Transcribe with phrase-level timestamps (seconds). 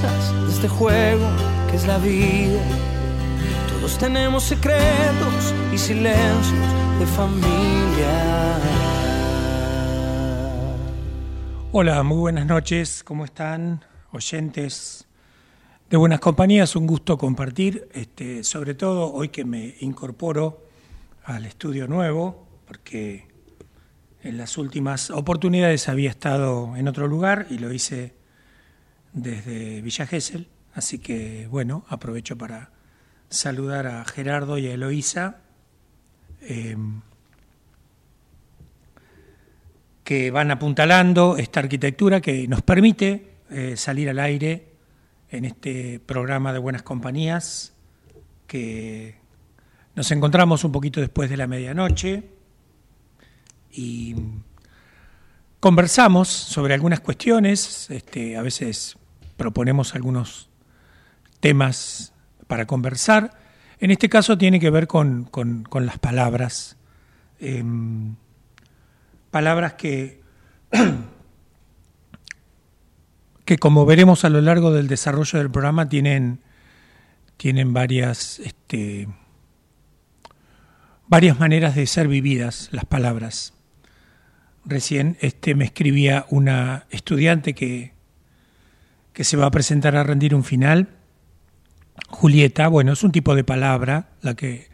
[0.00, 1.26] de este juego
[1.68, 2.62] que es la vida.
[3.68, 8.58] Todos tenemos secretos y silencios de familia.
[11.72, 13.84] Hola, muy buenas noches, ¿cómo están?
[14.12, 15.08] Oyentes
[15.90, 20.62] de Buenas Compañías, un gusto compartir, este, sobre todo hoy que me incorporo
[21.24, 23.26] al estudio nuevo, porque
[24.22, 28.17] en las últimas oportunidades había estado en otro lugar y lo hice
[29.22, 32.70] desde Villa Gesell, así que bueno, aprovecho para
[33.28, 35.42] saludar a Gerardo y a Eloísa
[36.40, 37.00] Em,
[40.04, 44.68] que van apuntalando esta arquitectura que nos permite eh, salir al aire
[45.30, 47.74] en este programa de Buenas Compañías,
[48.46, 49.16] que
[49.94, 52.30] nos encontramos un poquito después de la medianoche
[53.70, 54.14] y
[55.60, 58.96] conversamos sobre algunas cuestiones, este, a veces
[59.38, 60.50] proponemos algunos
[61.40, 62.12] temas
[62.46, 63.48] para conversar
[63.80, 65.30] en este caso tiene que ver con,
[65.72, 66.76] las palabras.
[67.38, 68.16] Em,
[69.30, 70.20] palabras que,
[73.44, 76.40] que como veremos a lo largo del desarrollo del programa tienen,
[77.36, 79.06] tienen varias, este,
[81.06, 83.54] varias maneras de ser vividas las palabras.
[84.64, 87.92] Recién este, me escribía una estudiante que,
[89.18, 90.90] que se va a presentar a rendir un final.
[92.08, 94.68] Julieta, bueno, es un tipo de palabra, la que,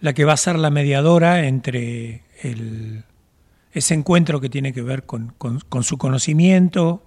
[0.00, 3.04] la que va a ser la mediadora entre el,
[3.74, 5.34] ese encuentro que tiene que ver con,
[5.82, 7.02] su conocimiento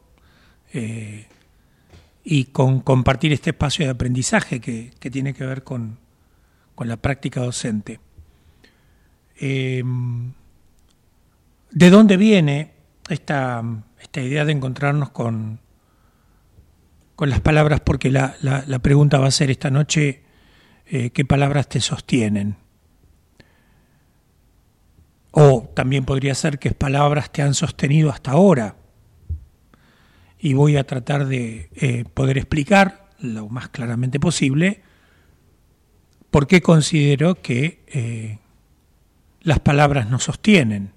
[0.73, 1.25] eh,
[2.23, 5.97] y con compartir este espacio de aprendizaje que, tiene que ver con,
[6.77, 7.99] la práctica docente.
[9.39, 9.81] Eh,
[11.71, 12.73] ¿De dónde viene
[13.09, 13.63] esta,
[13.99, 15.62] esta idea de encontrarnos con,
[17.15, 17.81] con las palabras?
[17.81, 20.23] Porque la, la, pregunta va a ser esta noche,
[20.87, 22.57] eh, ¿qué palabras te sostienen?
[25.31, 28.75] O también podría ser qué palabras te han sostenido hasta ahora.
[30.39, 34.81] Y voy a tratar de eh, poder explicar lo más claramente posible
[36.29, 38.39] por qué considero que eh,
[39.41, 40.93] las palabras nos sostienen.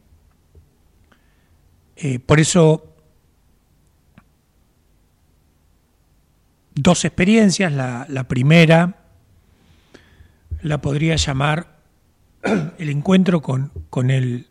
[2.26, 2.95] Por eso,
[6.76, 7.73] dos experiencias.
[7.73, 8.96] La, primera
[10.62, 11.78] la podría llamar
[12.78, 14.46] el encuentro con, con, el,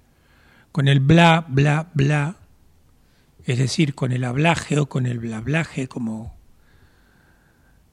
[0.73, 2.35] con el bla, bla, bla,
[3.45, 6.35] es decir, con el hablaje o con el blablaje, como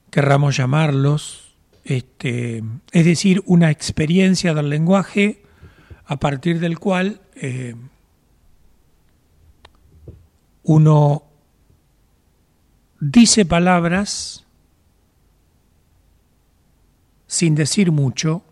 [0.09, 1.55] querramos llamarlos,
[1.85, 5.43] este, es decir, una experiencia del lenguaje
[6.05, 7.75] a partir del cual eh,
[10.63, 11.32] uno
[13.11, 14.45] dice palabras
[17.27, 18.43] sin decir mucho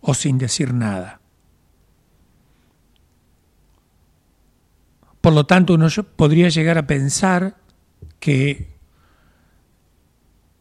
[0.00, 1.20] o sin decir nada.
[5.20, 7.56] Por lo tanto, uno podría llegar a pensar
[8.20, 8.68] que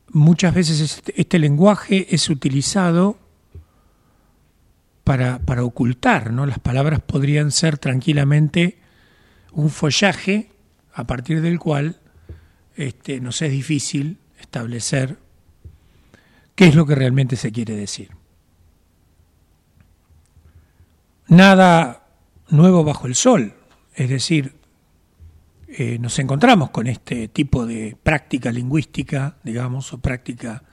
[0.07, 3.19] muchas veces este, este lenguaje es utilizado
[5.03, 6.47] para, para, ocultar, ¿no?
[6.47, 8.79] Las palabras podrían ser tranquilamente
[9.51, 10.49] un follaje
[10.93, 11.99] a partir del cual
[12.75, 15.17] este, nos es difícil establecer
[16.55, 18.11] qué es lo que realmente se quiere decir.
[21.27, 22.07] Nada
[22.49, 23.53] nuevo bajo el sol,
[23.95, 24.55] es decir,
[25.67, 30.63] eh, nos encontramos con este tipo de práctica lingüística, digamos, o práctica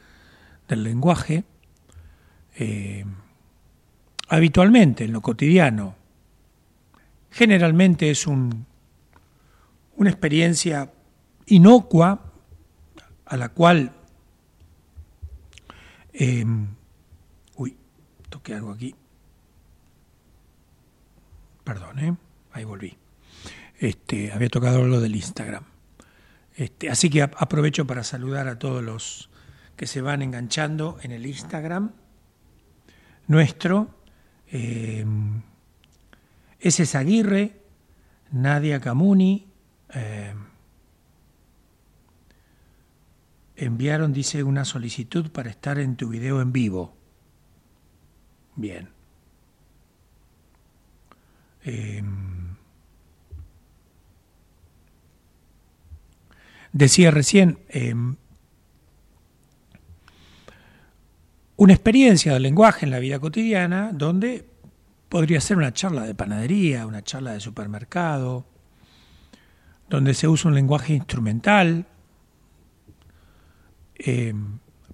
[0.68, 1.44] del lenguaje,
[2.56, 3.04] eh,
[4.28, 5.96] habitualmente en lo cotidiano.
[7.30, 8.66] Generalmente es un
[9.96, 10.90] una experiencia
[11.52, 12.32] inocua
[13.26, 13.92] a la cual...
[16.14, 16.66] Em,
[17.56, 17.76] uy,
[18.28, 18.94] toqué algo aquí.
[21.64, 22.16] Perdón, ¿eh?
[22.52, 22.96] ahí volví.
[23.78, 25.64] Este, había tocado lo del Instagram.
[26.54, 29.30] Este, así que aprovecho para saludar a todos los
[29.76, 31.92] que se van enganchando en el Instagram
[33.26, 33.94] nuestro.
[34.50, 35.04] Eh,
[36.60, 37.62] ese es Aguirre,
[38.30, 39.48] Nadia Camuni,
[39.94, 40.34] eh,
[43.64, 46.96] enviaron, dice, una solicitud para estar en tu video en vivo.
[48.56, 48.88] Bien.
[51.64, 52.56] Em,
[56.72, 58.16] decía recién, em,
[61.56, 64.44] una experiencia del lenguaje en la vida cotidiana donde
[65.08, 68.46] podría ser una charla de panadería, una charla de supermercado,
[69.88, 71.86] donde se usa un lenguaje instrumental,
[74.04, 74.34] eh,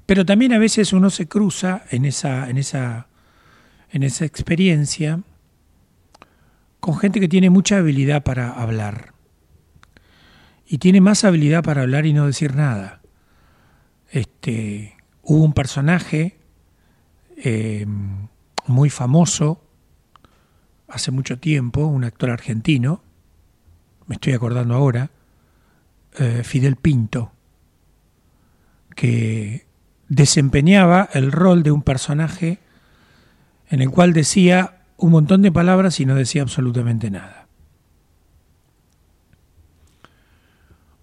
[0.07, 3.09] pero también a veces uno se cruza en esa, en esa,
[3.91, 5.21] en esa experiencia
[6.81, 9.13] con gente que tiene mucha habilidad para hablar.
[10.67, 13.01] Y tiene más habilidad para hablar y no decir nada.
[14.11, 16.39] Este, hubo un personaje
[17.37, 17.87] eh,
[18.67, 19.63] muy famoso
[20.89, 23.03] hace mucho tiempo, un actor argentino,
[24.07, 25.11] me estoy acordando ahora,
[26.19, 27.33] eh, Fidel Pinto,
[28.99, 29.65] que
[30.09, 32.59] desempeñaba el rol de un personaje
[33.71, 37.47] en el cual decía un montón de palabras y no decía absolutamente nada.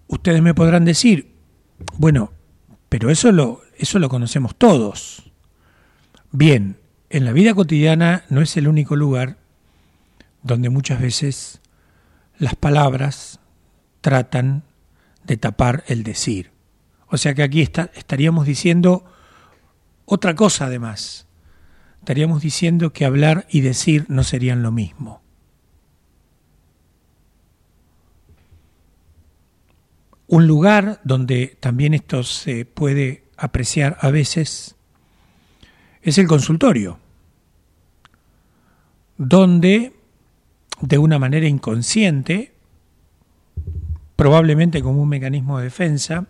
[0.07, 1.35] Ustedes me podrán decir,
[1.97, 2.33] bueno,
[2.89, 5.31] pero eso lo, eso lo conocemos todos.
[6.33, 6.75] Bien,
[7.09, 9.37] en la vida cotidiana no es el único lugar
[10.43, 11.61] donde muchas veces
[12.39, 13.39] las palabras
[14.01, 14.63] tratan
[15.23, 16.54] de tapar el decir.
[17.15, 19.05] O sea que aquí estaríamos diciendo
[20.03, 21.27] otra cosa además.
[21.99, 25.21] Estaríamos diciendo que hablar y decir no serían lo mismo.
[30.27, 34.75] Un lugar donde también esto se puede apreciar a veces
[36.01, 36.99] es el consultorio,
[39.17, 39.95] donde
[40.81, 42.51] de una manera inconsciente,
[44.17, 46.27] probablemente como un mecanismo de defensa,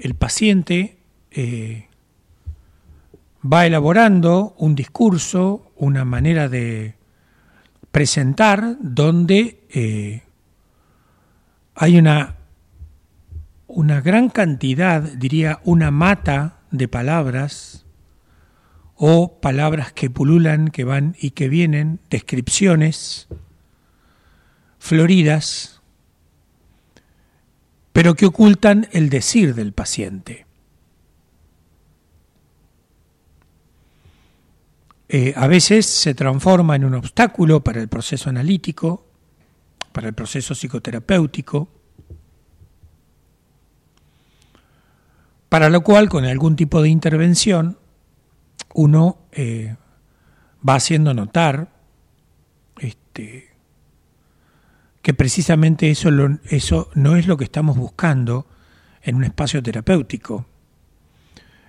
[0.00, 0.98] el paciente
[1.30, 1.88] eh,
[3.44, 6.94] va elaborando un discurso, una manera de
[7.90, 10.22] presentar donde eh,
[11.74, 12.36] hay una,
[13.66, 17.84] una gran cantidad, diría, una mata de palabras
[18.96, 23.28] o palabras que pululan, que van y que vienen, descripciones
[24.78, 25.79] floridas,
[27.92, 30.46] pero que ocultan el decir del paciente.
[35.08, 39.06] Eh, a veces se transforma en un obstáculo para el proceso analítico,
[39.92, 41.68] para el proceso psicoterapéutico,
[45.48, 47.76] para lo cual con algún tipo de intervención
[48.72, 49.74] uno eh,
[50.66, 51.72] va haciendo notar
[52.78, 53.49] este,
[55.02, 56.10] que precisamente eso,
[56.50, 58.46] eso no es lo que estamos buscando
[59.02, 60.46] en un espacio terapéutico.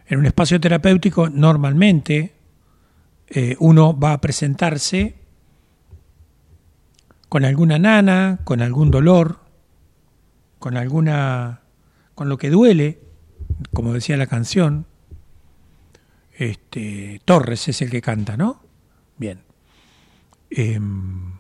[0.08, 2.34] En un espacio terapéutico normalmente
[3.28, 5.16] eh, uno va a presentarse
[7.30, 9.40] con alguna nana, con algún dolor,
[10.60, 11.62] con alguna
[12.14, 13.00] con lo que duele,
[13.74, 14.86] como decía la canción.
[16.38, 18.62] Este, Torres es el que canta, ¿no?
[19.18, 19.40] Bien.
[20.50, 21.31] Em,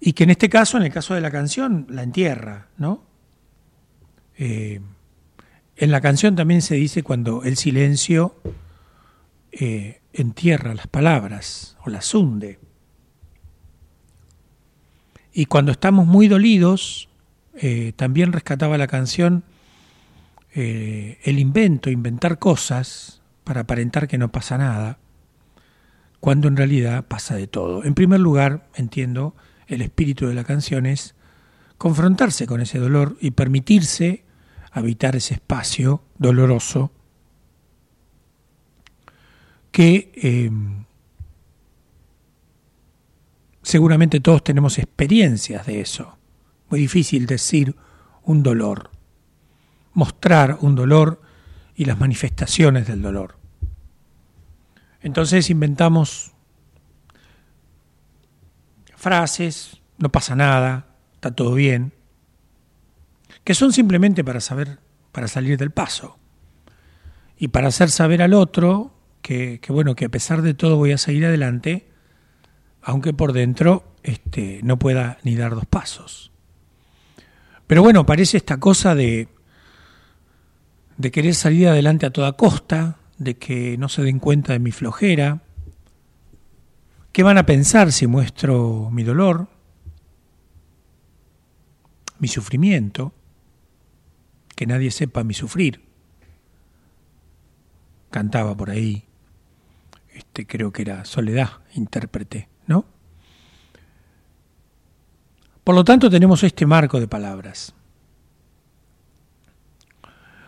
[0.00, 3.02] y que en este caso, en el caso de la canción, la entierra, ¿no?
[4.36, 4.80] Eh,
[5.76, 8.36] en la canción también se dice cuando el silencio
[9.50, 12.60] eh, entierra las palabras o las hunde.
[15.32, 17.08] Y cuando estamos muy dolidos,
[17.54, 19.44] eh, también rescataba la canción
[20.54, 24.98] el invento, inventar cosas para aparentar que no pasa nada,
[26.18, 27.84] cuando en realidad pasa de todo.
[27.84, 29.36] En primer lugar, entiendo,
[29.68, 31.14] el espíritu de la canción es
[31.76, 34.24] confrontarse con ese dolor y permitirse
[34.72, 36.90] habitar ese espacio doloroso
[39.70, 40.50] que eh,
[43.62, 46.18] seguramente todos tenemos experiencias de eso.
[46.70, 47.76] Muy difícil decir
[48.24, 48.90] un dolor,
[49.92, 51.22] mostrar un dolor
[51.74, 53.38] y las manifestaciones del dolor.
[55.00, 56.32] Entonces inventamos
[58.98, 61.92] frases, no pasa nada, está todo bien,
[63.44, 64.78] que son simplemente para saber,
[65.12, 66.18] para salir del paso
[67.38, 70.92] y para hacer saber al otro que, que bueno, que a pesar de todo voy
[70.92, 71.88] a seguir adelante
[72.82, 76.32] aunque por dentro este, no pueda ni dar dos pasos.
[77.66, 79.28] Pero bueno, parece esta cosa de,
[80.96, 84.72] de querer salir adelante a toda costa, de que no se den cuenta de mi
[84.72, 85.42] flojera.
[87.18, 89.48] ¿Qué van a pensar si muestro mi dolor,
[92.20, 93.12] mi sufrimiento?
[94.54, 95.82] Que nadie sepa mi sufrir.
[98.10, 99.02] Cantaba por ahí,
[100.14, 102.84] este creo que era Soledad, intérprete ¿no?
[105.64, 107.74] Por lo tanto, tenemos este marco de palabras.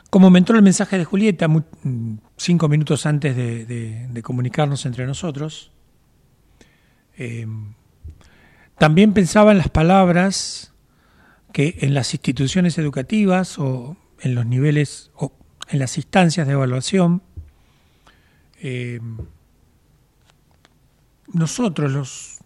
[0.08, 5.72] Como me entró el mensaje de Julieta mm, cinco minutos antes de, comunicarnos entre nosotros,
[7.22, 7.46] eh,
[8.78, 10.72] también pensaba en las palabras
[11.52, 15.30] que en las instituciones educativas o en los niveles o
[15.68, 17.22] en las instancias de evaluación
[18.62, 19.00] eh,
[21.34, 22.38] nosotros los,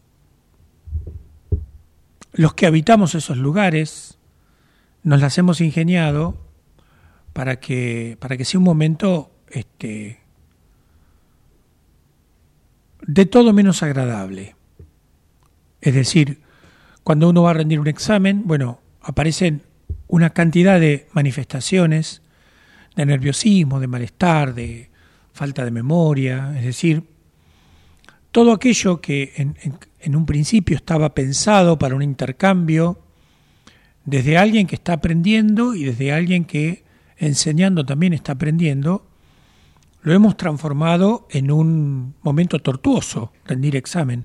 [2.32, 4.18] los que habitamos esos lugares
[5.04, 6.36] nos las hemos ingeniado
[7.32, 10.18] para que, para que sea un momento este,
[13.06, 14.56] de todo menos agradable.
[15.84, 16.40] Es decir,
[17.02, 19.60] cuando uno va a rendir un examen, bueno, aparecen
[20.08, 22.22] una cantidad de manifestaciones
[22.96, 24.88] de nerviosismo, de malestar, de
[25.34, 27.02] falta de memoria, es decir,
[28.30, 32.98] todo aquello que en, un principio estaba pensado para un intercambio,
[34.06, 36.82] desde alguien que está aprendiendo y desde alguien que
[37.18, 39.06] enseñando también está aprendiendo,
[40.00, 44.24] lo hemos transformado en un momento tortuoso, rendir examen.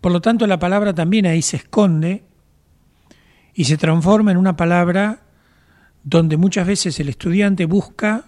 [0.00, 2.24] Por lo tanto, la palabra también ahí se esconde
[3.54, 5.20] y se transforma en una palabra
[6.04, 8.26] donde muchas veces el estudiante busca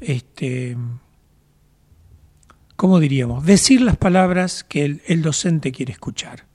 [0.00, 0.76] este,
[2.76, 3.44] ¿cómo diríamos?
[3.44, 6.46] Decir las palabras que el, docente quiere escuchar.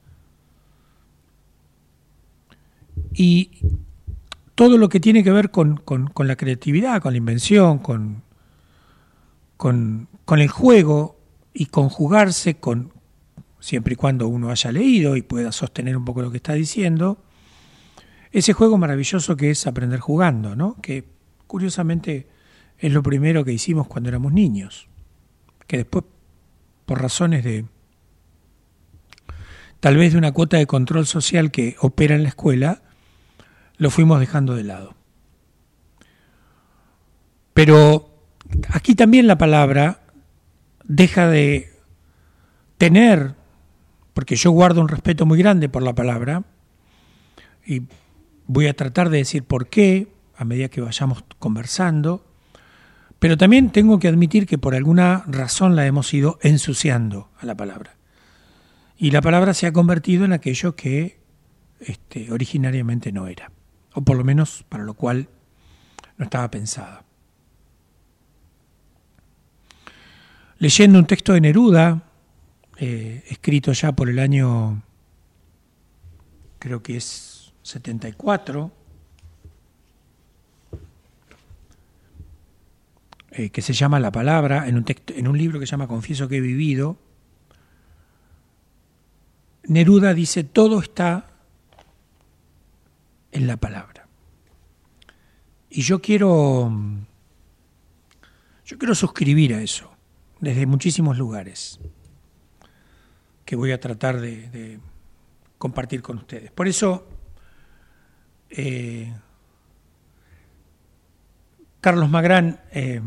[3.13, 3.51] Y
[4.55, 5.81] todo lo que tiene que ver con,
[6.17, 8.23] la creatividad, con la invención, con,
[9.57, 11.19] con, el juego
[11.53, 12.92] y conjugarse con,
[13.63, 17.23] siempre y cuando uno haya leído y pueda sostener un poco lo que está diciendo,
[18.33, 20.75] ese juego maravilloso que es aprender jugando, ¿no?
[20.81, 21.05] que
[21.47, 22.27] curiosamente
[22.77, 24.89] es lo primero que hicimos cuando éramos niños,
[25.65, 26.03] que después,
[26.85, 27.63] por razones de
[29.79, 32.81] tal vez de una cuota de control social que opera en la escuela,
[33.77, 34.93] lo fuimos dejando de lado.
[37.53, 38.13] Pero
[38.67, 40.01] aquí también la palabra
[40.83, 41.71] deja de
[42.77, 43.35] tener,
[44.13, 46.43] porque yo guardo un respeto muy grande por la palabra,
[47.65, 47.83] y
[48.47, 52.25] voy a tratar de decir por qué a medida que vayamos conversando,
[53.19, 57.55] pero también tengo que admitir que por alguna razón la hemos ido ensuciando a la
[57.55, 57.95] palabra.
[58.97, 61.19] Y la palabra se ha convertido en aquello que
[61.79, 63.51] este, originariamente no era
[63.93, 65.29] o por lo menos para lo cual
[66.17, 67.03] no estaba pensada.
[70.57, 72.03] Leyendo un texto de Neruda,
[72.85, 74.83] eh, escrito ya por el año,
[76.59, 78.73] creo que es 74,
[83.31, 85.87] eh, que se llama La Palabra, en un, texto, en un libro que se llama
[85.87, 86.97] Confieso que he vivido,
[89.63, 91.29] Neruda dice, todo está
[93.31, 94.09] en la palabra.
[95.69, 96.69] Y yo quiero,
[98.65, 99.89] yo quiero suscribir a eso
[100.41, 101.79] desde muchísimos lugares
[103.45, 104.79] que voy a tratar de,
[105.57, 106.51] compartir con ustedes.
[106.51, 107.07] Por eso,
[108.49, 109.13] eh,
[111.79, 113.01] Carlos Magrán eh,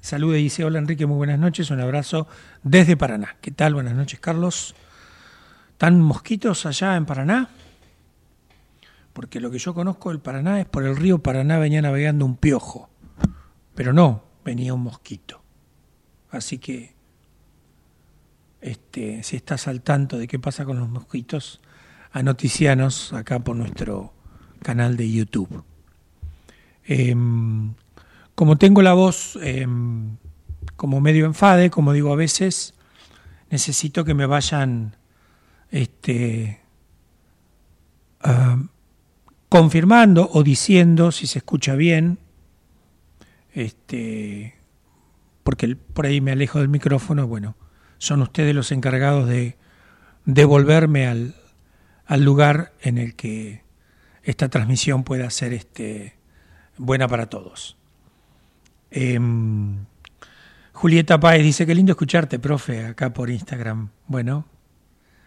[0.00, 2.26] saluda y dice, hola Enrique, muy buenas noches, un abrazo
[2.62, 3.36] desde Paraná.
[3.40, 3.74] ¿Qué tal?
[3.74, 4.74] Buenas noches, Carlos.
[5.72, 7.50] ¿Están mosquitos allá en Paraná?
[9.12, 12.36] porque lo que yo conozco del Paraná es por el río Paraná venía navegando un
[12.36, 12.88] piojo,
[13.74, 15.42] pero no, venía un mosquito.
[16.30, 16.94] Así que,
[18.60, 21.60] este, si estás al tanto de qué pasa con los mosquitos,
[22.12, 24.12] a noticianos acá por nuestro
[24.62, 25.64] canal de YouTube.
[26.84, 27.74] Em,
[28.34, 30.16] como tengo la voz em,
[30.76, 32.74] como medio enfade, como digo a veces,
[33.50, 34.96] necesito que me vayan
[35.70, 36.60] este,
[39.48, 42.18] confirmando o diciendo si se escucha bien,
[43.52, 44.54] este,
[45.42, 47.56] porque por ahí me alejo del micrófono, bueno,
[48.00, 49.58] son ustedes los encargados de
[50.24, 51.34] devolverme al,
[52.24, 53.62] lugar en el que
[54.22, 56.14] esta transmisión pueda ser este,
[56.78, 57.76] buena para todos.
[58.90, 59.84] Em,
[60.72, 63.90] Julieta Páez dice, qué lindo escucharte, profe, acá por Instagram.
[64.06, 64.46] Bueno,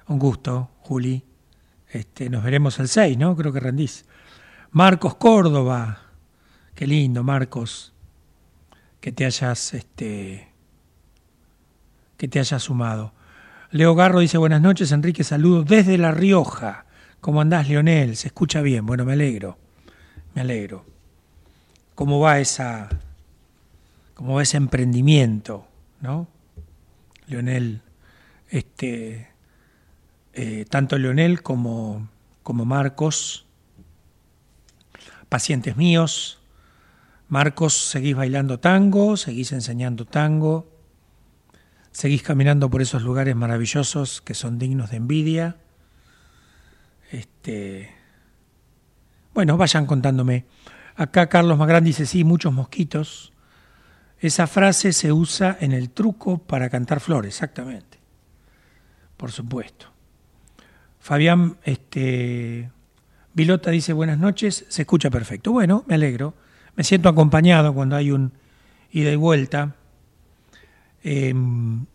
[0.08, 1.24] un gusto, Juli.
[1.90, 3.36] Este, nos veremos el 6, ¿no?
[3.36, 4.06] Creo que rendís.
[4.72, 6.08] Marcos Córdoba,
[6.74, 7.94] qué lindo, Marcos,
[9.00, 10.53] que te hayas, este,
[12.24, 13.12] que te hayas sumado.
[13.72, 16.86] Leo Garro dice buenas noches, Enrique, saludos desde La Rioja.
[17.20, 18.16] ¿Cómo andás, Leonel?
[18.16, 18.86] Se escucha bien.
[18.86, 19.58] Bueno, me alegro,
[20.34, 20.86] me alegro.
[21.96, 22.88] ¿Cómo va esa,
[24.14, 25.68] cómo va ese emprendimiento,
[26.00, 26.30] no?
[27.28, 27.82] Leonel,
[28.48, 29.28] este,
[30.32, 32.08] eh, tanto Leonel como,
[32.42, 33.46] como Marcos
[35.28, 36.40] pacientes míos.
[37.28, 40.73] Marcos, seguís bailando tango, seguís enseñando tango,
[41.94, 45.56] seguís caminando por esos lugares maravillosos que son dignos de envidia.
[47.12, 47.96] Este,
[49.34, 50.46] bueno, vayan contándome.
[50.96, 53.32] Acá Carlos Magrán dice, sí, muchos mosquitos.
[54.20, 58.00] Esa frase se usa en el truco para cantar flores, exactamente.
[59.16, 59.88] Por supuesto.
[61.00, 62.72] Fabián este,
[63.34, 65.52] Vilota dice buenas noches, se escucha perfecto.
[65.52, 66.34] Bueno, me alegro.
[66.76, 68.34] Me siento acompañado cuando hay un
[68.92, 69.76] ida y vuelta.
[71.04, 71.86] Em,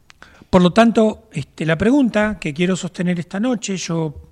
[0.50, 4.28] por lo tanto, este, la pregunta que quiero sostener esta noche, yo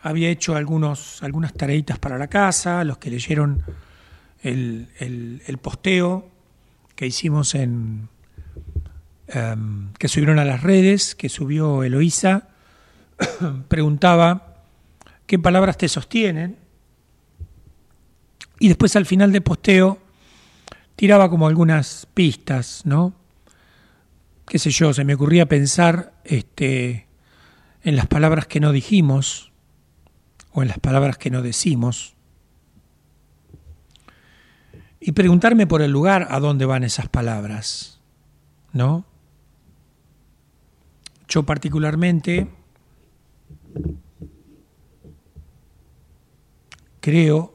[0.00, 1.20] había hecho algunas
[1.56, 3.62] tareitas para la casa, los que leyeron
[4.42, 6.30] el, posteo
[6.94, 8.08] que hicimos en
[9.26, 12.48] em, que subieron a las redes, que subió Eloísa,
[13.68, 14.64] preguntaba
[15.26, 16.56] qué palabras te sostienen.
[18.60, 19.98] Y después al final de posteo
[20.96, 23.14] tiraba como algunas pistas, ¿no?
[24.48, 27.06] Qué sé yo, se me ocurría pensar este,
[27.82, 29.52] en las palabras que no dijimos
[30.52, 32.16] o en las palabras que no decimos
[35.00, 38.00] y preguntarme por el lugar a dónde van esas palabras,
[38.72, 39.04] ¿no?
[41.28, 42.48] Yo particularmente
[47.00, 47.54] creo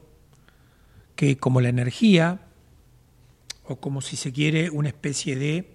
[1.16, 2.40] que como la energía,
[3.64, 5.73] o como si se quiere una especie de,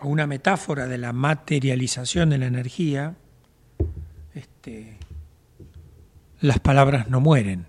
[0.00, 3.16] o una metáfora de la materialización de la energía,
[4.34, 4.98] este,
[6.40, 7.66] las palabras no mueren,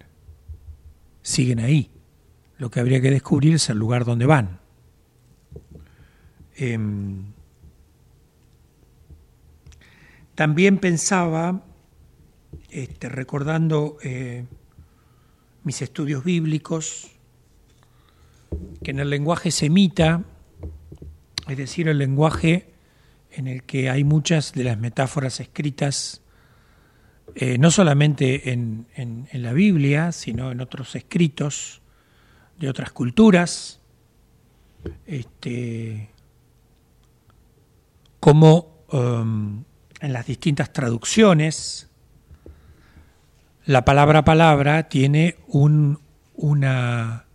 [1.21, 1.91] siguen ahí.
[2.57, 4.59] Lo que habría que descubrir es el lugar donde van.
[6.55, 7.33] Em,
[10.35, 11.63] también pensaba,
[12.69, 14.45] este, recordando eh,
[15.63, 17.11] mis estudios bíblicos,
[18.83, 20.23] que en el lenguaje semita,
[21.47, 22.73] es decir, el lenguaje
[23.31, 26.21] en el que hay muchas de las metáforas escritas,
[27.35, 28.87] eh, no solamente en,
[29.33, 31.81] la Biblia, sino en otros escritos
[32.57, 33.81] de otras culturas,
[35.05, 36.09] este,
[38.19, 39.63] como um,
[39.99, 41.89] en las distintas traducciones,
[43.65, 45.99] la palabra palabra tiene un,
[46.35, 47.25] una,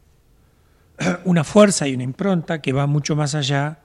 [1.25, 3.81] una fuerza y una impronta que va mucho más allá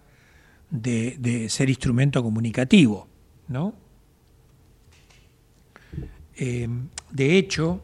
[0.82, 3.08] de, ser instrumento comunicativo.
[3.48, 3.74] ¿no?
[6.38, 6.68] Eh,
[7.12, 7.82] de hecho,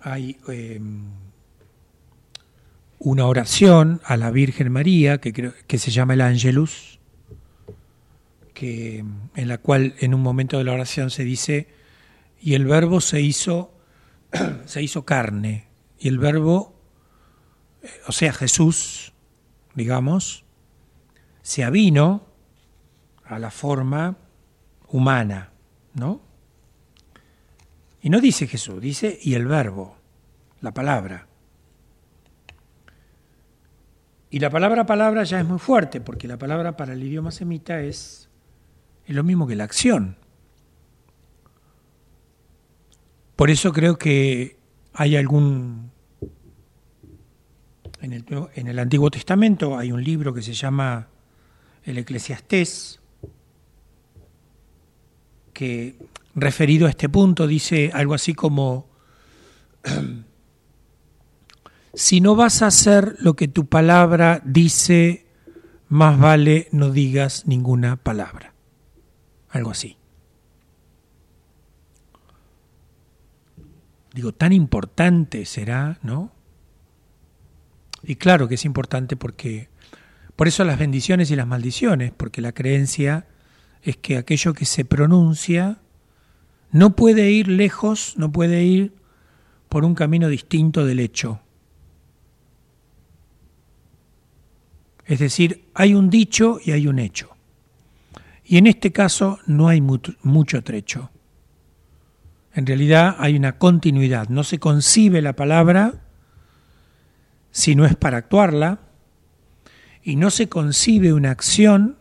[0.00, 0.80] hay eh,
[2.98, 6.98] una oración a la Virgen María que, que se llama el Angelus,
[8.54, 11.68] que, en la cual en un momento de la oración se dice,
[12.40, 13.74] y el verbo se hizo,
[14.64, 15.66] se hizo carne,
[15.98, 16.74] y el verbo,
[17.82, 19.12] eh, o sea, Jesús,
[19.74, 20.43] digamos,
[21.44, 22.22] se avino
[23.26, 24.16] a la forma
[24.88, 25.50] humana,
[25.92, 26.22] ¿no?
[28.00, 29.94] Y no dice Jesús, dice y el verbo,
[30.62, 31.28] la palabra.
[34.30, 37.78] Y la palabra palabra ya es muy fuerte, porque la palabra para el idioma semita
[37.82, 38.30] es,
[39.04, 40.16] es lo mismo que la acción.
[43.36, 44.56] Por eso creo que
[44.94, 45.90] hay algún...
[48.00, 51.08] En el, en el Antiguo Testamento hay un libro que se llama
[51.84, 53.00] el Eclesiastés,
[55.52, 55.96] que
[56.34, 58.88] referido a este punto dice algo así como,
[61.94, 65.26] si no vas a hacer lo que tu palabra dice,
[65.88, 68.54] más vale no digas ninguna palabra.
[69.50, 69.96] Algo así.
[74.12, 76.32] Digo, tan importante será, ¿no?
[78.02, 79.68] Y claro que es importante porque,
[80.36, 83.26] por eso las bendiciones y las maldiciones, porque la creencia
[83.82, 85.78] es que aquello que se pronuncia
[86.70, 88.94] no puede ir lejos, no puede ir
[89.68, 91.40] por un camino distinto del hecho.
[95.06, 97.30] Es decir, hay un dicho y hay un hecho.
[98.44, 101.10] Y en este caso no hay mucho trecho.
[102.54, 104.28] En realidad hay una continuidad.
[104.28, 106.02] No se concibe la palabra
[107.50, 108.80] si no es para actuarla,
[110.04, 111.98] y no se concibe una acción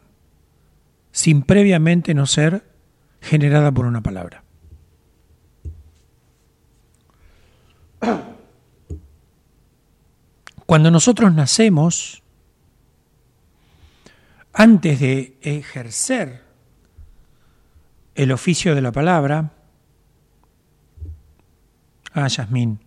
[1.11, 2.63] sin previamente no ser
[3.21, 4.43] generada por una palabra.
[10.65, 12.21] Cuando nosotros nacemos,
[14.51, 16.43] antes de ejercer
[18.15, 19.51] el oficio de la palabra,
[22.13, 22.79] Ah, Yasmín.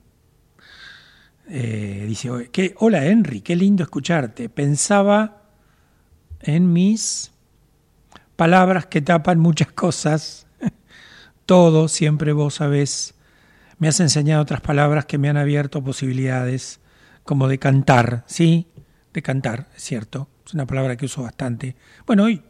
[1.48, 2.74] Eh, dice, ¿qué?
[2.78, 4.48] hola Henry, qué lindo escucharte.
[4.48, 5.42] Pensaba
[6.40, 7.32] en mis
[8.34, 10.46] palabras que tapan muchas cosas.
[11.46, 13.14] Todo, siempre vos sabés.
[13.78, 16.80] Me has enseñado otras palabras que me han abierto posibilidades,
[17.24, 18.68] como de cantar, ¿sí?
[19.12, 20.28] De cantar, es cierto.
[20.44, 21.76] Es una palabra que uso bastante.
[22.06, 22.42] Bueno, hoy,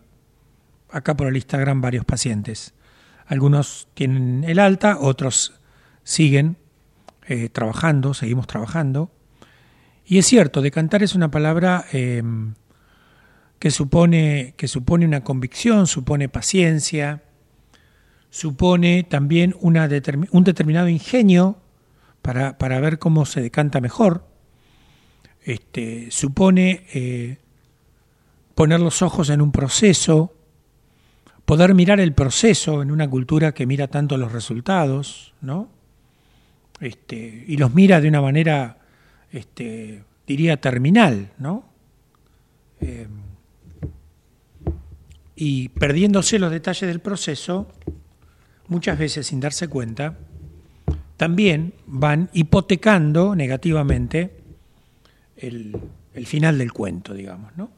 [0.90, 2.74] acá por el Instagram, varios pacientes.
[3.26, 5.60] Algunos tienen el alta, otros
[6.04, 6.56] siguen
[7.28, 9.10] eh, trabajando, seguimos trabajando.
[10.04, 12.54] Y es cierto, decantar es una palabra em,
[13.58, 17.24] que, supone, que supone una convicción, supone paciencia,
[18.30, 19.88] supone también una
[20.30, 21.58] un determinado ingenio
[22.22, 24.28] para, para, ver cómo se decanta mejor.
[25.42, 27.38] Este, supone eh,
[28.54, 30.34] poner los ojos en un proceso,
[31.44, 35.75] poder mirar el proceso en una cultura que mira tanto los resultados, ¿no?
[36.80, 38.78] Este, y los mira de una manera,
[39.30, 41.64] este, diría, terminal, ¿no?
[42.80, 43.06] Eh,
[45.34, 47.68] y perdiéndose los detalles del proceso,
[48.68, 50.18] muchas veces sin darse cuenta,
[51.16, 54.36] también van hipotecando negativamente
[55.36, 55.76] el,
[56.24, 57.70] final del cuento, digamos, ¿no?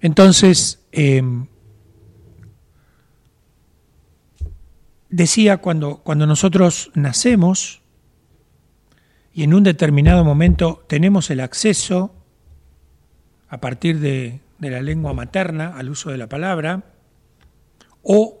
[0.00, 1.22] Entonces, eh,
[5.08, 7.82] decía cuando, cuando nosotros nacemos
[9.32, 12.14] y en un determinado momento tenemos el acceso
[13.48, 16.84] a partir de, de la lengua materna al uso de la palabra,
[18.02, 18.40] o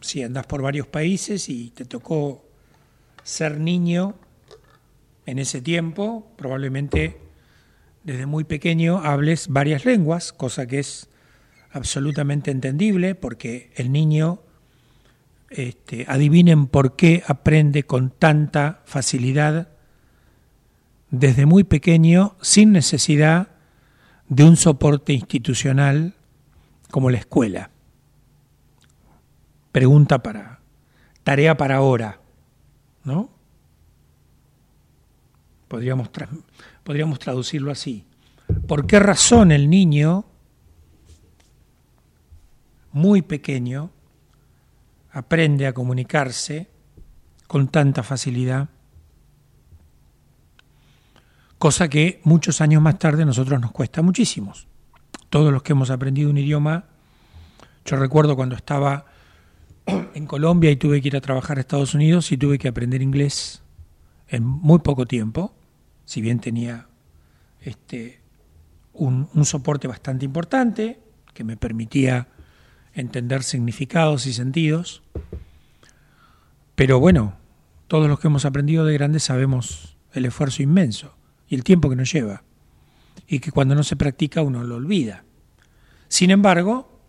[0.00, 2.44] si andas por varios países y te tocó
[3.22, 4.14] ser niño
[5.26, 7.18] en ese tiempo, probablemente
[8.04, 11.08] desde muy pequeño hables varias lenguas, cosa que es
[11.70, 14.42] absolutamente entendible porque el niño,
[15.50, 19.68] este, adivinen por qué aprende con tanta facilidad
[21.10, 23.48] desde muy pequeño sin necesidad
[24.28, 26.14] de un soporte institucional
[26.90, 27.70] como la escuela.
[29.72, 30.60] Pregunta para,
[31.24, 32.20] tarea para ahora,
[33.02, 33.30] ¿no?
[35.66, 36.10] Podríamos,
[36.84, 38.04] podríamos traducirlo así.
[38.66, 40.24] ¿Por qué razón el niño
[42.92, 43.90] muy pequeño
[45.12, 46.68] aprende a comunicarse
[47.46, 48.68] con tanta facilidad,
[51.58, 54.68] cosa que muchos años más tarde a nosotros nos cuesta muchísimos.
[55.28, 56.84] Todos los que hemos aprendido un idioma,
[57.84, 59.06] yo recuerdo cuando estaba
[60.14, 63.02] en Colombia y tuve que ir a trabajar a Estados Unidos y tuve que aprender
[63.02, 63.62] inglés
[64.28, 65.54] en muy poco tiempo,
[66.04, 66.86] si bien tenía
[67.60, 68.20] este,
[68.92, 71.00] un, un soporte bastante importante
[71.34, 72.28] que me permitía
[72.94, 75.02] entender significados y sentidos.
[76.74, 77.36] Pero bueno,
[77.88, 81.14] todos los que hemos aprendido de grandes sabemos el esfuerzo inmenso
[81.48, 82.44] y el tiempo que nos lleva,
[83.26, 85.24] y que cuando no se practica uno lo olvida.
[86.08, 87.00] Sin embargo,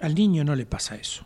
[0.00, 1.24] al niño no le pasa eso.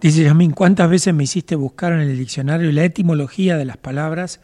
[0.00, 4.40] Dice Yasmín, ¿cuántas veces me hiciste buscar en el diccionario la etimología de las palabras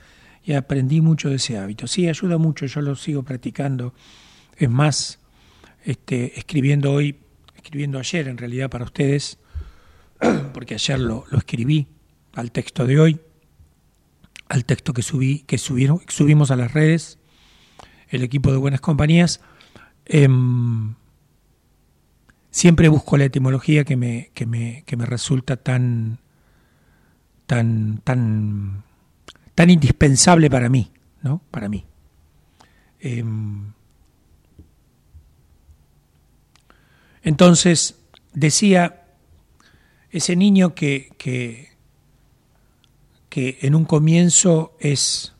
[0.49, 1.87] y aprendí mucho de ese hábito.
[1.87, 3.93] Sí, ayuda mucho, yo lo sigo practicando.
[4.57, 5.19] Es más,
[5.85, 7.19] este, escribiendo hoy,
[7.55, 9.37] escribiendo ayer en realidad para ustedes,
[10.55, 11.87] porque ayer lo, lo escribí
[12.33, 13.21] al texto de hoy,
[14.49, 17.19] al texto que subí, que subieron, subimos a las redes,
[18.09, 19.43] el equipo de buenas compañías.
[20.07, 20.95] Em,
[22.51, 26.21] siempre busco la etimología que me, que me, que me resulta tan,
[27.45, 28.88] tan, tan
[29.59, 31.43] tan indispensable para mí, ¿no?
[31.51, 31.85] Para mí.
[33.01, 33.73] Em,
[37.25, 37.99] entonces,
[38.33, 39.03] decía
[40.13, 41.77] ese niño que, que,
[43.35, 45.35] en un comienzo es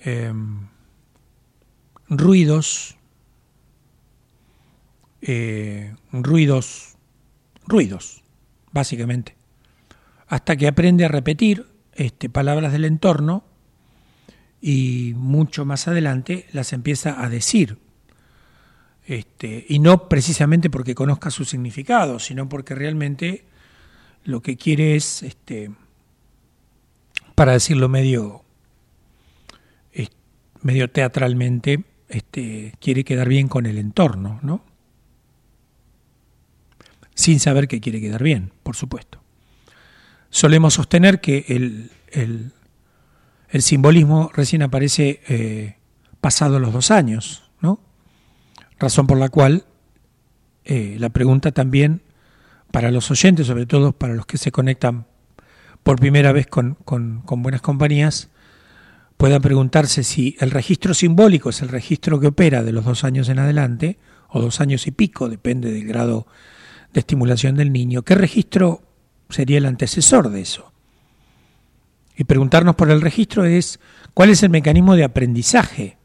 [0.00, 0.68] em,
[2.10, 2.98] ruidos,
[5.22, 6.98] eh, ruidos,
[7.66, 8.22] ruidos,
[8.72, 9.36] básicamente,
[10.26, 13.44] hasta que aprende a repetir este, palabras del entorno
[14.60, 17.78] y mucho más adelante las empieza a decir.
[19.06, 23.44] Este, y no precisamente porque conozca su significado, sino porque realmente
[24.24, 25.70] lo que quiere es, este,
[27.34, 28.42] para decirlo medio,
[30.62, 34.64] medio teatralmente, este, quiere quedar bien con el entorno, ¿no?
[37.14, 39.25] Sin saber que quiere quedar bien, por supuesto
[40.36, 42.52] solemos sostener que el, el,
[43.62, 45.76] simbolismo recién aparece eh,
[46.20, 47.80] pasado los dos años, ¿no?
[48.78, 49.64] Razón por la cual
[50.66, 52.02] eh, la pregunta también
[52.70, 55.06] para los oyentes, sobre todo para los que se conectan
[55.82, 58.28] por primera vez con, con, con buenas compañías,
[59.16, 63.30] puedan preguntarse si el registro simbólico es el registro que opera de los dos años
[63.30, 66.26] en adelante, o dos años y pico, depende del grado
[66.92, 68.85] de estimulación del niño, ¿qué registro
[69.28, 70.72] sería el antecesor de eso.
[72.16, 73.78] Y preguntarnos por el registro es
[74.14, 75.98] cuál es el mecanismo de aprendizaje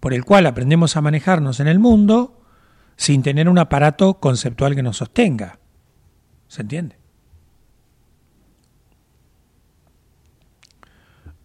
[0.00, 2.40] por el cual aprendemos a manejarnos en el mundo
[2.96, 5.58] sin tener un aparato conceptual que nos sostenga.
[6.48, 6.96] ¿Se entiende?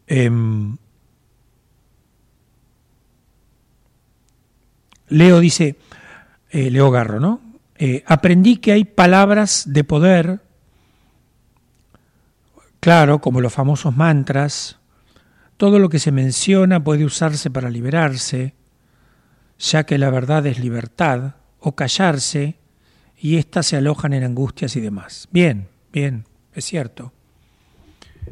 [0.08, 0.78] Em,
[5.08, 5.78] Leo dice,
[6.52, 7.42] eh, Leo Garro, ¿no?
[7.76, 10.42] Eh, aprendí que hay palabras de poder
[12.82, 14.80] Claro, como los famosos mantras,
[15.58, 18.56] todo lo que se menciona puede usarse para liberarse,
[19.60, 22.58] ya que la verdad es libertad, o callarse,
[23.20, 25.28] y éstas se alojan en angustias y demás.
[25.32, 27.14] Bien, bien, es cierto.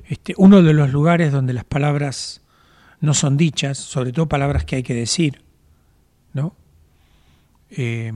[0.06, 2.42] Este, uno de los lugares donde las palabras
[3.02, 5.44] no son dichas, sobre todo palabras que hay que decir,
[6.34, 6.56] ¿no?
[7.70, 8.12] Eh,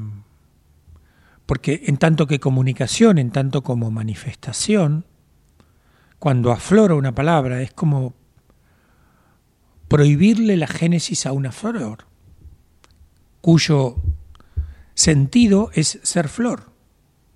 [1.46, 5.06] porque en tanto que comunicación, en tanto como manifestación,
[6.23, 8.13] cuando aflora una palabra, es como
[9.89, 12.05] prohibirle la génesis a una flor,
[13.41, 13.97] cuyo
[14.93, 16.71] sentido es ser flor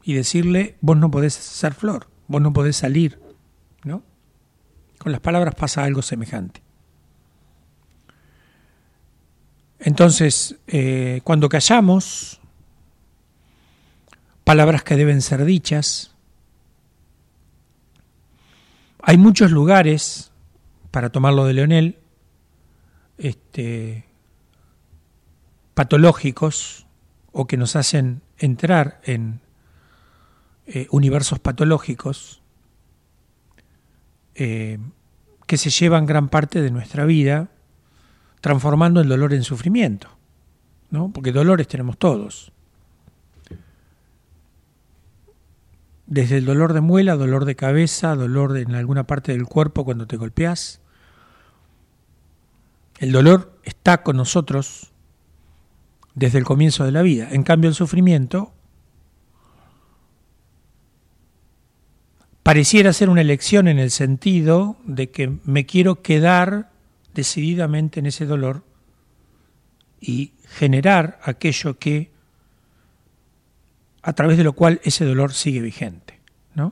[0.03, 3.19] y decirle, vos no podés ser flor, vos no podés salir,
[3.83, 4.03] ¿no?
[4.99, 6.63] Con las palabras pasa algo semejante.
[9.79, 12.39] Entonces, eh, cuando callamos,
[14.45, 16.15] palabras que deben ser dichas,
[19.07, 20.33] hay muchos lugares,
[20.91, 21.97] para tomarlo de Leonel,
[23.17, 24.03] este,
[25.73, 26.85] patológicos
[27.31, 29.39] o que nos hacen entrar en
[30.65, 32.41] eh, universos patológicos
[34.35, 34.77] eh,
[35.45, 37.47] que se llevan gran parte de nuestra vida
[38.41, 40.09] transformando el dolor en sufrimiento,
[40.89, 41.13] ¿no?
[41.13, 42.51] Porque dolores tenemos todos.
[46.07, 50.07] Desde el dolor de muela, dolor de cabeza, dolor en alguna parte del cuerpo cuando
[50.07, 50.81] te golpeas.
[52.97, 54.91] El dolor está con nosotros
[56.15, 57.27] desde el comienzo de la vida.
[57.31, 58.53] En cambio, el sufrimiento
[62.41, 66.71] pareciera ser una elección en el sentido de que me quiero quedar
[67.13, 68.63] decididamente en ese dolor
[69.99, 72.11] y generar aquello que
[74.07, 76.21] a través de lo cual ese dolor sigue vigente,
[76.55, 76.71] ¿no?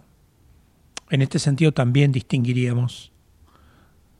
[1.09, 3.11] En este sentido también distinguiríamos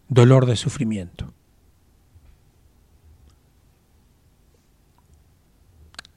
[0.09, 1.31] dolor de sufrimiento.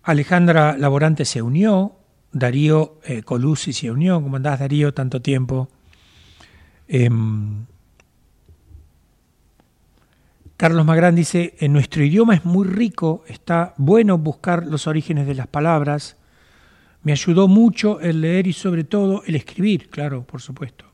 [0.02, 1.92] Alejandra Laborante se unió,
[2.32, 5.68] Darío eh, Colusi se unió, ¿cómo andás Darío tanto tiempo?
[6.88, 7.64] Em,
[10.56, 15.36] Carlos Magrán dice, en nuestro idioma es muy rico, está bueno buscar los orígenes de
[15.36, 16.16] las palabras.
[17.08, 20.84] Me ayudó mucho el leer y sobre todo el escribir, claro, por supuesto.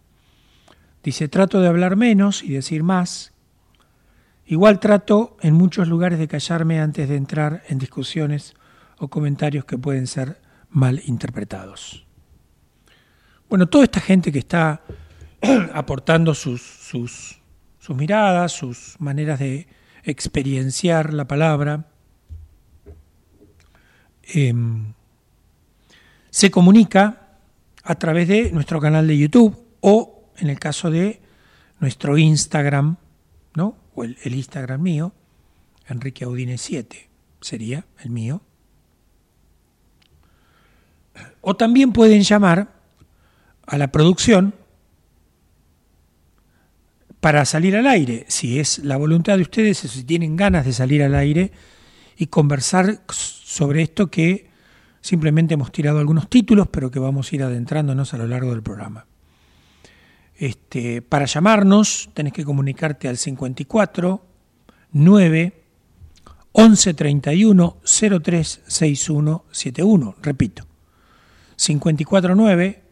[1.03, 3.33] Dice, trato de hablar menos y decir más.
[4.47, 8.55] Igual trato en muchos lugares de callarme antes de entrar en discusiones
[8.99, 12.07] o comentarios que pueden ser mal interpretados.
[13.49, 14.83] Bueno, toda esta gente que está
[15.75, 17.41] aportando sus, sus
[17.81, 19.67] sus miradas, sus maneras de
[20.05, 21.89] experienciar la palabra.
[24.23, 24.95] Em,
[26.35, 27.29] se comunica
[27.85, 31.21] a través de nuestro canal de YouTube o en el caso de
[31.79, 32.97] nuestro Instagram,
[33.55, 33.77] ¿no?
[33.95, 35.13] O el, Instagram mío,
[35.87, 37.09] Enrique Audine 7
[37.41, 38.43] sería el mío.
[41.41, 42.73] O también pueden llamar
[43.65, 44.57] a la producción
[47.21, 51.05] para salir al aire, si es la voluntad de ustedes, si tienen ganas de salir
[51.05, 51.53] al aire
[52.17, 54.53] y conversar sobre esto que
[55.05, 58.63] simplemente hemos tirado algunos títulos, pero que vamos a ir adentrándonos a lo largo del
[58.63, 59.05] programa.
[60.35, 64.25] Este, para llamarnos tenés que comunicarte al 54
[64.93, 65.63] 9
[66.53, 70.17] 11 31 03 61 71.
[70.23, 70.67] Repito,
[71.57, 72.83] 54 9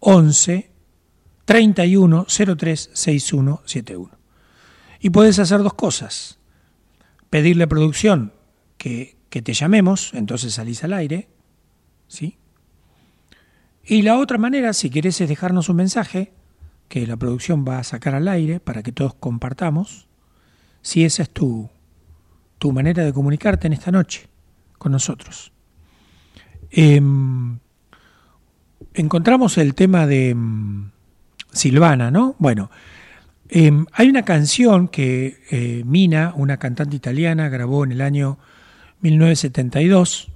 [0.00, 0.70] 11
[1.44, 4.10] 31 03 6171.
[4.98, 6.40] Y puedes hacer dos cosas.
[7.30, 8.32] Pedirle a producción
[8.78, 11.26] que, que te llamemos, entonces salís al aire,
[12.06, 12.38] ¿sí?
[13.84, 16.32] Y la otra manera, si querés, es dejarnos un mensaje
[16.88, 20.06] que la producción va a sacar al aire para que todos compartamos,
[20.82, 21.68] si esa es tu,
[22.60, 24.28] tu manera de comunicarte en esta noche
[24.78, 25.50] con nosotros.
[26.70, 27.58] Em,
[28.94, 30.90] encontramos el tema de em,
[31.50, 32.36] Silvana, ¿no?
[32.38, 32.70] Bueno,
[33.48, 38.38] em, hay una canción que eh, Mina, una cantante italiana, grabó en el año
[39.04, 40.28] 1972,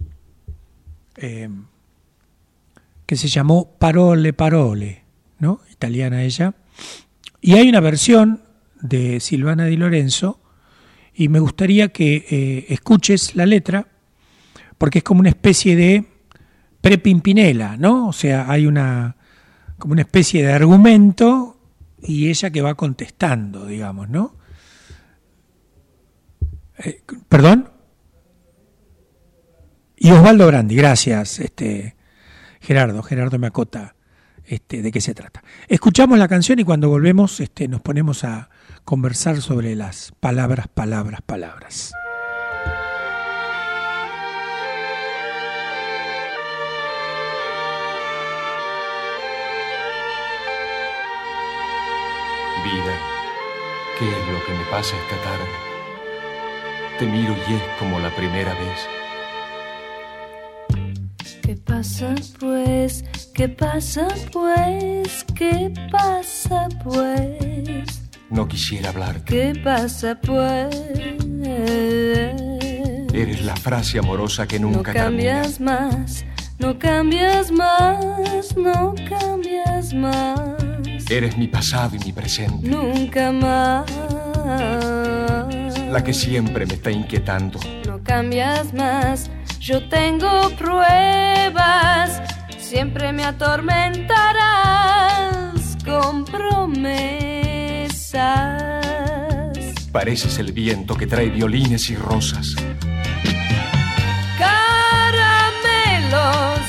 [1.17, 1.65] em,
[3.07, 5.05] que se llamó Parole Parole,
[5.39, 5.61] ¿no?
[5.73, 6.55] Italiana ella.
[7.41, 8.43] Y hay una versión
[8.81, 10.41] de Silvana Di Lorenzo,
[11.15, 13.89] y me gustaría que eh, escuches la letra,
[14.77, 16.05] porque es como una especie de
[16.81, 18.09] prepimpinela, ¿no?
[18.09, 19.17] O sea, hay una
[19.79, 21.59] como una especie de argumento
[22.03, 24.35] y ella que va contestando, digamos, ¿no?
[26.79, 27.78] Eh, ¿Perdón?
[30.01, 31.96] Y Osvaldo Brandi, gracias, este,
[32.61, 33.96] Gerardo, Gerardo me acota
[34.44, 35.42] este, de qué se trata.
[35.66, 38.49] Escuchamos la canción y cuando volvemos este, nos ponemos a
[38.84, 41.92] conversar sobre las palabras, palabras, palabras.
[52.62, 52.99] Vida,
[53.99, 55.44] ¿qué es lo que me pasa esta tarde?
[57.01, 59.08] Te miro y es como la primera vez.
[61.49, 63.03] ¿Qué pasa pues?
[63.32, 65.24] ¿Qué pasa pues?
[65.34, 68.03] ¿Qué pasa pues?
[68.28, 69.24] No quisiera hablarte.
[69.24, 70.76] ¿Qué pasa pues?
[73.14, 76.26] Eres la frase amorosa que nunca No cambias más,
[76.59, 81.11] no cambias más, no cambias más.
[81.11, 82.68] Eres mi pasado y mi presente.
[82.68, 83.90] Nunca más.
[85.90, 87.59] La que siempre me está inquietando.
[87.86, 89.30] No cambias más,
[89.61, 92.21] yo tengo pruebas.
[92.59, 97.05] Siempre me atormentarás con promesas.
[99.93, 102.55] Pareces el viento que trae violines y rosas.
[104.39, 106.61] Caramelos,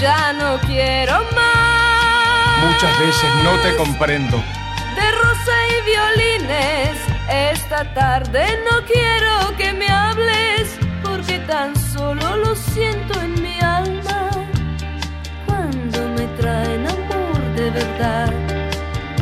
[0.00, 2.64] ya no quiero más.
[2.64, 4.42] Muchas veces no te comprendo.
[4.94, 6.96] De rosa y violines,
[7.30, 10.37] esta tarde no quiero que me hables,
[11.48, 14.28] tan solo lo siento en mi alma.
[15.46, 18.30] Cuando me traen amor de verdad,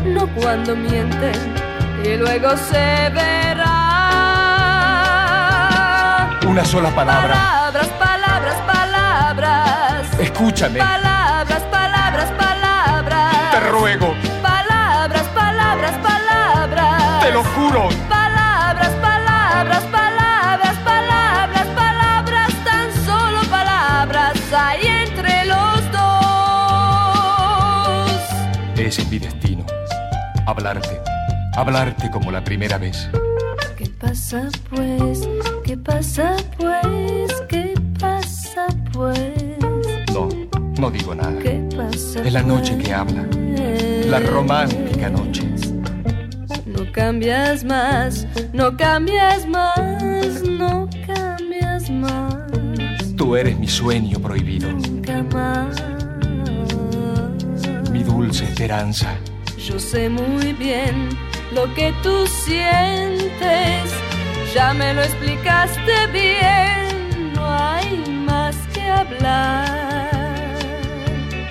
[0.04, 1.54] no cuando mienten
[2.04, 3.74] y luego se verá.
[6.46, 7.34] Una sola palabra.
[7.34, 10.20] Palabras, palabras, palabras.
[10.20, 10.80] Escúchame.
[10.80, 13.50] Palabras, palabras, palabras.
[13.52, 14.14] Te ruego.
[14.42, 17.22] Palabras, palabras, palabras.
[17.22, 17.88] Te lo juro.
[18.08, 18.25] Palabras,
[28.86, 29.66] Es mi destino.
[30.46, 31.00] Hablarte.
[31.56, 33.08] Hablarte como la primera vez.
[33.76, 35.28] ¿Qué pasa pues?
[35.64, 37.32] ¿Qué pasa pues?
[37.48, 39.58] ¿Qué pasa pues?
[40.14, 40.28] No,
[40.78, 41.36] no digo nada.
[41.40, 42.22] ¿Qué pasa?
[42.22, 42.86] Es la noche pues?
[42.86, 43.26] que habla.
[44.08, 45.42] La romántica noche.
[46.64, 54.70] No cambias más, no cambias más, no cambias más, Tú eres mi sueño prohibido.
[54.70, 55.95] nunca más.
[58.26, 59.14] Dulce esperanza.
[59.56, 61.10] Yo sé muy bien
[61.54, 63.84] lo que tú sientes,
[64.52, 70.58] ya me lo explicaste bien, no hay más que hablar.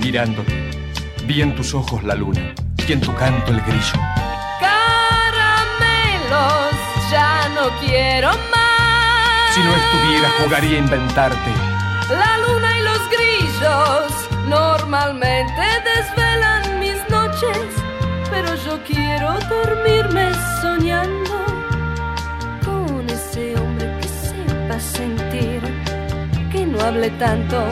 [0.01, 0.69] Mirándote.
[1.25, 2.53] Vi en tus ojos la luna.
[2.85, 3.97] Y en tu canto el grillo.
[4.59, 5.55] Caramelos,
[7.09, 9.53] ya no quiero más.
[9.53, 11.51] Si no estuviera, jugaría a inventarte.
[12.09, 14.11] La luna y los grillos
[14.49, 16.24] normalmente desvelan
[17.35, 17.75] noches,
[18.29, 20.31] pero yo quiero dormirme
[20.61, 21.45] soñando
[22.63, 25.61] con ese hombre que sepa sentir,
[26.51, 27.67] que no hable tanto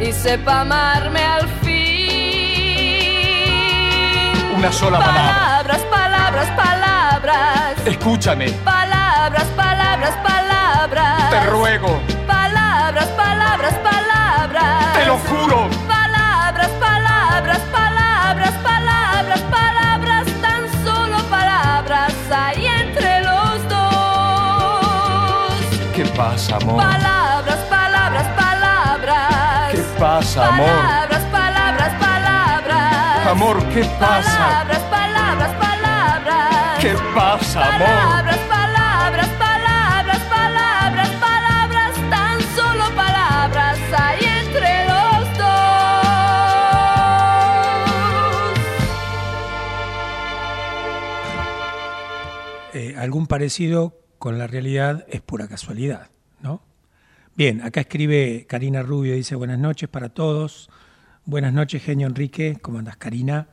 [0.00, 1.78] y sepa amarme al fin.
[4.56, 5.34] Una sola palabra.
[5.34, 7.86] Palabras, palabras, palabras.
[7.86, 8.50] Escúchame.
[8.64, 11.30] Palabras, palabras, palabras.
[11.30, 12.00] Te ruego.
[12.26, 14.92] Palabras, palabras, palabras.
[14.94, 15.68] Te lo juro.
[15.86, 18.77] Palabras, palabras, palabras, palabras,
[26.18, 26.76] pasa, amor?
[26.76, 29.72] Palabras, palabras, palabras.
[29.72, 30.66] ¿Qué pasa, amor?
[30.66, 33.26] Palabras, palabras, palabras.
[33.28, 34.38] Amor, ¿qué pasa?
[34.38, 36.78] Palabras, palabras, palabras.
[36.80, 37.86] ¿Qué pasa, amor?
[37.86, 45.68] Palabras, palabras, palabras, palabras, palabras, tan solo palabras hay entre los dos.
[52.74, 53.94] Eh, algún parecido
[54.28, 56.10] con la realidad es pura casualidad,
[56.42, 56.60] ¿no?
[57.34, 60.68] Bien, acá escribe Karina Rubio, dice buenas noches para todos.
[61.24, 62.58] Buenas noches, genio Enrique.
[62.60, 63.48] ¿Cómo andas, Karina?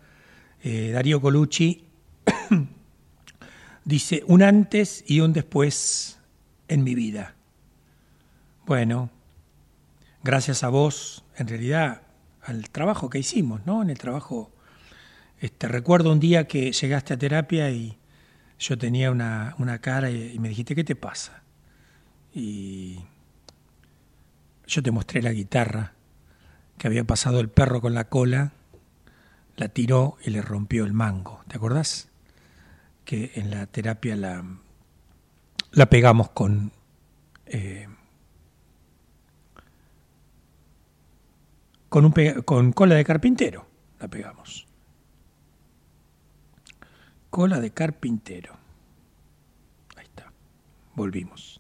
[0.62, 1.86] Eh, Darío Colucci
[3.86, 6.20] dice un antes y un después
[6.68, 7.36] en mi vida.
[8.66, 9.10] Bueno,
[10.26, 12.02] gracias a vos, en realidad,
[12.42, 13.82] al trabajo que hicimos, ¿no?
[13.82, 14.52] En el trabajo,
[15.40, 17.98] este, recuerdo un día que llegaste a terapia y
[18.60, 21.44] yo tenía una, una cara y, me dijiste, ¿qué te pasa?
[22.34, 23.00] Y
[24.68, 25.94] yo te mostré la guitarra
[26.78, 28.52] que había pasado el perro con la cola,
[29.56, 31.42] la tiró y le rompió el mango.
[31.48, 32.10] ¿Te acordás?
[33.06, 34.44] Que en la terapia la,
[35.72, 36.72] la pegamos con...
[37.46, 37.88] eh,
[41.90, 43.66] con, un con cola de carpintero,
[44.00, 44.65] la pegamos.
[47.36, 48.56] Cola de carpintero.
[49.98, 50.32] Ahí está.
[50.94, 51.60] Volvimos.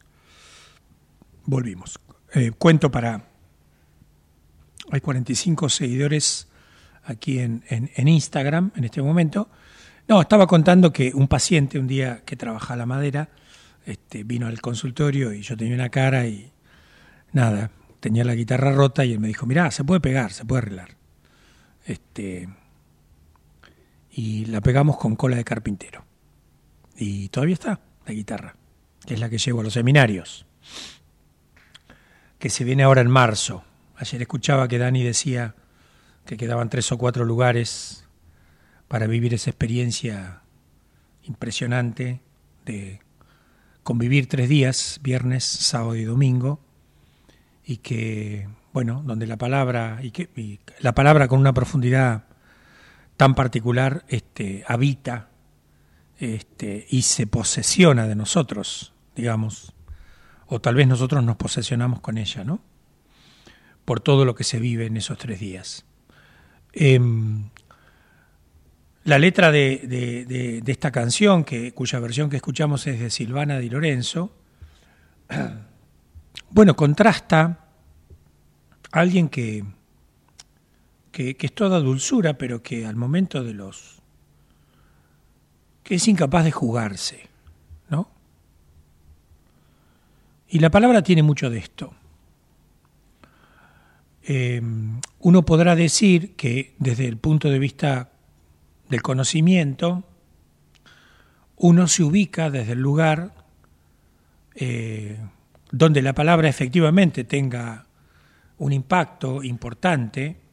[1.43, 1.99] Volvimos.
[2.33, 3.27] Eh, cuento para...
[4.89, 6.47] Hay 45 seguidores
[7.03, 9.49] aquí en, en- en Instagram en este momento.
[10.07, 13.27] No, estaba contando que un paciente un día que trabaja la madera
[13.85, 16.53] este, vino al consultorio y yo tenía una cara y
[17.33, 17.69] nada,
[17.99, 20.95] tenía la guitarra rota y él me dijo, mirá, se puede pegar, se puede arreglar.
[21.85, 22.47] Este,
[24.17, 26.05] y la pegamos con cola de carpintero.
[26.95, 28.55] Y todavía está la guitarra,
[29.05, 30.45] que es la que llevo a los seminarios.
[32.39, 33.63] que se viene ahora en marzo.
[33.95, 35.55] Ayer escuchaba que Dani decía
[36.25, 38.07] que quedaban tres o cuatro lugares
[38.87, 40.43] para vivir esa experiencia
[41.23, 42.21] impresionante
[42.65, 43.01] de
[43.83, 46.59] convivir tres días, viernes, sábado y domingo,
[47.63, 52.25] y que, bueno, donde la palabra, y que la palabra con una profundidad
[53.17, 55.29] tan particular este, habita
[56.19, 59.73] este, y se posesiona de nosotros, digamos,
[60.47, 62.61] o tal vez nosotros nos posesionamos con ella, ¿no?
[63.83, 65.85] Por todo lo que se vive en esos tres días.
[66.73, 67.49] Em,
[69.03, 74.31] la letra de, esta canción, que, cuya versión que escuchamos es de Silvana Di Lorenzo,
[76.49, 77.59] bueno, contrasta
[78.91, 79.63] a alguien que,
[81.15, 84.01] que, es toda dulzura, pero que al momento de los...
[85.81, 87.29] que es incapaz de jugarse,
[87.89, 88.09] ¿no?
[90.49, 91.93] Y la palabra tiene mucho de esto.
[94.23, 98.11] Em, uno podrá decir que desde el punto de vista
[98.89, 100.03] del conocimiento,
[101.55, 103.33] uno se ubica desde el lugar
[104.55, 105.17] eh,
[105.71, 107.85] donde la palabra efectivamente tenga
[108.57, 110.43] un impacto importante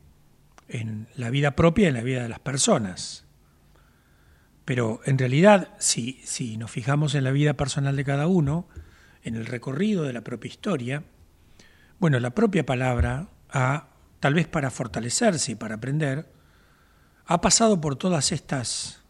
[0.68, 3.24] en la vida propia y en la vida de las personas.
[4.64, 8.68] Pero en realidad, si, si nos fijamos en la vida personal de cada uno,
[9.22, 11.04] en el recorrido de la propia historia,
[11.98, 13.88] bueno, la propia palabra ha,
[14.20, 16.32] tal vez para fortalecerse y para aprender,
[17.26, 19.02] ha pasado por todas estas,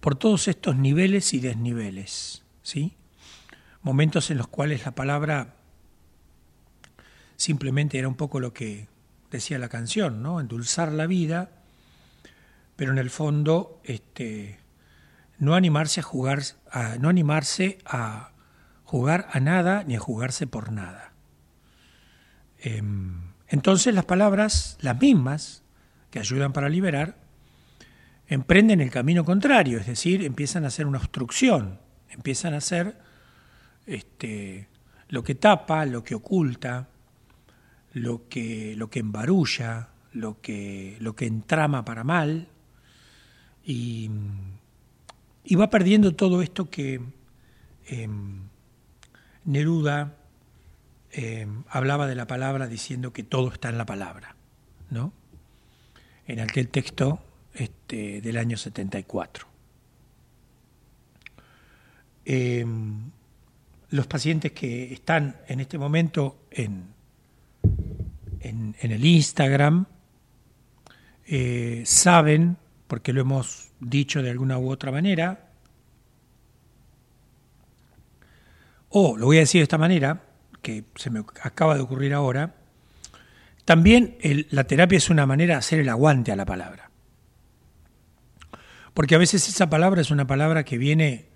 [0.00, 2.96] por todos estos niveles y desniveles, ¿sí?
[3.82, 5.56] Momentos en los cuales la palabra
[7.36, 8.88] simplemente era un poco lo que
[9.32, 10.40] decía la canción, ¿no?
[10.40, 11.50] Endulzar la vida,
[12.76, 14.60] pero en el fondo, este,
[15.38, 18.32] no animarse a jugar, a, no animarse a
[18.84, 21.12] jugar a nada ni a jugarse por nada.
[22.58, 25.62] Em, entonces las palabras, las mismas,
[26.10, 27.16] que ayudan para liberar,
[28.28, 31.80] emprenden el camino contrario, es decir, empiezan a ser una obstrucción,
[32.10, 32.98] empiezan a ser
[33.86, 34.68] este,
[35.08, 36.88] lo que tapa, lo que oculta,
[37.92, 42.48] lo que, lo que embarulla, lo que, lo que entrama para mal,
[43.64, 44.10] y,
[45.56, 47.00] va perdiendo todo esto que
[47.86, 48.42] em,
[49.44, 50.16] Neruda
[51.12, 54.34] eh, hablaba de la palabra diciendo que todo está en la palabra,
[54.90, 55.12] ¿no?
[56.26, 57.20] En aquel texto
[57.54, 59.46] este, del año 74.
[62.24, 62.64] Eh,
[63.90, 66.86] los pacientes que están en este momento en,
[68.42, 69.86] en, el Instagram
[71.26, 75.52] eh, saben, porque lo hemos dicho de alguna u otra manera,
[78.94, 80.20] O, lo voy a decir de esta manera,
[80.60, 82.54] que se me acaba de ocurrir ahora,
[83.64, 84.18] también
[84.50, 86.90] la terapia es una manera de hacer el aguante a la palabra.
[88.92, 91.26] Porque a veces esa palabra es una palabra que viene,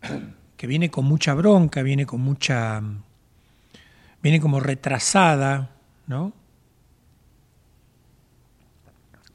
[0.56, 2.82] que viene con mucha bronca, viene con mucha.
[4.22, 5.76] viene como retrasada,
[6.10, 6.34] ¿no?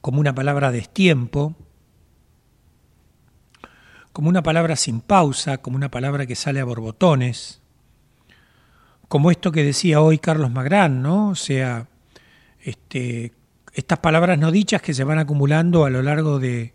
[0.00, 1.56] Como una palabra de destiempo
[4.16, 7.60] como una palabra sin pausa, como una palabra que sale a borbotones,
[9.08, 11.28] como esto que decía hoy Carlos Magrán, ¿no?
[11.28, 11.86] O sea,
[12.62, 13.34] este,
[13.74, 16.72] estas palabras no dichas que se van acumulando a lo largo de,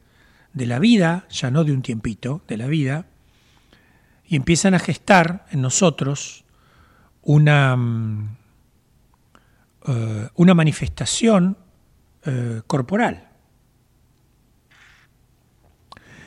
[0.54, 3.08] la vida, ya no de un tiempito, de la vida,
[4.24, 6.45] y empiezan a gestar en nosotros
[7.24, 8.38] una, mm,
[9.88, 11.58] eh, una manifestación
[12.26, 13.30] eh, corporal.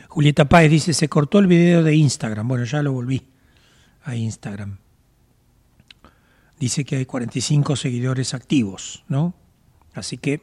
[0.08, 2.46] Julieta Páez dice, se cortó el video de Instagram.
[2.46, 3.26] Bueno, ya lo volví
[4.04, 4.78] a Instagram.
[6.58, 9.34] Dice que hay 45 seguidores activos, ¿no?
[9.92, 10.40] Así que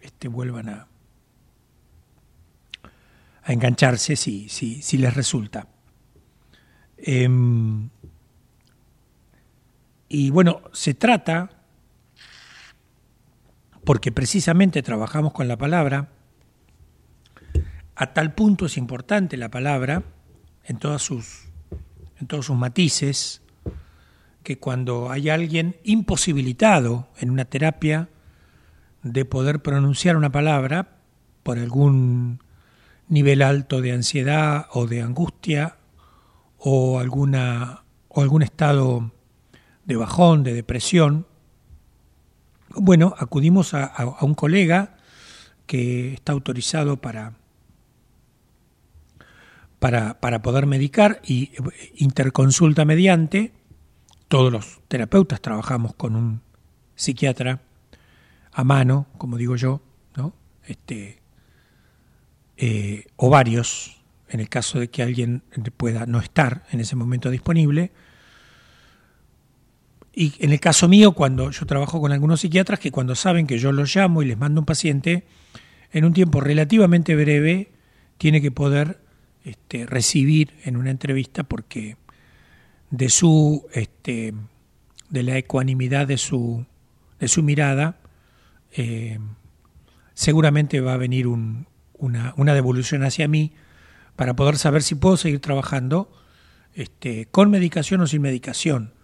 [0.00, 0.86] este, vuelvan a,
[3.42, 5.68] a engancharse si, si, si les resulta.
[6.96, 7.90] Em,
[10.08, 11.50] y bueno, se trata,
[13.84, 16.08] porque precisamente trabajamos con la palabra,
[17.96, 20.02] a tal punto es importante la palabra,
[20.64, 21.48] en, todas sus,
[22.26, 23.42] todos sus matices,
[24.42, 28.08] que cuando hay alguien imposibilitado en una terapia
[29.02, 30.98] de poder pronunciar una palabra
[31.42, 32.42] por algún
[33.08, 35.76] nivel alto de ansiedad o de angustia
[36.58, 39.12] o, alguna, o algún estado
[39.84, 41.26] de bajón, de depresión,
[42.76, 44.96] bueno, acudimos a un colega
[45.66, 47.34] que está autorizado para
[49.84, 51.52] para, poder medicar y
[51.96, 53.52] interconsulta mediante
[54.28, 56.40] todos los terapeutas trabajamos con un
[56.94, 57.60] psiquiatra
[58.50, 59.82] a mano, como digo yo,
[60.16, 60.32] ¿no?
[60.64, 61.20] Este,
[62.56, 64.00] eh, o varios,
[64.30, 65.42] en el caso de que alguien
[65.76, 67.92] pueda no estar en ese momento disponible.
[70.14, 73.58] Y en el caso mío, cuando yo trabajo con algunos psiquiatras que cuando saben que
[73.58, 75.24] yo los llamo y les mando un paciente,
[75.92, 77.72] en un tiempo relativamente breve
[78.16, 79.00] tiene que poder
[79.44, 81.96] este, recibir en una entrevista porque
[82.90, 84.34] de su este,
[85.10, 86.64] de la ecuanimidad de su
[87.18, 87.98] de su mirada
[88.72, 89.18] eh,
[90.14, 93.52] seguramente va a venir un, una, una, devolución hacia mí
[94.16, 96.10] para poder saber si puedo seguir trabajando
[96.74, 98.94] este, con medicación o sin medicación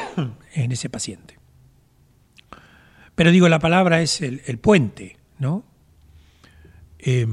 [0.54, 1.38] en ese paciente.
[3.14, 5.64] Pero digo, la palabra es el, puente, ¿no?
[6.98, 7.26] Eh,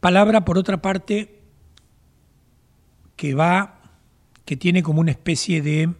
[0.00, 1.40] palabra, por otra parte,
[3.14, 3.80] que va,
[4.44, 5.94] que tiene como una especie de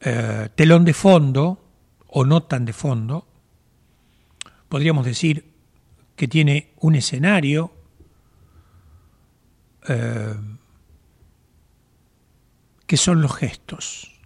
[0.00, 1.64] eh, telón de fondo,
[2.08, 3.26] o no tan de fondo,
[4.68, 5.52] podríamos decir
[6.16, 7.72] que tiene un escenario,
[9.88, 10.34] eh,
[12.86, 14.20] que son los gestos.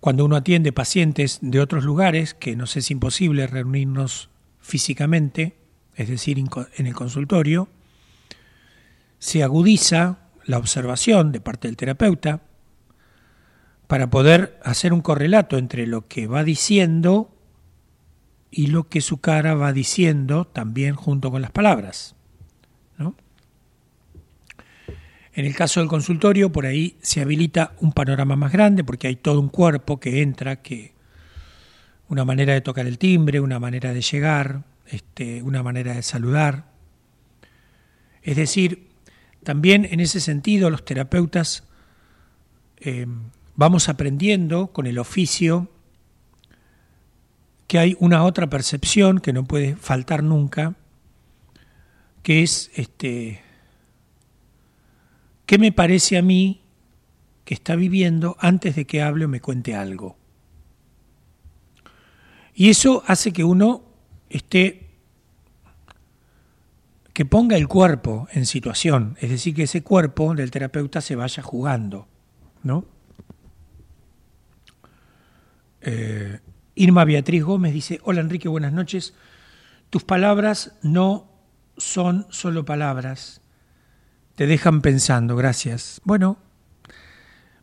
[0.00, 4.30] Cuando uno atiende pacientes de otros lugares, que nos es imposible reunirnos
[4.60, 5.56] físicamente,
[5.94, 7.68] es decir, en el consultorio,
[9.18, 12.42] se agudiza la observación de parte del terapeuta
[13.86, 17.32] para poder hacer un correlato entre lo que va diciendo
[18.50, 22.15] y lo que su cara va diciendo también junto con las palabras.
[25.36, 29.16] En el caso del consultorio, por ahí se habilita un panorama más grande porque hay
[29.16, 30.94] todo un cuerpo que entra, que
[32.08, 36.72] una manera de tocar el timbre, una manera de llegar, este, una manera de saludar.
[38.22, 38.88] Es decir,
[39.44, 41.64] también en ese sentido los terapeutas
[42.78, 43.06] eh,
[43.56, 45.70] vamos aprendiendo con el oficio
[47.66, 50.76] que hay una otra percepción que no puede faltar nunca,
[52.22, 53.42] que es este
[55.46, 56.62] qué me parece a mí
[57.44, 60.16] que está viviendo antes de que hable o me cuente algo.
[62.54, 63.84] Y eso hace que uno
[64.28, 64.88] esté,
[67.12, 71.42] que ponga el cuerpo en situación, es decir, que ese cuerpo del terapeuta se vaya
[71.42, 72.08] jugando,
[72.62, 72.84] ¿no?
[75.82, 76.40] Eh,
[76.74, 79.14] Irma Beatriz Gómez dice, hola Enrique, buenas noches.
[79.88, 81.30] Tus palabras no
[81.76, 83.40] son solo palabras,
[84.36, 86.00] te dejan pensando, gracias.
[86.04, 86.36] Bueno,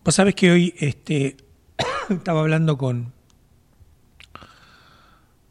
[0.03, 1.37] vos sabes que hoy este,
[2.09, 3.13] estaba hablando con,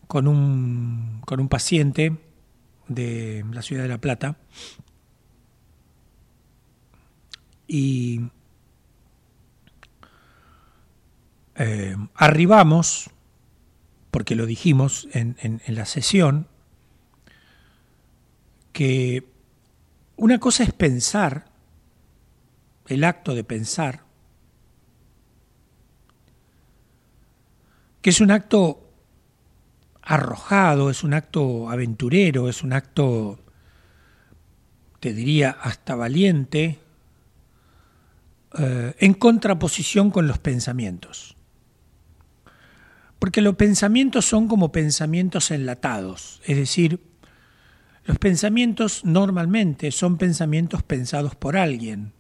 [0.09, 2.19] con un, con un paciente
[2.89, 4.37] de la ciudad de La Plata
[7.69, 8.23] y
[11.55, 13.11] eh, arribamos,
[14.11, 16.49] porque lo dijimos en la sesión,
[18.73, 19.32] que
[20.23, 21.47] una cosa es pensar,
[22.87, 24.05] el acto de pensar,
[28.01, 28.89] que es un acto
[30.01, 33.41] arrojado, es un acto aventurero, es un acto,
[35.01, 36.79] te diría, hasta valiente,
[38.61, 41.37] eh, en contraposición con los pensamientos.
[43.19, 47.12] Porque los pensamientos son como pensamientos enlatados, es decir,
[48.05, 52.13] los pensamientos normalmente son pensamientos pensados por alguien,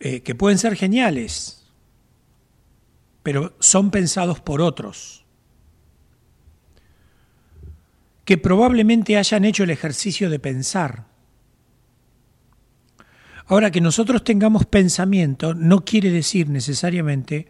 [0.00, 1.66] eh, que pueden ser geniales,
[3.22, 5.24] pero son pensados por otros,
[8.24, 11.06] que probablemente hayan hecho el ejercicio de pensar.
[13.46, 17.48] Ahora, que nosotros tengamos pensamiento no quiere decir necesariamente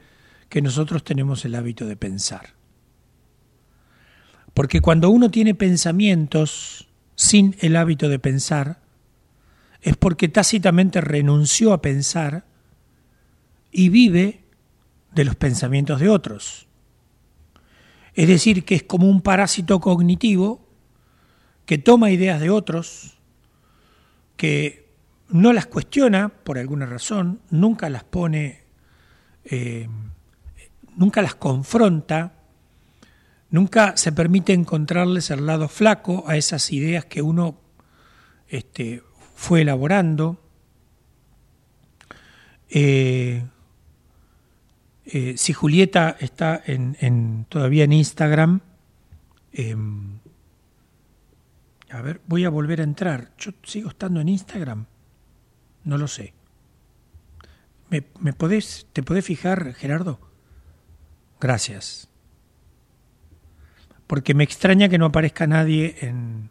[0.49, 2.62] que nosotros tenemos el hábito de pensar.
[4.55, 8.81] Porque cuando uno tiene pensamientos sin el hábito de pensar,
[9.81, 12.45] es porque tácitamente renunció a pensar
[13.71, 14.45] y vive
[15.15, 16.69] de los pensamientos de otros.
[18.15, 20.69] Es decir, que es como un parásito cognitivo
[21.65, 23.19] que toma ideas de otros,
[24.37, 24.89] que
[25.29, 28.63] no las cuestiona por alguna razón, nunca las pone,
[29.45, 29.89] eh,
[30.97, 32.35] nunca las confronta,
[33.53, 37.61] nunca se permite encontrarles el lado flaco a esas ideas que uno
[38.49, 39.05] este,
[39.37, 40.41] fue elaborando.
[42.69, 43.45] Eh,
[45.05, 48.61] eh, si Julieta está en, todavía en Instagram,
[49.53, 50.19] em,
[51.91, 53.33] A ver, voy a volver a entrar.
[53.37, 54.87] ¿Yo sigo estando en Instagram?
[55.85, 56.33] No lo sé.
[57.91, 60.19] ¿Me, me podés, ¿Te podés fijar, Gerardo?
[61.39, 62.12] Gracias.
[64.07, 66.51] Porque me extraña que no aparezca nadie en...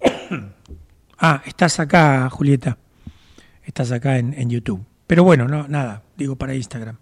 [1.18, 2.78] ah, estás acá, Julieta.
[3.64, 4.84] Estás acá en, en YouTube.
[5.06, 6.96] Pero bueno, no, nada, digo para Instagram.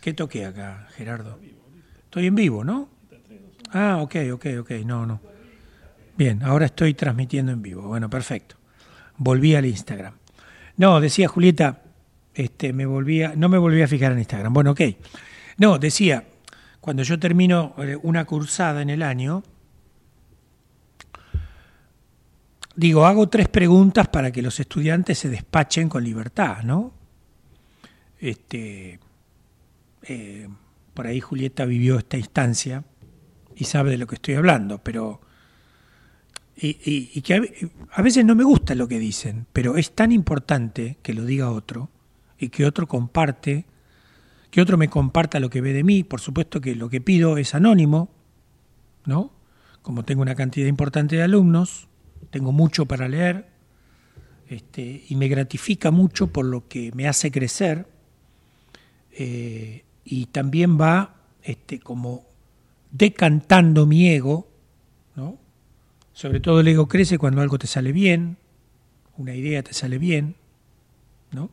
[0.00, 1.38] ¿Qué toqué acá, Gerardo?
[2.04, 2.88] Estoy en vivo, ¿no?
[3.70, 5.20] Ah, ok, ok, ok, no, no.
[6.16, 7.82] Bien, ahora estoy transmitiendo en vivo.
[7.82, 8.56] Bueno, perfecto.
[9.16, 10.14] Volví al Instagram.
[10.76, 11.82] No, decía Julieta,
[12.34, 14.52] este, me volvía, no me volví a fijar en Instagram.
[14.52, 14.80] Bueno, ok.
[15.58, 16.24] No, decía,
[16.82, 19.44] cuando yo termino eh, una cursada en el año,
[22.74, 26.92] digo, hago tres preguntas para que los estudiantes se despachen con libertad, ¿no?
[28.18, 28.98] Este,
[30.02, 30.48] eh,
[30.92, 32.82] por ahí Julieta vivió esta instancia
[33.54, 35.20] y sabe de lo que estoy hablando, pero...
[36.56, 37.42] Y, que a,
[37.92, 41.50] a, veces no me gusta lo que dicen, pero es tan importante que lo diga
[41.50, 41.90] otro
[42.38, 43.66] y que otro comparte,
[44.52, 46.04] que otro me comparta lo que ve de mí.
[46.04, 48.10] Por supuesto que lo que pido es anónimo,
[49.06, 49.32] ¿no?
[49.80, 51.88] Como tengo una cantidad importante de alumnos,
[52.30, 53.48] tengo mucho para leer
[54.46, 57.86] este, y me gratifica mucho por lo que me hace crecer.
[59.12, 62.26] Eh, y también va este, como
[62.90, 64.48] decantando mi ego,
[65.16, 65.38] ¿no?
[66.12, 68.36] Sobre todo el ego crece cuando algo te sale bien,
[69.16, 70.34] una idea te sale bien,
[71.30, 71.48] ¿no?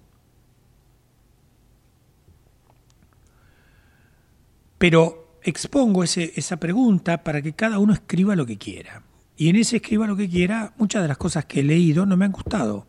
[4.79, 9.03] Pero expongo esa pregunta para que cada uno escriba lo que quiera.
[9.37, 12.17] Y en ese escriba lo que quiera, muchas de las cosas que he leído no
[12.17, 12.87] me han gustado.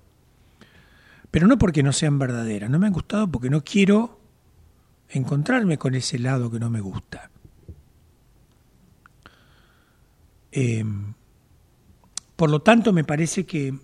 [1.31, 4.21] Pero no porque no sean verdaderas, no me han gustado porque no quiero
[5.11, 7.31] encontrarme con ese lado que no me gusta.
[10.53, 11.15] Em,
[12.37, 13.69] por lo tanto, me parece que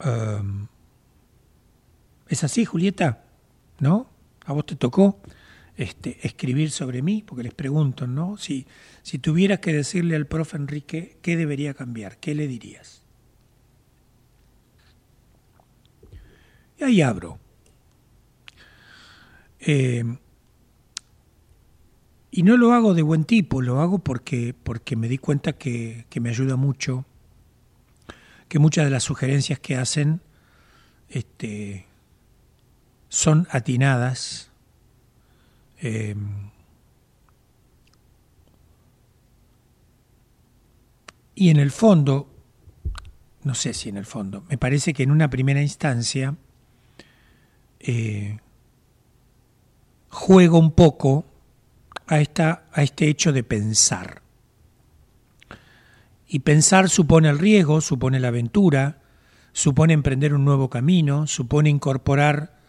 [0.00, 0.66] em,
[2.34, 3.24] es así, Julieta,
[3.80, 4.10] ¿no?
[4.44, 5.20] A vos te tocó
[5.76, 8.36] este, escribir sobre mí, porque les pregunto, ¿no?
[8.36, 8.66] Si,
[9.02, 13.02] si tuvieras que decirle al profe Enrique qué debería cambiar, ¿qué le dirías?
[16.84, 17.38] ahí abro.
[19.60, 20.04] Eh,
[22.30, 26.06] y no lo hago de buen tipo, lo hago porque, porque me di cuenta que,
[26.20, 27.04] me ayuda mucho,
[28.48, 30.20] que muchas de las sugerencias que hacen
[31.08, 31.86] este,
[33.12, 34.50] son atinadas.
[35.82, 36.16] Eh,
[41.34, 42.30] y en el fondo,
[43.44, 46.36] no sé si en el fondo, me parece que en una primera instancia,
[47.80, 48.38] eh,
[50.08, 51.26] juego un poco
[52.06, 54.22] a, esta, a este hecho de pensar.
[56.26, 59.02] Y pensar supone el riesgo, supone la aventura,
[59.52, 62.61] supone emprender un nuevo camino, supone incorporar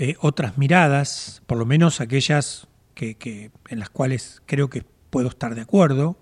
[0.00, 5.56] eh, otras miradas, por lo menos aquellas que, en las cuales creo que puedo estar
[5.56, 6.16] de acuerdo,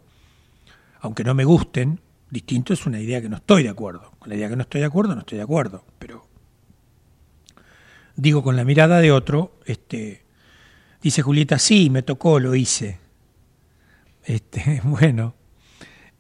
[1.01, 2.01] aunque no me gusten.
[2.31, 4.13] Distinto es una idea que no estoy de acuerdo.
[4.19, 5.85] Con la idea que no estoy de acuerdo, no estoy de acuerdo.
[5.99, 6.27] Pero
[8.17, 10.25] digo con la mirada de otro, este,
[11.03, 12.99] dice Julieta, sí, me tocó, lo hice.
[14.25, 15.35] Este, bueno,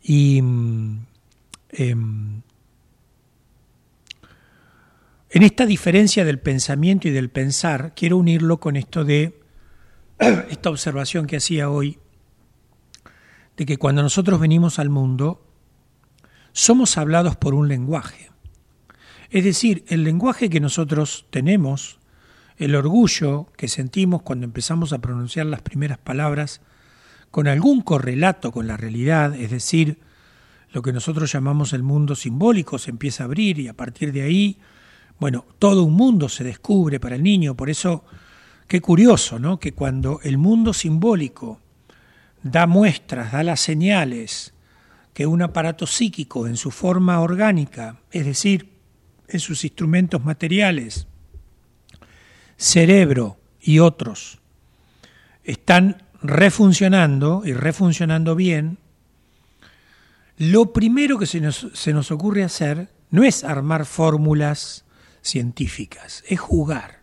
[0.03, 1.07] y mm,
[1.71, 2.43] em,
[5.37, 9.39] en esta diferencia del pensamiento y del pensar, quiero unirlo con esto de
[10.49, 11.99] esta observación que hacía hoy,
[13.59, 15.47] de que cuando nosotros venimos al mundo,
[16.53, 18.31] somos hablados por un lenguaje.
[19.29, 21.99] Es decir, el lenguaje que nosotros tenemos,
[22.57, 26.63] el orgullo que sentimos cuando empezamos a pronunciar las primeras palabras
[27.31, 29.99] con algún correlato con la realidad, es decir,
[30.73, 34.23] lo que nosotros llamamos el mundo simbólico se empieza a abrir y a partir de
[34.23, 34.59] ahí,
[35.19, 38.05] bueno, todo un mundo se descubre para el niño, por eso
[38.69, 39.59] qué curioso, ¿no?
[39.59, 41.61] Que cuando el mundo simbólico
[42.43, 44.53] da muestras, da las señales
[45.15, 48.69] que un aparato psíquico en su forma orgánica, es decir,
[49.29, 51.07] en sus instrumentos materiales,
[52.57, 54.39] cerebro y otros,
[55.45, 58.79] están refuncionando y refuncionando bien,
[60.39, 64.85] lo primero que se nos, se nos ocurre hacer no es armar fórmulas
[65.27, 67.01] científicas, es jugar.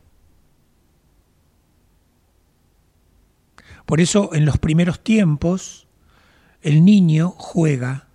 [3.85, 5.87] Por eso en los primeros tiempos
[6.61, 8.07] el niño juega,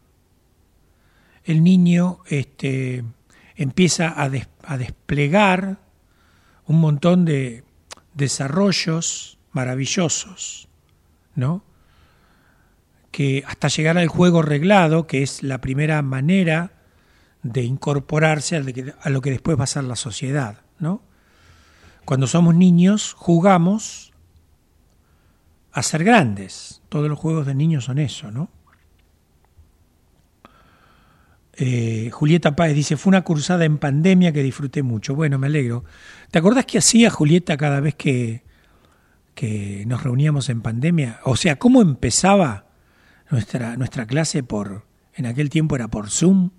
[1.44, 3.04] el niño este,
[3.56, 4.28] empieza a,
[4.78, 5.78] desplegar
[6.66, 7.64] un montón de
[8.14, 10.68] desarrollos maravillosos,
[11.34, 11.62] ¿no?
[13.10, 16.77] que hasta llegar al juego reglado, que es la primera manera
[17.52, 21.02] de incorporarse a lo que después va a ser la sociedad, ¿no?
[22.04, 24.12] Cuando somos niños jugamos
[25.72, 26.82] a ser grandes.
[26.88, 28.50] Todos los juegos de niños son eso, ¿no?
[31.60, 35.14] Eh, Julieta Páez dice, fue una cursada en pandemia que disfruté mucho.
[35.14, 35.84] Bueno, me alegro.
[36.30, 38.44] ¿Te acordás qué hacía Julieta cada vez que,
[39.34, 41.20] que nos reuníamos en pandemia?
[41.24, 42.66] O sea, ¿cómo empezaba
[43.30, 46.50] nuestra, nuestra clase por, en aquel tiempo era por Zoom?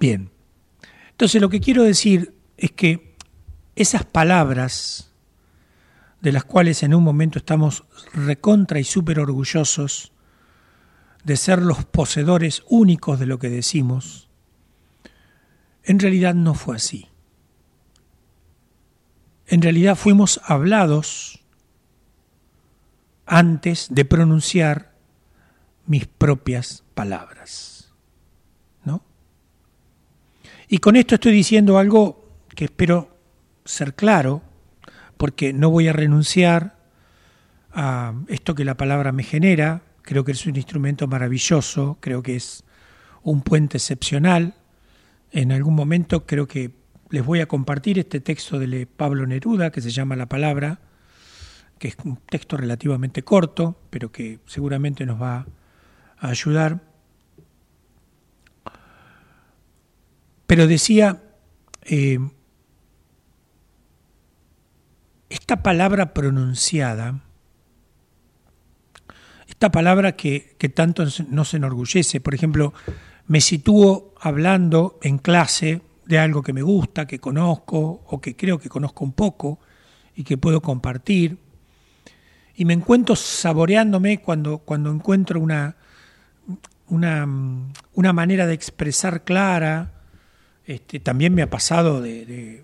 [0.00, 0.30] Bien.
[1.10, 3.16] Entonces lo que quiero decir es que
[3.76, 5.12] esas palabras
[6.20, 10.12] de las cuales en un momento estamos recontra y súper orgullosos,
[11.24, 14.28] de ser los poseedores únicos de lo que decimos,
[15.84, 17.08] en realidad no fue así.
[19.46, 21.44] En realidad fuimos hablados
[23.26, 24.94] antes de pronunciar
[25.86, 27.92] mis propias palabras.
[28.84, 29.02] ¿No?
[30.70, 33.18] Y con esto estoy diciendo algo que espero
[33.66, 34.40] ser claro,
[35.18, 36.78] porque no voy a renunciar
[37.72, 42.34] a esto que la palabra me genera, Creo que es un instrumento maravilloso, creo que
[42.34, 42.64] es
[43.22, 44.54] un puente excepcional.
[45.30, 46.72] En algún momento creo que
[47.10, 50.80] les voy a compartir este texto de Pablo Neruda que se llama La Palabra,
[51.78, 55.46] que es un texto relativamente corto, pero que seguramente nos va
[56.18, 56.80] a ayudar.
[60.50, 61.22] Pero decía,
[61.82, 62.18] eh,
[65.28, 67.20] esta palabra pronunciada,
[69.46, 72.20] esta palabra que, tanto nos enorgullece.
[72.20, 72.74] Por ejemplo,
[73.28, 78.58] me sitúo hablando en clase de algo que me gusta, que conozco o que creo
[78.58, 79.60] que conozco un poco
[80.16, 81.38] y que puedo compartir.
[82.56, 85.76] Y me encuentro saboreándome cuando, cuando encuentro una,
[86.88, 87.24] una,
[87.94, 89.99] una manera de expresar clara.
[90.70, 92.62] Este, también me ha pasado de,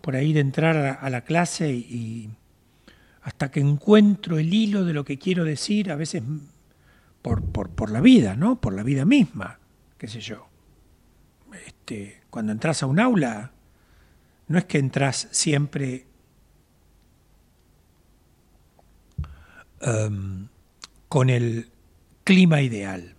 [0.00, 2.28] por ahí de entrar a, la clase y
[3.22, 6.24] hasta que encuentro el hilo de lo que quiero decir, a veces
[7.22, 8.60] por, por, la vida, ¿no?
[8.60, 9.60] Por la vida misma,
[9.96, 10.48] qué sé yo.
[11.64, 13.52] Este, cuando entras a un aula,
[14.48, 16.04] no es que entras siempre
[19.82, 20.48] um,
[21.08, 21.70] con el
[22.24, 23.14] clima ideal,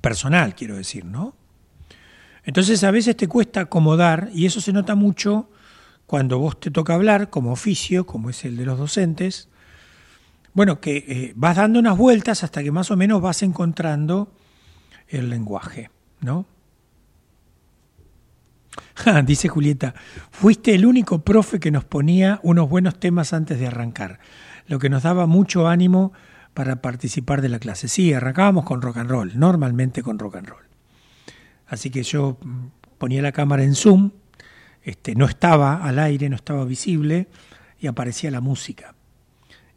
[0.00, 1.41] personal, quiero decir, ¿no?
[2.44, 5.48] Entonces a veces te cuesta acomodar, y eso se nota mucho
[6.06, 9.48] cuando vos te toca hablar como oficio, como es el de los docentes,
[10.54, 14.32] bueno, que eh, vas dando unas vueltas hasta que más o menos vas encontrando
[15.08, 15.90] el lenguaje,
[16.20, 16.46] ¿no?
[19.24, 19.94] dice Julieta,
[20.30, 24.18] fuiste el único profe que nos ponía unos buenos temas antes de arrancar,
[24.66, 26.12] lo que nos daba mucho ánimo
[26.54, 27.88] para participar de la clase.
[27.88, 30.71] Sí, arrancábamos con rock and roll, normalmente con rock and roll.
[31.72, 32.36] Así que yo
[32.98, 34.10] ponía la cámara en Zoom
[34.82, 37.28] este, no estaba al aire, no estaba visible
[37.80, 38.94] y aparecía la música.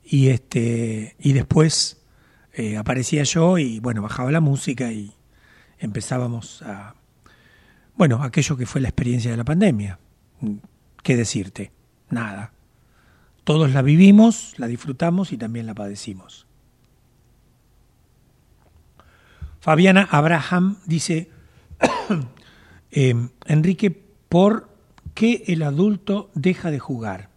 [0.04, 2.02] Y, este, y después
[2.52, 5.14] eh, aparecía yo y bueno, bajaba la música y
[5.80, 6.96] empezábamos a,
[7.96, 9.98] bueno, aquello que fue la experiencia de la pandemia.
[11.02, 11.72] ¿Qué decirte?
[12.10, 12.52] Nada.
[13.46, 16.46] Todos la vivimos, la disfrutamos y también la padecimos.
[19.62, 21.30] Fabiana Abraham dice,
[22.96, 23.14] eh,
[23.46, 24.70] Enrique, por
[25.14, 27.30] qué el adulto deja de jugar?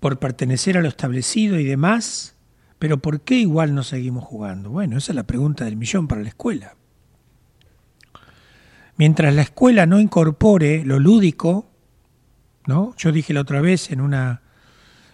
[0.00, 2.34] ¿Por pertenecer a lo establecido y demás?
[2.78, 4.70] Pero ¿por qué igual no seguimos jugando?
[4.70, 6.76] Bueno, esa es la pregunta del millón para la escuela.
[8.96, 11.70] Mientras la escuela no incorpore lo lúdico,
[12.66, 12.94] ¿no?
[12.96, 14.42] Yo dije la otra vez en una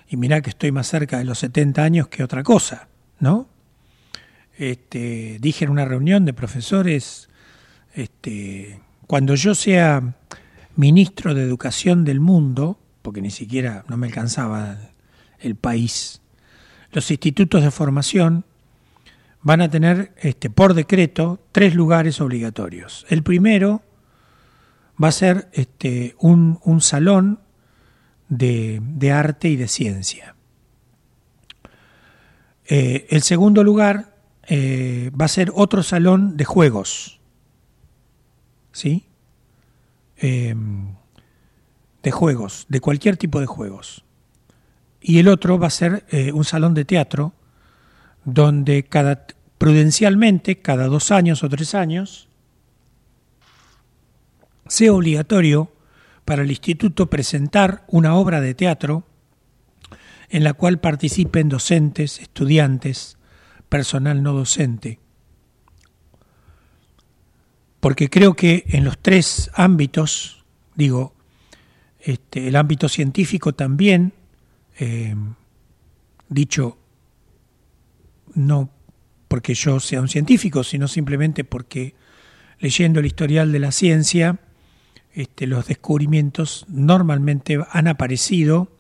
[0.09, 3.49] y mirá que estoy más cerca de los 70 años que otra cosa, ¿no?
[4.57, 7.29] Este, dije en una reunión de profesores,
[7.99, 10.15] este, cuando yo sea
[10.77, 14.79] ministro de Educación del mundo, porque ni siquiera no me alcanzaba
[15.41, 16.21] el país,
[16.93, 18.45] los institutos de formación
[19.43, 23.05] van a tener este, por decreto tres lugares obligatorios.
[23.09, 23.83] El primero
[25.03, 27.41] va a ser este, un, salón
[28.29, 30.35] de, arte y de ciencia.
[32.67, 34.15] Eh, el segundo lugar
[34.47, 37.18] eh, va a ser otro salón de juegos.
[38.73, 39.07] ¿Sí?
[40.17, 40.95] Em,
[42.03, 44.05] de juegos, de cualquier tipo de juegos.
[45.01, 47.33] Y el otro va a ser eh, un salón de teatro
[48.25, 49.27] donde cada
[49.59, 52.29] prudencialmente, cada dos años o tres años,
[54.67, 55.73] sea obligatorio
[56.25, 59.05] para el instituto presentar una obra de teatro
[60.29, 63.17] en la cual participen docentes, estudiantes,
[63.69, 65.01] personal no docente.
[67.81, 71.15] Porque creo que en los tres ámbitos, digo,
[72.01, 74.13] este, el ámbito científico también,
[74.79, 75.15] eh,
[76.29, 76.79] dicho
[78.35, 78.71] no
[79.29, 81.95] porque yo sea un científico, sino simplemente porque
[82.59, 84.39] leyendo el historial de la ciencia,
[85.13, 88.73] este, los descubrimientos normalmente han aparecido,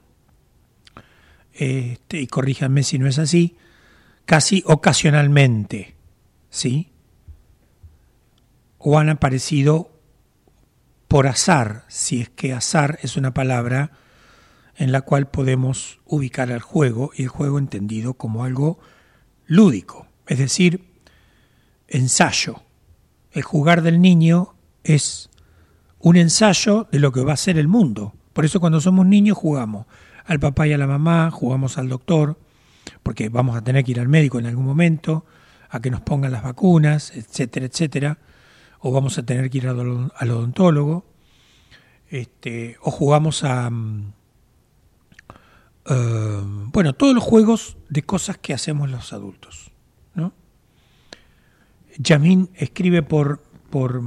[1.52, 3.56] este, y corríjanme si no es así,
[4.24, 5.94] casi ocasionalmente,
[6.50, 6.90] ¿sí?
[8.78, 9.90] O han aparecido
[11.08, 13.92] por azar, si es que azar es una palabra
[14.76, 18.78] en la cual podemos ubicar al juego y el juego entendido como algo
[19.46, 20.88] lúdico, es decir,
[21.88, 22.62] ensayo.
[23.32, 24.54] El jugar del niño
[24.84, 25.30] es
[25.98, 28.14] un ensayo de lo que va a ser el mundo.
[28.32, 29.86] Por eso cuando somos niños jugamos
[30.24, 32.38] al papá y a la mamá, jugamos al doctor,
[33.02, 35.24] porque vamos a tener que ir al médico en algún momento,
[35.70, 38.18] a que nos pongan las vacunas, etcétera, etcétera,
[38.80, 41.04] o vamos a tener que ir al, odontólogo,
[42.08, 44.12] este, o jugamos a, mm,
[45.90, 49.72] eh, bueno, todos los juegos de cosas que hacemos los adultos.
[50.14, 50.32] ¿no?
[51.96, 54.02] Yamin escribe por, por,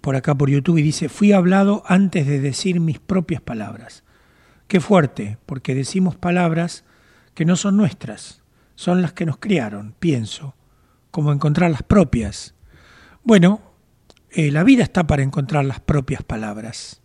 [0.00, 4.02] por acá por YouTube y dice, fui hablado antes de decir mis propias palabras.
[4.68, 6.84] Qué fuerte, porque decimos palabras
[7.34, 8.42] que no son nuestras,
[8.74, 10.55] son las que nos criaron, pienso,
[11.16, 12.54] como encontrar las propias.
[13.24, 13.62] Bueno,
[14.28, 17.00] eh, la vida está para encontrar las propias palabras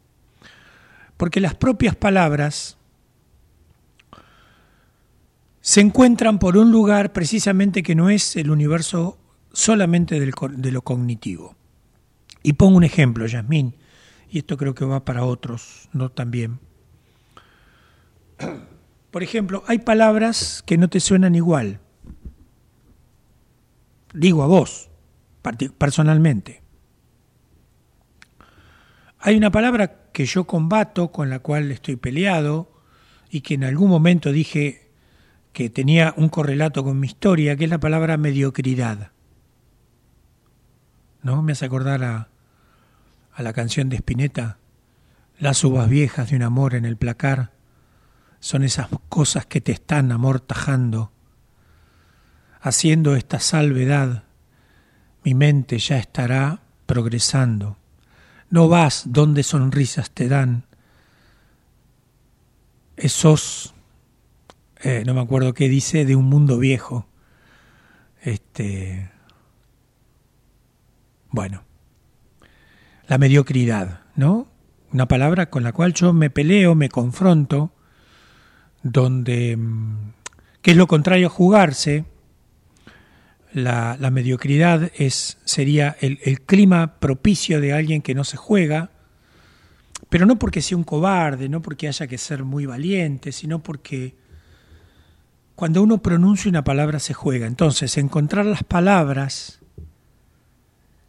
[1.22, 2.78] porque las propias palabras
[5.62, 9.20] se encuentran por un lugar precisamente que no es el universo
[9.53, 11.55] solamente de lo cognitivo.
[12.41, 13.76] Y pongo un ejemplo, Yasmín,
[14.32, 16.57] y esto creo que va para otros, no también.
[19.12, 21.82] Por ejemplo, hay palabras que no te suenan igual.
[24.14, 24.89] Digo a vos,
[25.78, 26.62] personalmente.
[29.20, 32.72] Hay una palabra que yo combato, con la cual estoy peleado,
[33.30, 34.89] y que en algún momento dije
[35.53, 39.12] que tenía un correlato con mi historia, que es la palabra mediocridad.
[41.24, 41.41] ¿No?
[41.41, 42.30] Me hace acordar a,
[43.34, 44.57] a la canción de Spinetta,
[45.39, 47.51] Las uvas viejas de un amor en el placar,
[48.39, 51.12] son esas cosas que te están amortajando.
[52.62, 54.24] Haciendo esta salvedad,
[55.24, 57.78] mi mente ya estará progresando.
[58.49, 60.66] No vas donde sonrisas te dan
[63.01, 63.74] esos,
[64.82, 67.07] eh, no me acuerdo qué dice, de un mundo viejo.
[68.22, 69.09] Este,
[71.30, 71.64] bueno,
[73.07, 74.47] la mediocridad, ¿no?
[74.93, 77.74] Una palabra con la cual yo me peleo, me confronto,
[78.84, 80.14] donde, mm,
[80.62, 82.05] ¿qué es lo contrario a jugarse?
[83.54, 88.91] La, mediocridad es, sería el, el, clima propicio de alguien que no se juega,
[90.10, 94.16] pero no porque sea un cobarde, no porque haya que ser muy valiente, sino porque
[95.56, 97.45] cuando uno pronuncia una palabra se juega.
[97.45, 99.60] Entonces, encontrar las palabras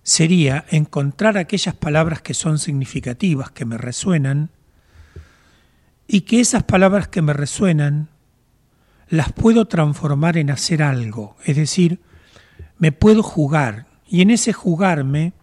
[0.02, 4.50] sería encontrar aquellas palabras que son significativas, que me resuenan,
[6.06, 8.08] y que esas palabras que me resuenan
[9.08, 12.00] las puedo transformar en hacer algo, es decir,
[12.82, 13.86] me puedo jugar.
[14.08, 15.34] Y en ese jugarme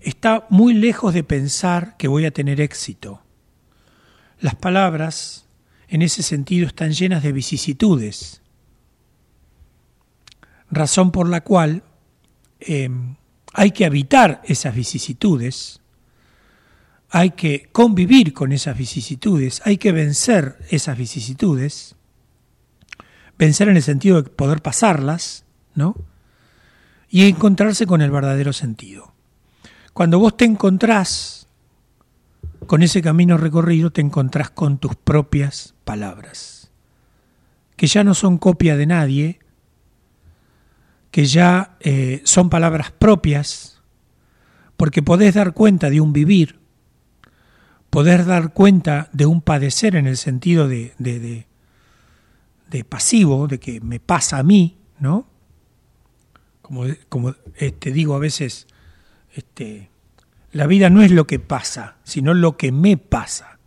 [0.00, 3.20] está muy lejos de pensar que voy a tener éxito.
[4.38, 5.44] Las palabras,
[5.88, 8.40] en ese sentido, están llenas de vicisitudes,
[10.70, 11.82] razón por la cual
[12.60, 13.16] em,
[13.52, 15.82] hay que habitar esas vicisitudes,
[17.10, 21.94] hay que convivir con esas vicisitudes, hay que vencer esas vicisitudes,
[23.36, 25.44] vencer en el sentido de poder pasarlas,
[27.08, 29.12] Y encontrarse con el verdadero sentido.
[29.92, 31.48] Cuando vos te encontrás
[32.66, 36.70] con ese camino recorrido, te encontrás con tus propias palabras,
[37.76, 39.40] que ya no son copia de nadie,
[41.10, 43.82] que ya eh, son palabras propias,
[44.76, 46.60] porque podés dar cuenta de un vivir,
[47.90, 51.46] podés dar cuenta de un padecer en el sentido de, de,
[52.70, 55.26] de pasivo, de que me pasa a mí, ¿no?
[57.08, 58.66] Como, este, digo a veces,
[59.34, 59.90] este,
[60.52, 63.58] la vida no es lo que pasa, sino lo que me pasa.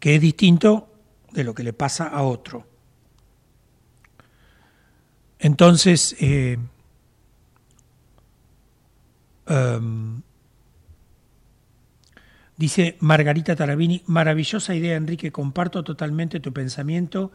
[0.00, 0.92] Que es distinto
[1.32, 2.66] de lo que le pasa a otro.
[5.38, 6.58] Entonces, eh,
[9.46, 10.22] em,
[12.56, 17.30] Dice Margarita Tarabini, maravillosa idea Enrique, comparto totalmente tu pensamiento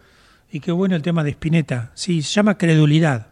[0.52, 1.92] y qué bueno el tema de Spinetta.
[1.96, 3.28] Sí, se llama credulidad,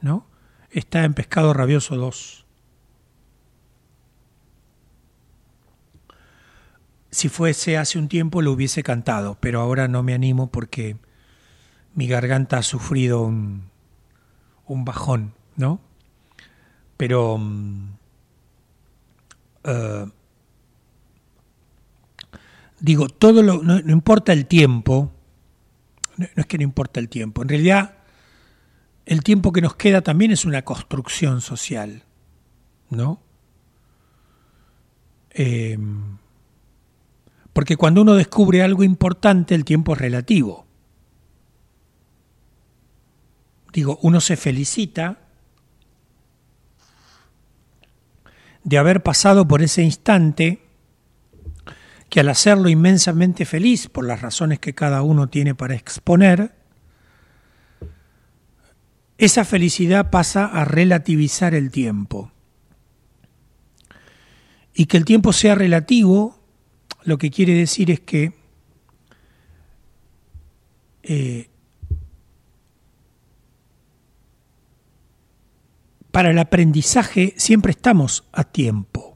[0.00, 0.26] ¿no?
[0.70, 2.46] Está en Pescado Rabioso 2.
[7.10, 10.96] Si fuese hace un tiempo lo hubiese cantado, pero ahora no me animo porque
[11.94, 13.70] mi garganta ha sufrido un,
[14.66, 15.80] un bajón, ¿no?
[16.96, 17.88] Pero mm,
[19.64, 20.06] eh,
[22.80, 25.12] digo, todo lo, no, importa el tiempo,
[26.16, 27.96] no, es que no importa el tiempo, en realidad
[29.04, 32.02] el tiempo que nos queda también es una construcción social,
[32.90, 33.20] ¿no?
[35.30, 35.78] Eh,
[37.52, 40.66] porque cuando uno descubre algo importante, el tiempo es relativo.
[43.72, 45.18] Digo, uno se felicita
[48.64, 50.65] de haber pasado por ese instante
[52.16, 56.54] que al hacerlo inmensamente feliz por las razones que cada uno tiene para exponer,
[59.18, 62.32] esa felicidad pasa a relativizar el tiempo.
[64.72, 66.40] Y que el tiempo sea relativo,
[67.04, 68.32] lo que quiere decir es que
[71.02, 71.50] eh,
[76.10, 79.15] para el aprendizaje siempre estamos a tiempo.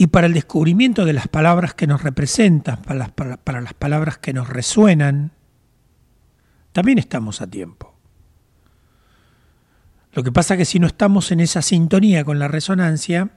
[0.00, 4.16] Y para el descubrimiento de las palabras que nos representan, para las, para, las palabras
[4.16, 5.32] que nos resuenan,
[6.70, 7.98] también estamos a tiempo.
[10.12, 13.30] Lo que pasa es que si no estamos en esa sintonía con la resonancia,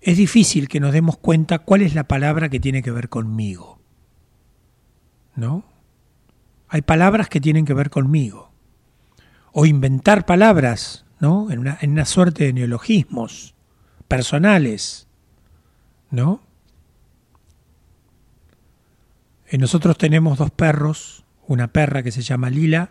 [0.00, 3.80] es difícil que nos demos cuenta cuál es la palabra que tiene que ver conmigo.
[5.34, 5.64] ¿No?
[6.68, 8.52] Hay palabras que tienen que ver conmigo
[9.50, 11.50] o inventar palabras, ¿no?
[11.50, 13.56] En una, en una suerte de neologismos
[14.06, 15.08] personales,
[16.10, 16.40] ¿no?
[19.48, 22.90] Eh, nosotros tenemos dos perros, una perra que se llama Lila,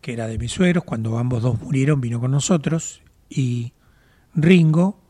[0.00, 3.72] que era de mis suegros, cuando ambos dos murieron vino con nosotros, y
[4.34, 5.00] Ringo,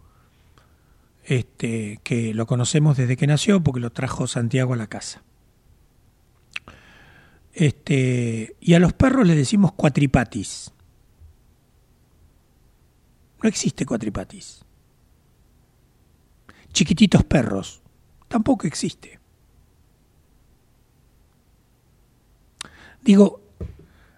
[1.25, 5.23] este, que lo conocemos desde que nació porque lo trajo Santiago a la casa.
[7.53, 10.73] Este, y a los perros les decimos cuatripatis.
[13.43, 14.65] No existe cuatripatis.
[16.77, 17.81] Chiquititos perros,
[18.29, 19.19] tampoco existe.
[23.03, 23.41] Digo,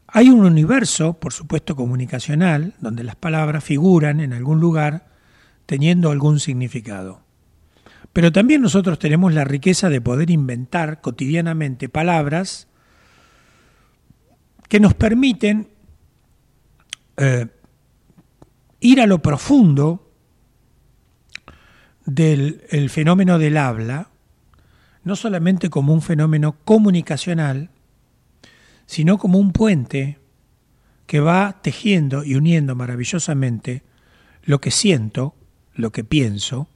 [0.08, 5.06] hay un universo, por supuesto comunicacional, donde las palabras figuran en algún lugar
[5.66, 7.20] teniendo algún significado.
[8.12, 12.66] Pero también nosotros tenemos la riqueza de poder inventar cotidianamente palabras
[14.68, 15.68] que nos permiten
[17.18, 17.46] eh,
[18.80, 20.07] ir a lo profundo
[22.08, 24.08] del fenómeno del habla,
[25.04, 27.68] no solamente como un fenómeno comunicacional,
[28.86, 30.18] sino como un puente
[31.06, 33.82] que va tejiendo y uniendo maravillosamente
[34.44, 35.34] lo que siento,
[35.74, 36.68] lo que pienso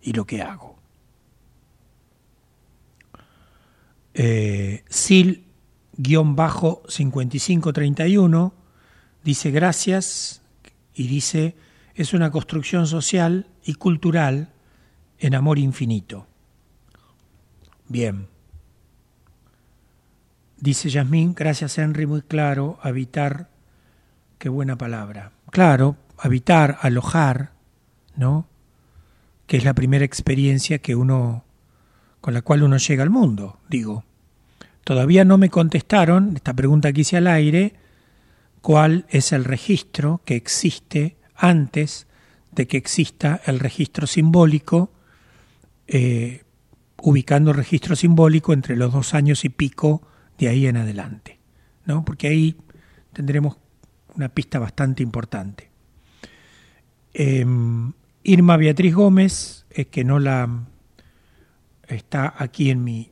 [0.00, 0.78] y lo que hago.
[4.14, 5.44] Eh, Sil
[5.98, 8.54] 5531
[9.22, 10.40] dice gracias
[10.94, 11.54] y dice
[11.94, 14.54] es una construcción social y cultural
[15.20, 16.26] en amor infinito.
[17.88, 18.26] Bien.
[20.58, 23.48] Dice Yasmín, gracias Henry, muy claro, habitar,
[24.38, 25.32] qué buena palabra.
[25.50, 27.52] Claro, habitar, alojar,
[28.16, 28.46] ¿no?
[29.46, 31.44] Que es la primera experiencia que uno,
[32.20, 34.04] con la cual uno llega al mundo, digo.
[34.84, 37.74] Todavía no me contestaron, esta pregunta que hice al aire,
[38.60, 42.06] cuál es el registro que existe antes
[42.52, 44.90] de que exista el registro simbólico,
[45.92, 46.44] eh,
[47.02, 50.02] ubicando registro simbólico entre los dos años y pico
[50.38, 51.40] de ahí en adelante,
[51.84, 52.04] ¿no?
[52.04, 52.56] porque ahí
[53.12, 53.56] tendremos
[54.14, 55.70] una pista bastante importante.
[57.12, 57.92] Em,
[58.22, 60.66] Irma Beatriz Gómez, es que no la
[61.88, 63.10] está aquí en mi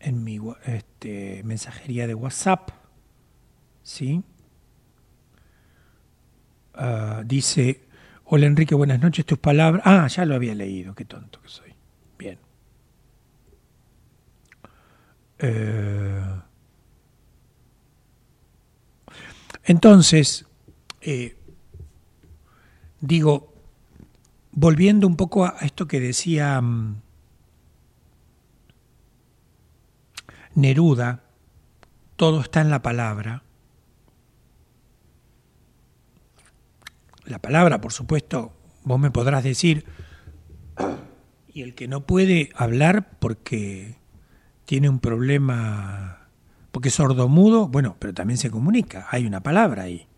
[0.00, 2.70] en mi este, mensajería de WhatsApp,
[3.82, 4.22] ¿sí?
[6.72, 7.87] Ah, dice,
[8.30, 9.82] hola Enrique, buenas noches, tus palabras...
[9.86, 11.74] Ah, ya lo había leído, qué tonto que soy.
[12.18, 12.38] Bien.
[15.38, 16.40] Eh,
[19.64, 20.46] entonces,
[21.00, 21.36] eh,
[23.00, 23.54] digo,
[24.52, 26.60] volviendo un poco a esto que decía...
[26.60, 27.02] Mm,
[30.54, 31.22] Neruda,
[32.16, 33.44] todo está en la palabra.
[37.28, 39.84] La palabra, por supuesto, vos me podrás decir,
[41.46, 43.96] y el que no puede hablar porque
[44.64, 46.30] tiene un problema,
[46.72, 50.08] porque es sordomudo, bueno, pero también se comunica, hay una palabra ahí.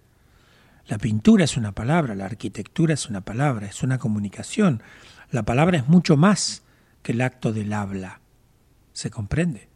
[0.86, 4.80] La pintura es una palabra, la arquitectura es una palabra, es una comunicación.
[5.32, 6.62] La palabra es mucho más
[7.02, 8.20] que el acto del habla.
[8.92, 9.68] ¿Se comprende?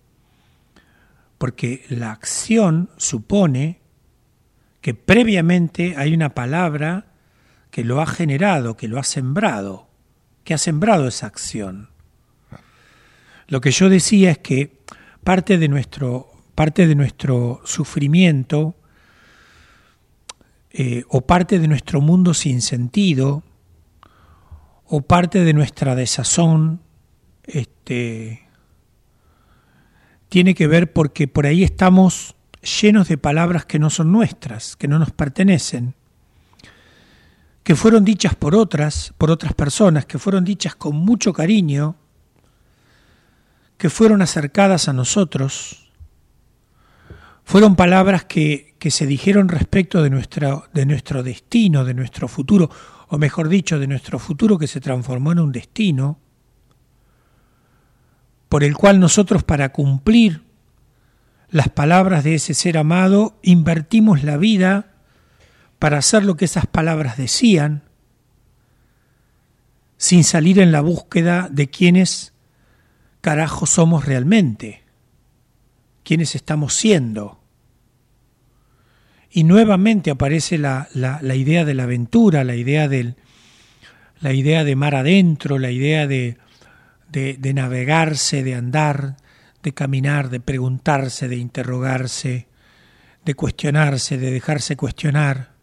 [1.38, 3.80] Porque la acción supone
[4.80, 7.06] que previamente hay una palabra
[7.74, 9.88] que lo ha generado, que lo ha sembrado,
[10.44, 11.88] que ha sembrado esa acción.
[13.48, 14.78] Lo que yo decía es que
[15.24, 18.76] parte de nuestro, parte de nuestro sufrimiento
[20.70, 23.42] eh, o parte de nuestro mundo sin sentido,
[24.84, 26.80] o parte de nuestra desazón,
[27.42, 28.46] este,
[30.28, 32.36] tiene que ver porque por ahí estamos
[32.80, 35.96] llenos de palabras que no son nuestras, que no nos pertenecen,
[37.64, 41.96] que fueron dichas por otras, por otras personas, que fueron dichas con mucho cariño,
[43.78, 45.90] que fueron acercadas a nosotros,
[47.42, 52.70] fueron palabras que, que se dijeron respecto de, de nuestro destino, de nuestro futuro,
[53.08, 56.18] o mejor dicho, de nuestro futuro que se transformó en un destino,
[58.50, 60.42] por el cual nosotros para cumplir
[61.48, 64.93] las palabras de ese ser amado invertimos la vida
[65.78, 67.82] para hacer lo que esas palabras decían,
[69.96, 72.32] sin salir en la búsqueda de quiénes
[73.20, 74.84] carajo somos realmente
[76.04, 77.40] quiénes estamos siendo.
[79.30, 83.16] Y nuevamente aparece la, la, idea de la aventura, la idea, del,
[84.20, 86.36] la idea de mar adentro, la idea de,
[87.10, 89.16] de, de navegarse, de andar,
[89.64, 92.46] de caminar, de preguntarse, de interrogarse,
[93.24, 95.53] de cuestionarse, de dejarse cuestionar,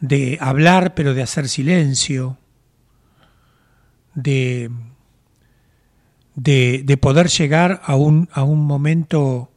[0.00, 2.38] de hablar pero de hacer silencio,
[4.14, 4.70] de
[6.38, 9.50] de, poder llegar a un, a un momento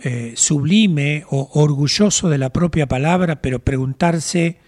[0.00, 4.58] eh, sublime o orgulloso de la propia palabra, pero preguntarse,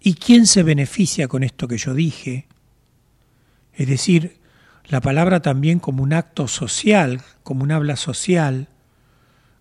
[0.00, 2.46] ¿y quién se beneficia con esto que yo dije?
[3.74, 4.38] Es decir,
[4.86, 8.68] la palabra también como un acto social, como un habla social,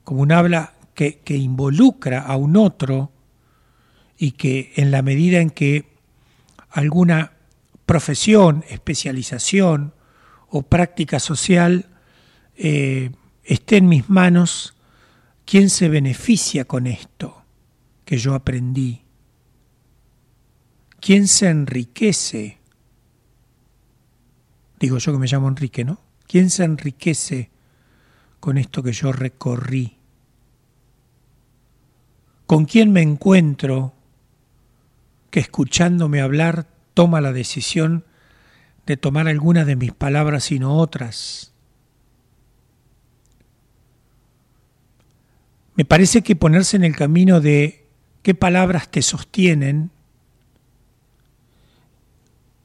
[0.04, 3.12] como un habla que, que involucra a un otro
[4.18, 5.96] y que en la medida en que
[6.70, 7.34] alguna
[7.86, 9.94] profesión, especialización,
[10.50, 11.90] o práctica social
[12.56, 13.12] eh,
[13.44, 14.76] esté en mis manos,
[15.44, 17.44] ¿quién se beneficia con esto
[18.06, 19.02] que yo aprendí?
[21.00, 22.60] ¿Quién se enriquece?
[24.80, 26.00] Digo yo que me llamo Enrique, ¿no?
[26.28, 27.52] ¿Quién se enriquece
[28.40, 29.98] con esto que yo recorrí?
[32.46, 33.95] ¿Con quién me encuentro
[35.36, 38.06] que escuchándome hablar toma la decisión
[38.86, 41.52] de tomar algunas de mis palabras sino otras.
[45.76, 47.86] Me parece que ponerse en el camino de
[48.22, 49.92] qué palabras te sostienen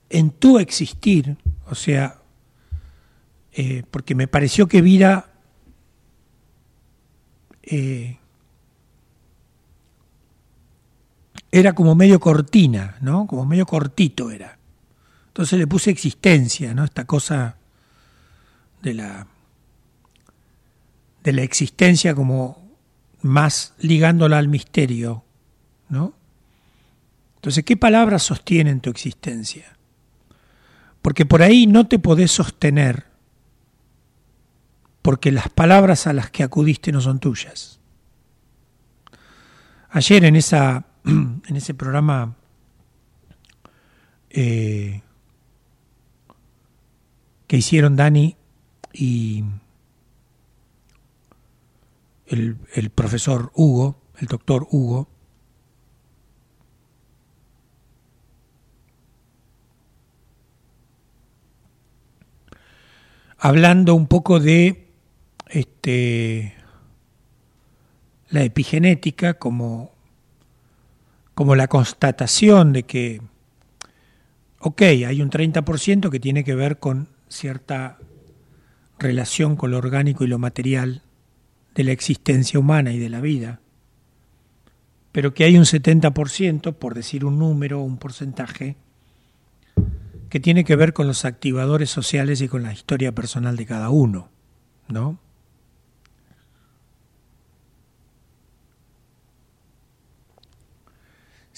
[0.08, 2.20] en tu existir, o sea,
[3.50, 5.32] eh, porque me pareció que vida
[7.64, 8.19] eh,
[11.52, 13.26] era como medio cortina, ¿no?
[13.26, 14.58] Como medio cortito era.
[15.28, 16.84] Entonces le puse existencia, ¿no?
[16.84, 17.56] Esta cosa
[18.82, 19.26] de la
[21.22, 22.70] de la existencia como
[23.22, 25.24] más ligándola al misterio,
[25.88, 26.14] ¿no?
[27.36, 29.76] Entonces, ¿qué palabras sostienen tu existencia?
[31.02, 33.06] Porque por ahí no te podés sostener
[35.02, 37.80] porque las palabras a las que acudiste no son tuyas.
[39.88, 42.36] Ayer en, esa, en ese programa
[44.30, 45.02] eh,
[47.46, 48.36] que hicieron Dani
[48.92, 49.44] y
[52.26, 55.08] el, el profesor Hugo, el doctor Hugo,
[63.40, 64.86] hablando un poco de
[65.48, 66.54] este,
[68.28, 69.92] la epigenética como,
[71.34, 73.22] como la constatación de que,
[74.58, 77.98] ok, hay un 30% que tiene que ver con cierta
[78.98, 81.02] relación con lo orgánico y lo material
[81.74, 83.60] de la existencia humana y de la vida,
[85.12, 88.76] pero que hay un 70%, por decir un número un porcentaje,
[90.28, 93.90] que tiene que ver con los activadores sociales y con la historia personal de cada
[93.90, 94.28] uno,
[94.88, 95.18] ¿no?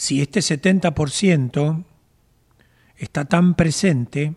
[0.02, 1.84] Si este 70%
[2.96, 4.34] está tan presente,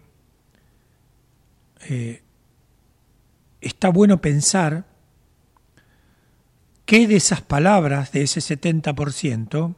[1.89, 2.21] eh,
[3.61, 4.85] está bueno pensar
[6.85, 9.75] qué de esas palabras, de ese 70%,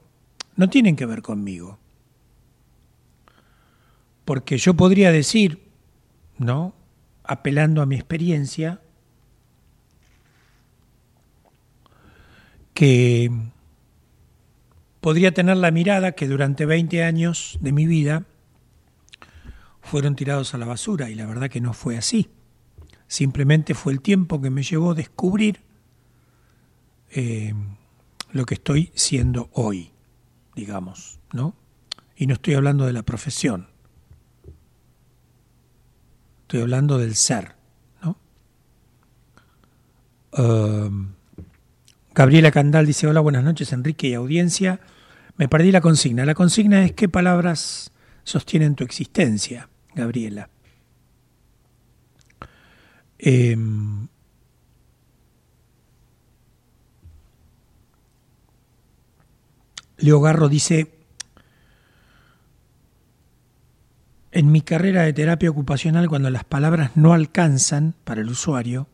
[0.57, 1.79] no tienen que ver conmigo.
[4.25, 5.71] Porque yo podría decir,
[6.37, 6.75] ¿no?
[7.23, 8.81] Apelando a mi experiencia,
[12.73, 13.31] que
[15.07, 18.25] podría tener la mirada que durante 20 años de mi vida
[19.79, 22.29] fueron tirados a la basura y la verdad que no fue así.
[23.07, 25.61] Simplemente fue el tiempo que me llevó a descubrir
[27.11, 27.53] eh,
[28.33, 29.93] lo que estoy siendo hoy,
[30.57, 31.55] digamos, ¿no?
[32.17, 33.69] Y no estoy hablando de la profesión,
[36.41, 37.55] estoy hablando del ser,
[38.03, 38.17] ¿no?
[40.37, 41.13] Um,
[42.13, 44.81] Gabriela Candal dice, hola, buenas noches Enrique y audiencia.
[45.37, 46.25] Me perdí la consigna.
[46.25, 47.91] La consigna es qué palabras
[48.23, 50.49] sostienen tu existencia, Gabriela.
[53.19, 54.07] Em,
[59.97, 60.93] Leo Garro dice,
[64.31, 68.87] en mi carrera de terapia ocupacional, cuando las palabras no alcanzan para el usuario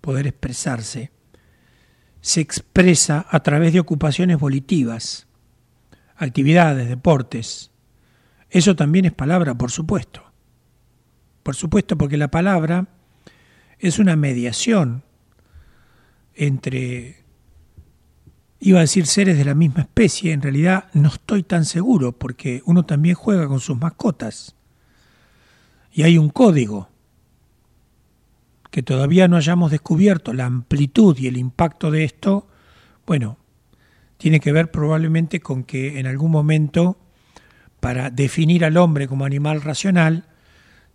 [0.00, 1.10] poder expresarse,
[2.22, 5.26] se expresa a través de ocupaciones volitivas,
[6.16, 7.70] actividades, deportes.
[8.50, 10.22] Eso también es palabra, por supuesto.
[11.42, 12.88] Por supuesto, porque la palabra
[13.78, 15.02] es una mediación
[16.34, 17.24] entre,
[18.60, 22.62] iba a decir seres de la misma especie, en realidad no estoy tan seguro, porque
[22.64, 24.56] uno también juega con sus mascotas.
[25.92, 26.88] Y hay un código
[28.70, 32.48] que todavía no hayamos descubierto la amplitud y el impacto de esto,
[33.06, 33.38] bueno,
[34.24, 36.96] tiene que ver probablemente con que en algún momento,
[37.80, 40.24] para definir al hombre como animal racional,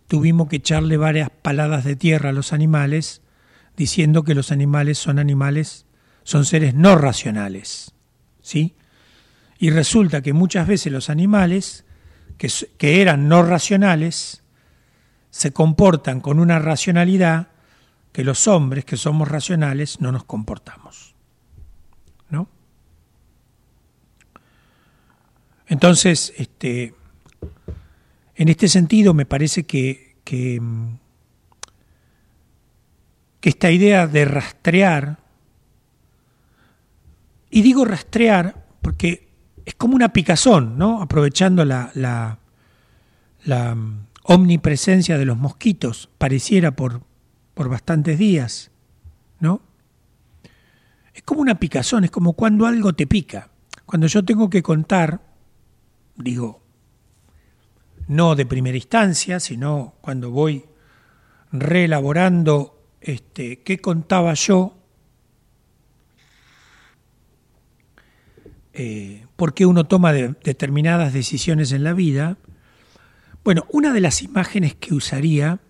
[0.08, 3.22] tuvimos que echarle varias paladas de tierra a los animales,
[3.76, 5.86] diciendo que los animales son animales,
[6.24, 7.94] son seres no racionales.
[8.42, 8.74] ¿Sí?
[9.60, 11.84] Y resulta que muchas veces los animales,
[12.36, 14.42] que, que eran no racionales,
[15.30, 17.46] se comportan con una racionalidad
[18.10, 21.14] que los hombres que somos racionales no nos comportamos.
[22.28, 22.48] ¿No?
[25.70, 26.94] Entonces, este,
[28.34, 30.60] en este sentido me parece que, que,
[33.40, 35.18] esta idea de rastrear,
[37.50, 39.28] y digo rastrear porque
[39.64, 41.00] es como una picazón, ¿no?
[41.00, 42.38] aprovechando la, la,
[43.44, 43.76] la
[44.24, 47.02] omnipresencia de los mosquitos, pareciera por,
[47.54, 48.72] por bastantes días,
[49.38, 49.62] ¿no?
[51.14, 53.50] Es como una picazón, es como cuando algo te pica.
[53.86, 55.29] Cuando yo tengo que contar,
[56.22, 56.62] digo,
[58.08, 60.64] no de primera instancia, sino cuando voy
[61.52, 64.76] reelaborando este, qué contaba yo,
[68.72, 72.38] eh, por qué uno toma determinadas decisiones en la vida.
[73.42, 75.60] Bueno, una de las imágenes que usaría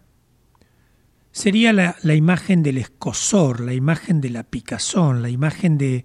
[1.32, 6.04] sería la, imagen del escosor, la imagen de la picazón, la imagen de,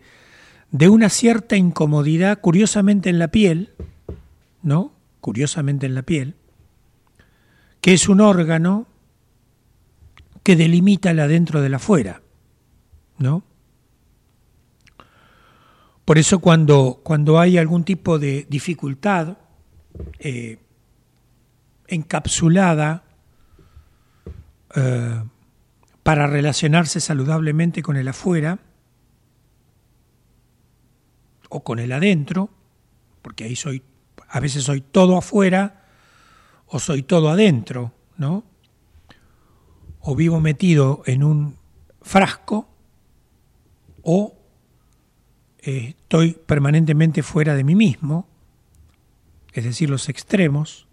[0.72, 3.74] de una cierta incomodidad, curiosamente en la piel,
[4.66, 4.94] ¿no?
[5.22, 6.36] Curiosamente en la piel,
[7.82, 8.88] que es un órgano
[10.44, 12.24] que delimita el adentro del afuera,
[13.20, 13.44] ¿no?
[16.04, 19.38] Por eso cuando, cuando hay algún tipo de dificultad
[20.20, 20.58] eh,
[21.88, 23.04] encapsulada
[24.76, 25.24] eh,
[26.02, 28.60] para relacionarse saludablemente con el afuera
[31.50, 32.50] o con el adentro,
[33.22, 33.82] porque ahí soy,
[34.36, 35.86] a veces soy todo afuera
[36.68, 38.44] o soy todo adentro, ¿no?
[40.02, 41.56] O vivo metido en un
[42.02, 42.68] frasco
[44.04, 44.36] o
[45.60, 48.28] eh, estoy permanentemente fuera de mí mismo,
[49.54, 50.86] es decir, los extremos,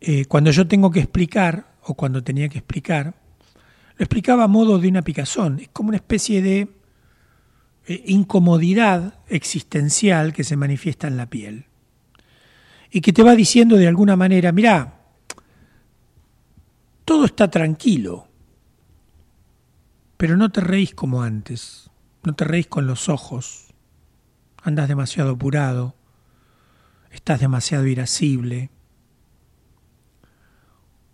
[0.00, 3.14] eh, cuando yo tengo que explicar, o cuando tenía que explicar,
[3.98, 5.58] lo explicaba a modo de una picazón.
[5.60, 6.79] Es como una especie de
[7.86, 11.66] eh, incomodidad existencial que se manifiesta en la piel.
[12.90, 15.00] Y que te va diciendo de alguna manera, mirá,
[17.04, 18.28] todo está tranquilo,
[20.16, 21.90] pero no te reís como antes,
[22.24, 23.74] no te reís con los ojos,
[24.62, 25.94] andas demasiado apurado,
[27.10, 28.70] estás demasiado irascible,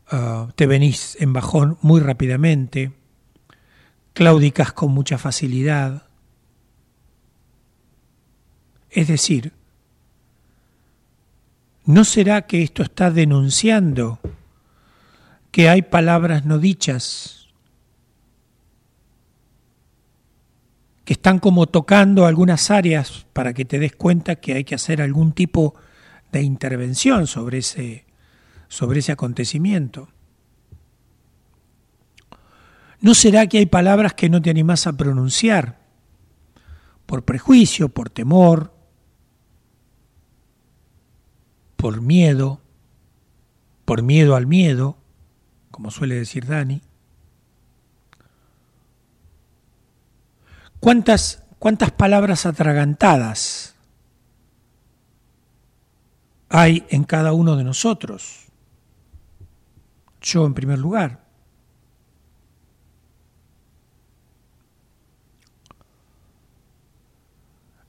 [0.08, 2.92] Ah, te venís en bajón muy rápidamente,
[4.12, 6.05] claudicas con mucha facilidad.
[8.96, 9.52] Es decir,
[11.86, 14.18] ¿No será que esto está denunciando
[15.52, 17.46] que hay palabras no dichas,
[21.04, 25.00] que están como tocando algunas áreas para que te des cuenta que hay que hacer
[25.00, 25.76] algún tipo
[26.32, 28.04] de intervención sobre ese,
[28.66, 30.08] sobre ese acontecimiento?
[33.00, 35.78] ¿No será que hay palabras que no te animás a pronunciar
[37.06, 38.75] por prejuicio, por temor,
[41.86, 42.60] por miedo,
[43.84, 44.96] por miedo al miedo,
[45.70, 46.82] como suele decir Dani?
[50.80, 53.76] ¿Cuántas, cuántas palabras atragantadas
[56.48, 58.46] hay en cada uno de nosotros?
[60.20, 61.20] Yo en primer lugar.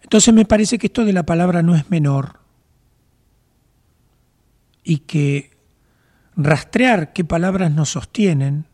[0.03, 2.45] Entonces me parece que esto de la palabra no es menor
[4.89, 5.51] y que
[6.38, 8.68] rastrear qué palabras nos sostienen,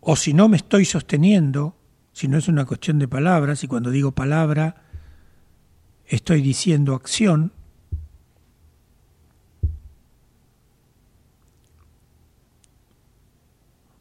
[0.00, 1.76] o si no me estoy sosteniendo,
[2.12, 4.84] si no es una cuestión de palabras, y cuando digo palabra
[6.06, 7.52] estoy diciendo acción,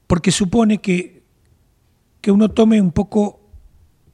[0.08, 1.24] porque supone que,
[2.22, 3.42] que uno tome un poco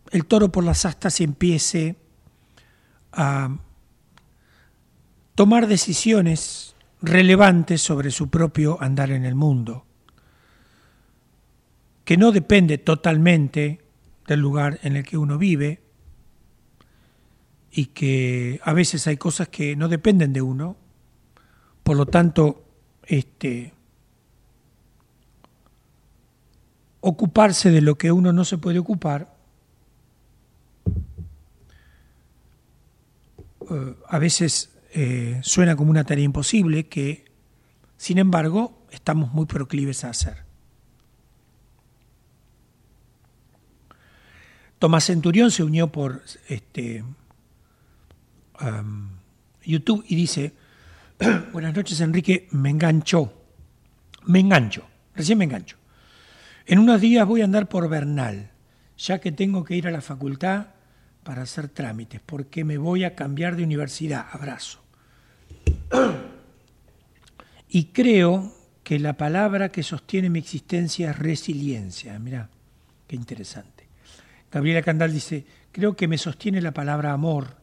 [0.10, 1.96] el toro por las astas y empiece
[3.12, 3.56] a
[5.36, 9.86] tomar decisiones relevantes sobre su propio andar en el mundo,
[12.06, 13.82] que no depende totalmente
[14.28, 15.82] del lugar en el que uno vive
[17.72, 20.76] y que a veces hay cosas que no dependen de uno,
[21.84, 22.64] por lo tanto,
[23.04, 23.74] este,
[27.00, 29.34] ocuparse de lo que uno no se puede ocupar
[33.70, 37.26] eh, a veces eh, suena como una tarea imposible que,
[37.98, 40.44] sin embargo, estamos muy proclives a hacer.
[44.80, 47.04] Tomás Centurión se unió por este,
[49.64, 50.54] YouTube y dice,
[51.54, 53.32] buenas noches Enrique, me enganchó,
[54.26, 55.78] me engancho, recién me engancho.
[56.66, 58.52] En unos días voy a andar por Bernal,
[58.98, 60.68] ya que tengo que ir a la facultad
[61.32, 64.28] para hacer trámites, porque me voy a cambiar de universidad.
[64.34, 64.82] Abrazo.
[67.70, 68.54] Y creo
[68.84, 72.20] que la palabra que sostiene mi existencia es resiliencia.
[72.20, 72.50] Mirá,
[73.08, 73.88] qué interesante.
[74.52, 77.56] Gabriela Candal dice, creo que me sostiene la palabra amor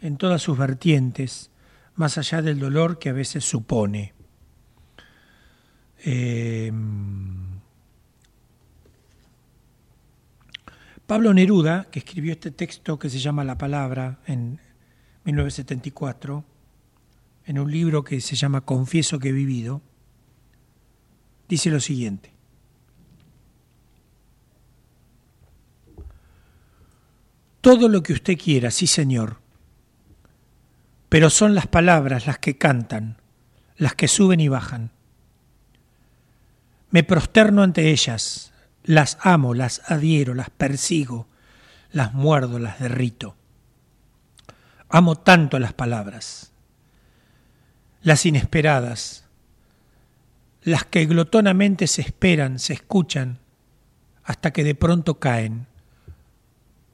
[0.00, 1.52] en todas sus vertientes,
[1.94, 4.14] más allá del dolor que a veces supone.
[6.00, 7.41] Em,
[11.12, 14.58] Pablo Neruda, que escribió este texto que se llama La Palabra en
[15.24, 16.42] 1974,
[17.44, 19.82] en un libro que se llama Confieso que he vivido,
[21.50, 22.32] dice lo siguiente.
[27.60, 29.36] Todo lo que usted quiera, sí señor,
[31.10, 33.18] pero son las palabras las que cantan,
[33.76, 34.92] las que suben y bajan.
[36.90, 38.51] Me prosterno ante ellas,
[38.84, 41.28] las amo, las adhiero, las persigo,
[41.90, 43.36] las muerdo, las derrito.
[44.88, 46.52] Amo tanto las palabras
[48.02, 49.24] las inesperadas,
[50.62, 53.38] las que glotonamente se esperan, se escuchan,
[54.24, 55.66] hasta que de pronto caen.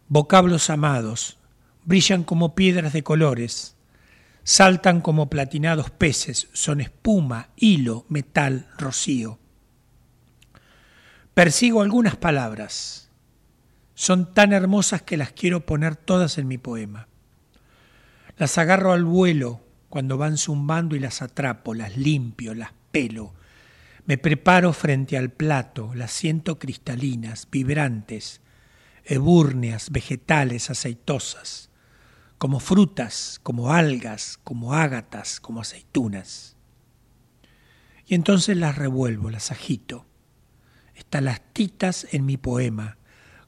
[0.09, 1.39] Vocablos amados,
[1.85, 3.77] brillan como piedras de colores,
[4.43, 9.39] saltan como platinados peces, son espuma, hilo, metal, rocío.
[11.39, 13.13] Persigo algunas palabras,
[13.95, 17.07] son tan hermosas que las quiero poner todas en mi poema.
[18.37, 23.35] Las agarro al vuelo, cuando van zumbando y las atrapo, las limpio, las pelo.
[24.05, 28.41] Me preparo frente al plato, las siento cristalinas, vibrantes,
[29.05, 31.71] ebúrneas, vegetales, aceitosas,
[32.39, 36.57] como frutas, como algas, como ágatas, como aceitunas.
[38.07, 40.08] Y entonces las revuelvo, las agito.
[41.09, 42.99] Están las titas en mi poema,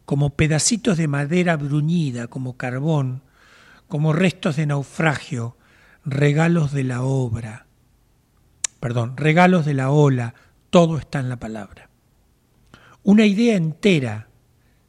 [0.07, 3.23] como pedacitos de madera bruñida, como carbón,
[3.87, 5.59] como restos de naufragio,
[6.07, 7.67] regalos de la obra,
[8.81, 10.33] perdón, regalos de la ola,
[10.71, 11.91] todo está en la palabra.
[13.03, 14.31] Una idea entera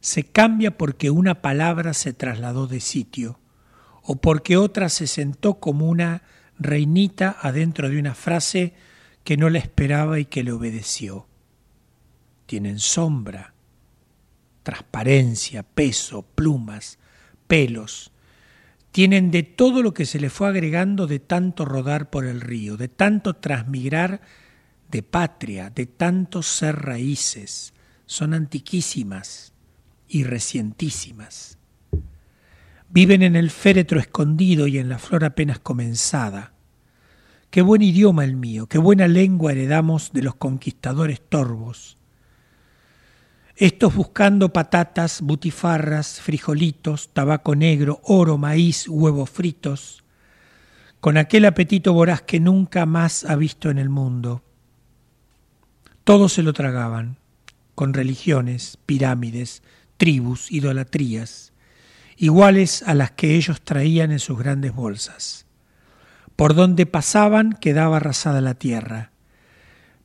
[0.00, 3.38] se cambia porque una palabra se trasladó de sitio
[4.02, 6.22] o porque otra se sentó como una
[6.58, 8.72] reinita adentro de una frase
[9.24, 11.26] que no la esperaba y que le obedeció.
[12.52, 13.54] Tienen sombra,
[14.62, 16.98] transparencia, peso, plumas,
[17.46, 18.12] pelos,
[18.90, 22.76] tienen de todo lo que se le fue agregando de tanto rodar por el río,
[22.76, 24.20] de tanto transmigrar
[24.90, 27.72] de patria, de tanto ser raíces.
[28.04, 29.54] Son antiquísimas
[30.06, 31.56] y recientísimas.
[32.90, 36.52] Viven en el féretro escondido y en la flor apenas comenzada.
[37.48, 41.96] Qué buen idioma el mío, qué buena lengua heredamos de los conquistadores torvos
[43.62, 50.02] estos buscando patatas, butifarras, frijolitos, tabaco negro, oro, maíz, huevos fritos,
[50.98, 54.42] con aquel apetito voraz que nunca más ha visto en el mundo.
[56.02, 57.18] Todos se lo tragaban,
[57.76, 59.62] con religiones, pirámides,
[59.96, 61.52] tribus, idolatrías,
[62.16, 65.46] iguales a las que ellos traían en sus grandes bolsas.
[66.34, 69.12] Por donde pasaban quedaba arrasada la tierra,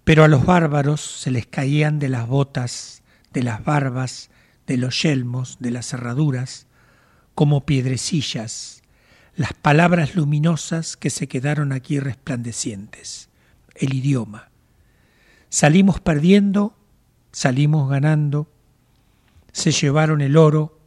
[0.04, 3.02] pero a los bárbaros se les caían de las botas
[3.38, 4.32] de las barbas,
[4.66, 6.66] de los yelmos, de las cerraduras,
[7.36, 8.82] como piedrecillas,
[9.36, 13.30] las palabras luminosas que se quedaron aquí resplandecientes,
[13.76, 14.50] el idioma.
[15.50, 16.76] Salimos perdiendo,
[17.32, 18.52] salimos ganando,
[19.52, 20.80] se llevaron el oro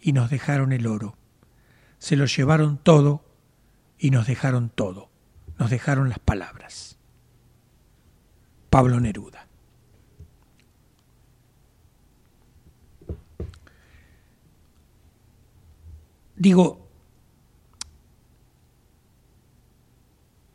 [0.00, 1.16] y nos dejaron el oro.
[1.98, 3.24] Se lo llevaron todo
[3.98, 5.10] y nos dejaron todo.
[5.58, 6.98] Nos dejaron las palabras.
[8.70, 9.45] Pablo Neruda.
[16.36, 16.88] Digo,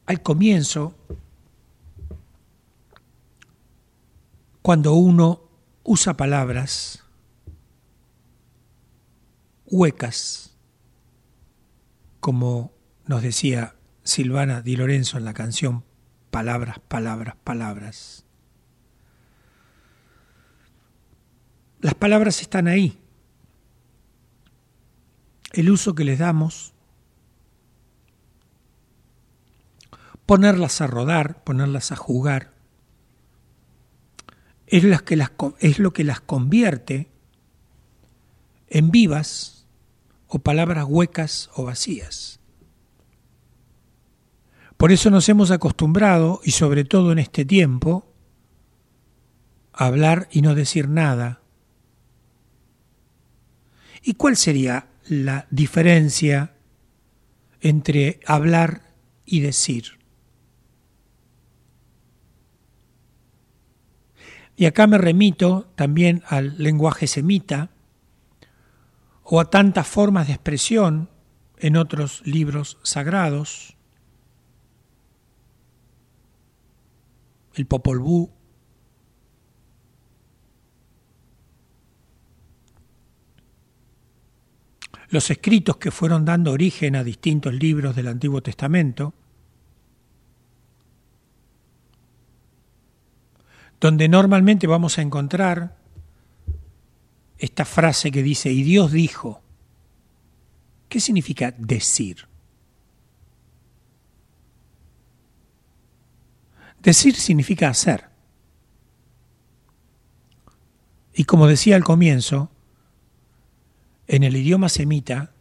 [0.05, 0.95] al comienzo,
[4.61, 5.41] cuando uno
[5.83, 7.03] usa palabras
[9.65, 10.55] huecas,
[12.19, 12.71] como
[13.05, 15.83] nos decía Silvana Di Lorenzo en la canción
[16.31, 18.25] Palabras, palabras, palabras.
[21.81, 23.00] Las palabras están ahí,
[25.53, 26.73] el uso que les damos,
[30.25, 32.53] ponerlas a rodar, ponerlas a jugar,
[34.67, 37.11] es, las que las, es lo que las convierte
[38.69, 39.67] en vivas
[40.27, 42.39] o palabras huecas o vacías.
[44.77, 48.07] Por eso nos hemos acostumbrado, y sobre todo en este tiempo,
[49.73, 51.41] a hablar y no decir nada.
[54.01, 56.53] ¿Y cuál sería la diferencia
[57.59, 58.93] entre hablar
[59.25, 59.99] y decir.
[64.55, 67.71] Y acá me remito también al lenguaje semita
[69.23, 71.09] o a tantas formas de expresión
[71.57, 73.75] en otros libros sagrados.
[77.53, 78.29] El Popol Vuh,
[85.11, 89.13] los escritos que fueron dando origen a distintos libros del Antiguo Testamento,
[93.79, 95.75] donde normalmente vamos a encontrar
[97.37, 99.41] esta frase que dice, y Dios dijo,
[100.87, 102.27] ¿qué significa decir?
[106.79, 108.05] Decir significa hacer.
[111.13, 112.49] Y como decía al comienzo,
[114.11, 115.31] en el idioma semita,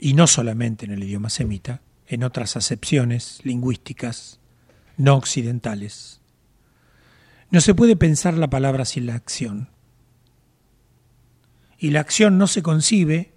[0.00, 4.40] y no solamente en el idioma semita, en otras acepciones lingüísticas
[4.96, 6.20] no occidentales,
[7.50, 9.68] no se puede pensar la palabra sin la acción.
[11.78, 13.32] Y la acción no se concibe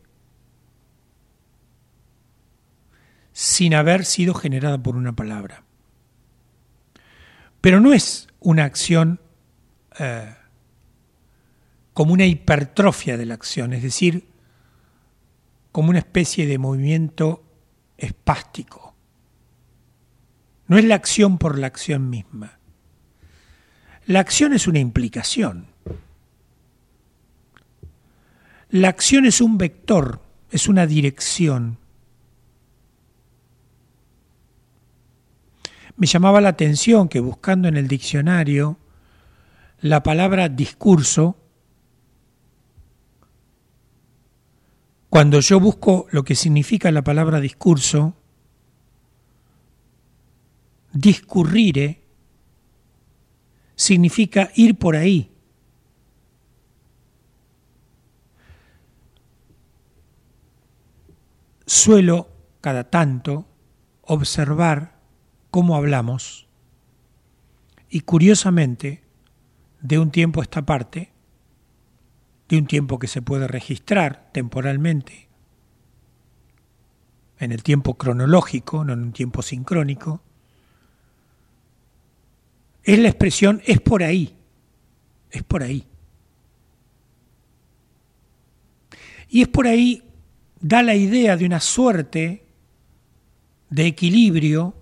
[3.31, 5.65] sin haber sido generada por una palabra.
[7.61, 9.21] Pero no es una acción
[9.99, 10.33] eh,
[11.97, 14.27] como una hipertrofia de la acción, es decir,
[15.71, 17.43] como una especie de movimiento
[17.97, 18.93] espástico.
[20.67, 22.59] No es la acción por la acción misma.
[24.05, 25.65] La acción es una implicación.
[28.69, 30.21] La acción es un vector,
[30.51, 31.79] es una dirección.
[35.95, 38.77] Me llamaba la atención que buscando en el diccionario
[39.81, 41.46] la palabra discurso
[45.09, 48.15] Cuando yo busco lo que significa la palabra discurso,
[50.91, 52.03] discurrire
[53.75, 55.31] significa ir por ahí.
[61.65, 62.29] Suelo
[62.61, 63.45] cada tanto
[64.01, 64.99] observar
[65.51, 66.47] cómo hablamos
[67.89, 69.03] y curiosamente,
[69.81, 71.11] de un tiempo a esta parte,
[72.49, 75.27] de un tiempo que se puede registrar temporalmente,
[77.39, 80.21] en el tiempo cronológico, no en un tiempo sincrónico,
[82.83, 84.35] es la expresión es por ahí,
[85.29, 85.85] es por ahí.
[89.29, 90.03] Y es por ahí,
[90.61, 92.45] da la idea de una suerte
[93.69, 94.73] de equilibrio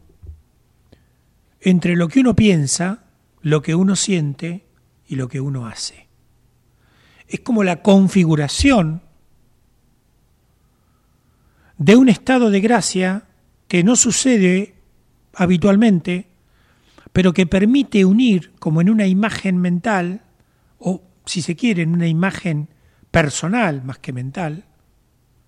[1.61, 3.05] entre lo que uno piensa,
[3.41, 4.65] lo que uno siente
[5.07, 6.05] y lo que uno hace.
[7.27, 9.02] Es como la configuración
[11.77, 13.23] de un estado de gracia
[13.68, 14.76] que no sucede
[15.34, 16.27] habitualmente,
[17.11, 20.22] pero que permite unir como en una imagen mental,
[20.80, 22.69] o si se quiere, en una imagen
[23.11, 24.65] personal más que mental,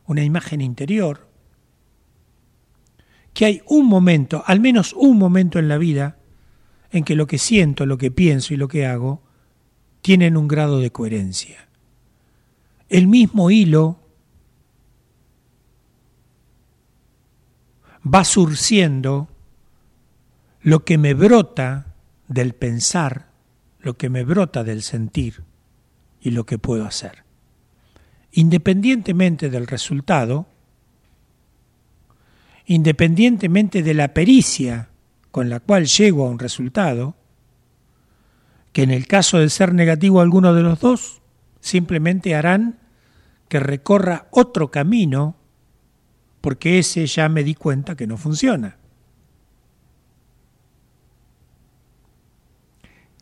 [0.05, 1.27] una imagen interior,
[3.33, 6.17] que hay un momento, al menos un momento en la vida,
[6.91, 9.21] en que lo que siento, lo que pienso y lo que hago
[10.01, 11.66] tienen un grado de coherencia.
[12.89, 13.99] El mismo hilo
[18.03, 19.27] va surciendo
[20.61, 21.95] lo que me brota
[22.27, 23.27] del pensar,
[23.79, 25.43] lo que me brota del sentir
[26.21, 27.23] y lo que puedo hacer.
[28.31, 30.45] Independientemente del resultado,
[32.65, 34.89] independientemente de la pericia
[35.31, 37.15] con la cual llego a un resultado,
[38.73, 41.21] que en el caso de ser negativo alguno de los dos,
[41.67, 42.79] simplemente harán
[43.49, 45.35] que recorra otro camino
[46.41, 48.77] porque ese ya me di cuenta que no funciona.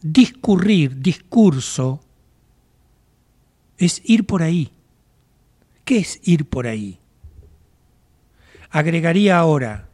[0.02, 2.02] Discurrir, discurso,
[3.78, 4.72] es ir por ahí.
[5.84, 7.00] ¿Qué es ir por ahí?
[8.70, 9.90] Agregaría ahora,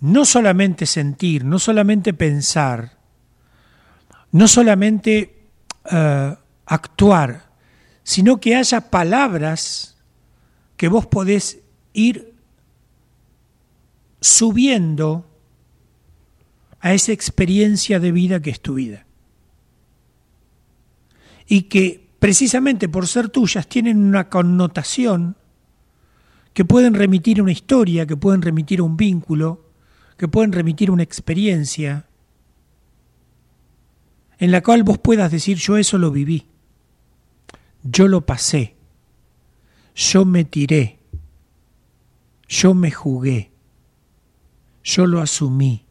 [0.00, 2.98] no solamente sentir, no solamente pensar,
[4.32, 5.38] no solamente
[5.90, 6.36] uh,
[6.68, 7.50] actuar,
[8.04, 9.96] sino que haya palabras
[10.76, 11.60] que vos podés
[11.92, 12.34] ir
[14.20, 15.26] subiendo
[16.80, 19.06] a esa experiencia de vida que es tu vida.
[21.46, 25.36] Y que precisamente por ser tuyas tienen una connotación
[26.52, 29.70] que pueden remitir una historia, que pueden remitir un vínculo,
[30.16, 32.06] que pueden remitir una experiencia
[34.38, 36.46] en la cual vos puedas decir yo eso lo viví,
[37.82, 38.74] yo lo pasé,
[39.94, 40.98] yo me tiré,
[42.48, 43.50] yo me jugué,
[44.84, 45.84] yo lo asumí,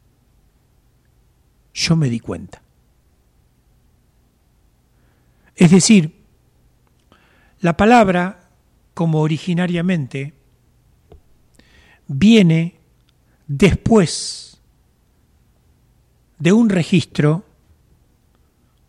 [1.74, 2.62] yo me di cuenta.
[5.56, 6.16] Es decir,
[7.60, 8.50] la palabra,
[8.94, 10.34] como originariamente,
[12.08, 12.76] viene
[13.48, 14.62] después
[16.40, 17.47] de un registro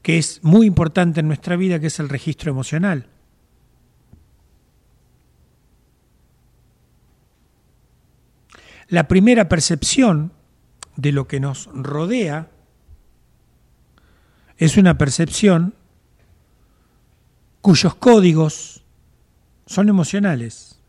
[0.03, 3.07] que es muy importante en nuestra vida, que es el registro emocional.
[8.89, 10.33] La primera percepción
[10.97, 12.49] de lo que nos rodea
[14.57, 15.75] es una percepción
[17.61, 18.83] cuyos códigos
[19.67, 20.81] son emocionales.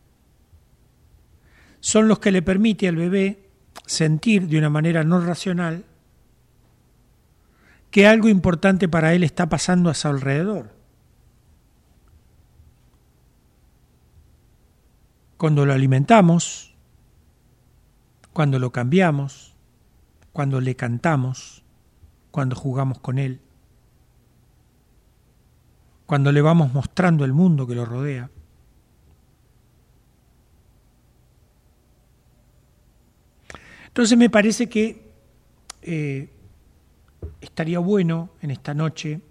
[1.81, 3.49] Son los que le permite al bebé
[3.86, 5.84] sentir de una manera no racional
[7.91, 10.72] que algo importante para él está pasando a su alrededor.
[15.38, 16.76] Cuando lo alimentamos,
[18.34, 19.56] cuando lo cambiamos,
[20.34, 21.64] cuando le cantamos,
[22.32, 23.41] cuando jugamos con él,
[26.06, 28.30] cuando le vamos mostrando el mundo que lo rodea.
[33.88, 35.11] Entonces me parece que
[35.82, 36.30] eh,
[37.41, 39.22] estaría bueno en esta noche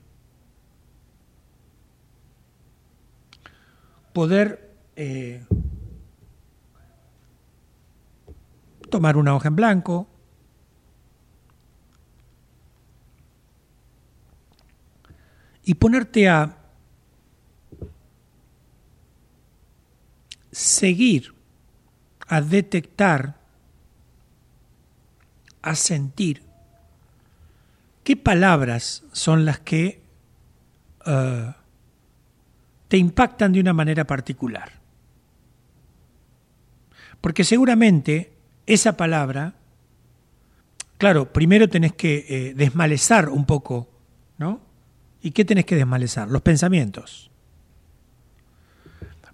[4.12, 5.44] poder eh,
[8.90, 10.08] tomar una hoja en blanco,
[15.68, 16.56] y ponerte a
[20.50, 21.34] seguir,
[22.26, 23.38] a detectar,
[25.60, 26.47] a sentir
[28.08, 30.00] qué palabras son las que
[31.06, 31.52] uh,
[32.88, 34.72] te impactan de una manera particular.
[37.20, 38.32] Porque seguramente
[38.64, 39.56] esa palabra,
[40.96, 43.90] claro, primero tenés que eh, desmalezar un poco,
[44.38, 44.62] ¿no?
[45.20, 46.28] ¿Y qué tenés que desmalezar?
[46.28, 47.30] Los pensamientos.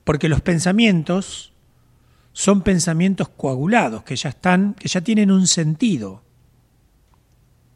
[0.02, 1.52] Porque los pensamientos
[2.32, 6.24] son pensamientos coagulados, que ya están, que ya tienen un sentido.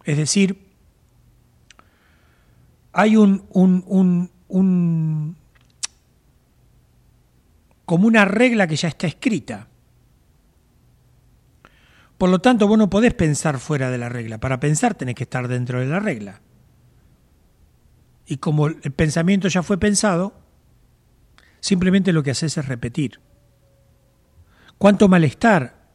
[0.03, 0.67] Es decir,
[2.99, 5.37] hay un, un, un, un
[7.85, 9.69] como una regla que ya está escrita
[12.19, 14.39] Por lo tanto, vos no podés pensar fuera de la regla.
[14.39, 16.41] Para pensar tenés que estar dentro de la regla.
[18.27, 20.35] Y como el pensamiento ya fue pensado,
[21.61, 23.21] simplemente lo que haces es repetir.
[24.77, 25.87] Cuánto malestar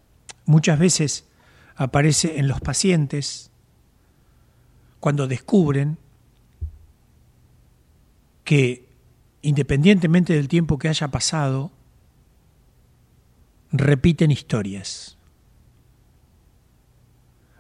[0.46, 1.28] muchas veces
[1.76, 3.52] aparece en los pacientes
[5.02, 5.98] cuando descubren
[8.44, 8.94] que
[9.44, 11.72] independientemente del tiempo que haya pasado,
[13.72, 15.18] repiten historias,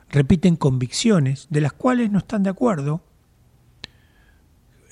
[0.10, 3.04] repiten convicciones de las cuales no están de acuerdo,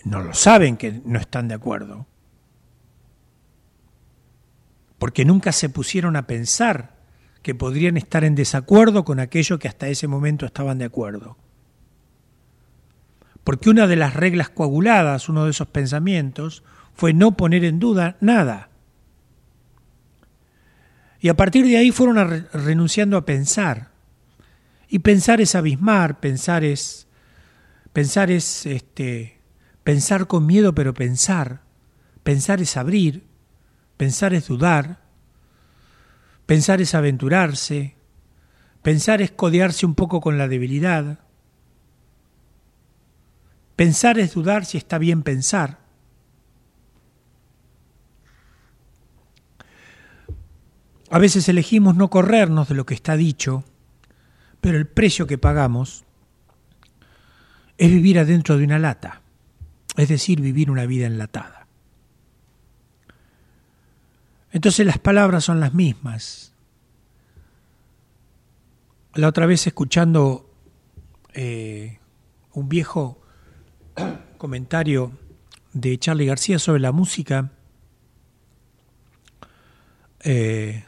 [0.03, 2.07] no lo saben que no están de acuerdo,
[4.99, 6.97] porque nunca se pusieron a pensar
[7.41, 11.37] que podrían estar en desacuerdo con aquello que hasta ese momento estaban de acuerdo.
[13.43, 16.63] Porque una de las reglas coaguladas, uno de esos pensamientos,
[16.93, 18.69] fue no poner en duda nada.
[21.19, 23.91] Y a partir de ahí fueron renunciando a pensar.
[24.87, 27.07] Y pensar es abismar, pensar es
[27.93, 29.39] pensar es este
[29.83, 31.61] pensar con miedo pero pensar.
[32.23, 33.23] Pensar es abrir,
[34.01, 34.97] Pensar es dudar,
[36.47, 37.97] pensar es aventurarse,
[38.81, 41.19] pensar es codearse un poco con la debilidad,
[43.75, 45.79] pensar es dudar si está bien pensar.
[51.09, 53.65] A veces elegimos no corrernos de lo que está dicho,
[54.61, 56.05] pero el precio que pagamos
[57.77, 59.21] es vivir adentro de una lata,
[59.97, 61.67] es decir, vivir una vida enlatada.
[64.51, 66.53] Entonces las palabras son las mismas.
[69.13, 70.49] La otra vez escuchando
[71.33, 71.99] eh,
[72.53, 73.20] un viejo
[74.37, 75.11] comentario
[75.73, 77.51] de Charlie García sobre la música,
[80.23, 80.85] eh,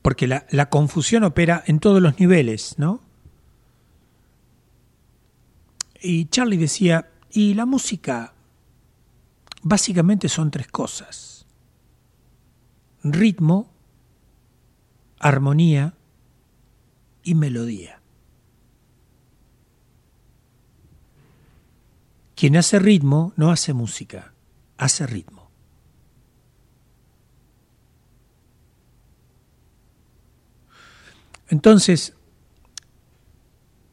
[0.00, 3.00] porque la, la, confusión opera en todos los niveles, ¿no?
[6.00, 8.34] Y Charlie decía, y la música
[9.62, 11.32] básicamente son tres cosas
[13.02, 13.70] ritmo,
[15.18, 15.94] armonía
[17.22, 18.01] y melodía.
[22.42, 24.34] Quien hace ritmo no hace música,
[24.76, 25.48] hace ritmo.
[31.46, 32.14] Entonces,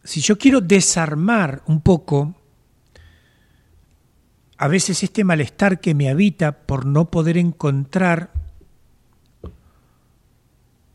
[0.03, 2.33] si yo quiero desarmar un poco
[4.57, 8.33] a veces este malestar que me habita por no poder encontrar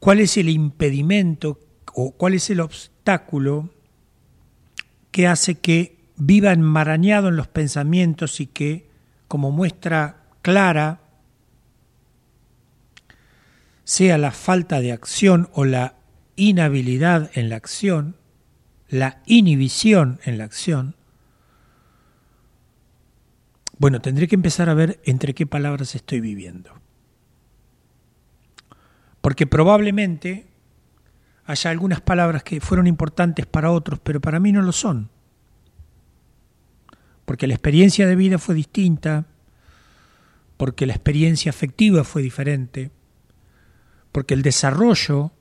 [0.00, 1.60] cuál es el impedimento
[1.94, 3.70] o cuál es el obstáculo
[5.12, 8.88] que hace que viva enmarañado en los pensamientos y que,
[9.28, 11.00] como muestra clara,
[13.84, 15.94] sea la falta de acción o la
[16.36, 18.16] inhabilidad en la acción,
[18.88, 20.96] la inhibición en la acción,
[23.78, 26.72] bueno, tendré que empezar a ver entre qué palabras estoy viviendo.
[29.20, 30.46] Porque probablemente
[31.44, 35.10] haya algunas palabras que fueron importantes para otros, pero para mí no lo son.
[37.24, 39.26] Porque la experiencia de vida fue distinta,
[40.56, 42.90] porque la experiencia afectiva fue diferente,
[44.12, 45.32] porque el desarrollo,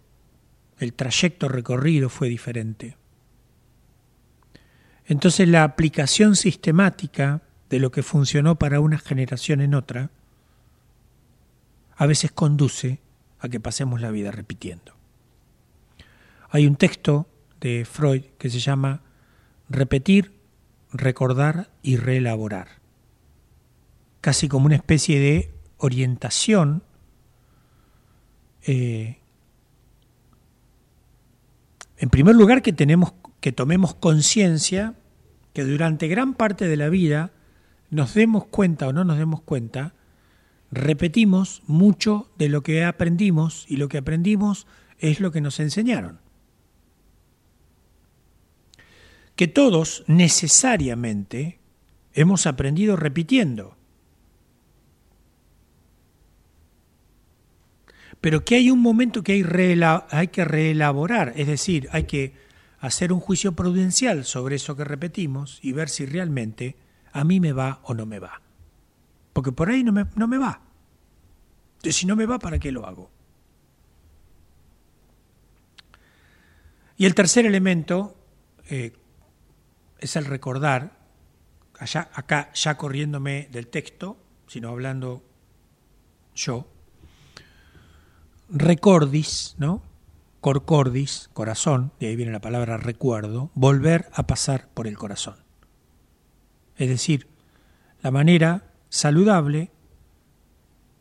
[0.80, 2.97] el trayecto recorrido fue diferente.
[5.05, 10.11] Entonces la aplicación sistemática de lo que funcionó para una generación en otra,
[11.95, 12.99] a veces conduce
[13.39, 14.95] a que pasemos la vida repitiendo.
[16.49, 17.27] Hay un texto
[17.60, 19.01] de Freud que se llama
[19.69, 20.34] Repetir,
[20.93, 22.67] recordar y reelaborar,
[24.21, 26.83] casi como una especie de orientación
[28.65, 29.17] eh,
[31.97, 34.93] en primer lugar que tenemos que tomemos conciencia
[35.51, 37.31] que durante gran parte de la vida
[37.89, 39.93] nos demos cuenta o no nos demos cuenta
[40.71, 44.65] repetimos mucho de lo que aprendimos y lo que aprendimos
[44.99, 46.22] es lo que nos enseñaron.
[49.35, 51.60] Que todos necesariamente
[52.14, 53.76] hemos aprendido repitiendo.
[58.22, 59.34] Pero que hay un momento que
[60.11, 62.34] hay, que reelaborar, es decir, hay que
[62.80, 66.77] hacer un juicio prudencial sobre eso que repetimos y ver si realmente
[67.11, 68.41] a mí me va o no me va.
[69.34, 70.61] Porque por ahí no me, no me va.
[71.81, 73.11] Si no me va, ¿para qué lo hago?
[76.95, 78.15] Y el tercer elemento
[78.69, 78.93] eh,
[80.03, 80.99] es el recordar,
[81.80, 84.17] allá, acá ya corriéndome del texto,
[84.47, 85.23] sino hablando
[86.35, 86.67] yo,
[88.49, 89.81] recordis, ¿no?
[90.43, 95.38] corcordis, corazón, de ahí viene la palabra recuerdo, volver a pasar por el corazón.
[96.75, 97.27] Es decir,
[98.01, 99.71] la manera saludable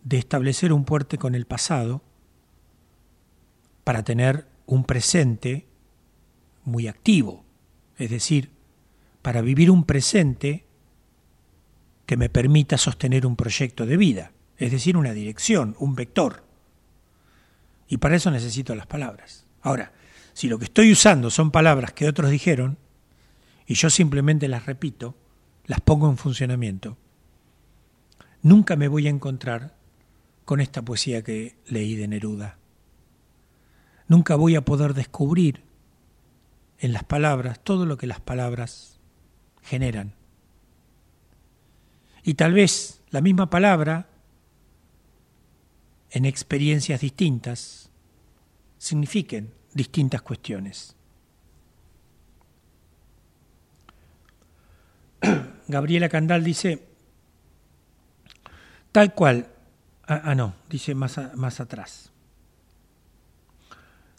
[0.04, 2.02] de establecer un puente con el pasado
[3.82, 5.66] para tener un presente
[6.64, 7.44] muy activo,
[7.98, 8.52] es decir,
[9.22, 10.66] para vivir un presente
[12.06, 16.44] que me permita sostener un proyecto de vida, es decir, una dirección, un vector.
[17.88, 19.46] Y para eso necesito las palabras.
[19.62, 19.92] Ahora,
[20.34, 22.78] si lo que estoy usando son palabras que otros dijeron,
[23.66, 25.14] y yo simplemente las repito,
[25.66, 26.98] las pongo en funcionamiento,
[28.42, 29.76] nunca me voy a encontrar
[30.44, 32.58] con esta poesía que leí de Neruda.
[34.08, 35.62] Nunca voy a poder descubrir
[36.78, 38.91] en las palabras todo lo que las palabras
[39.62, 40.14] generan.
[42.22, 44.06] Y tal vez la misma palabra,
[46.10, 47.90] en experiencias distintas,
[48.78, 50.94] signifiquen distintas cuestiones.
[55.68, 56.86] Gabriela Candal dice,
[58.92, 59.48] tal cual,
[60.06, 62.10] ah, ah no, dice más, más atrás.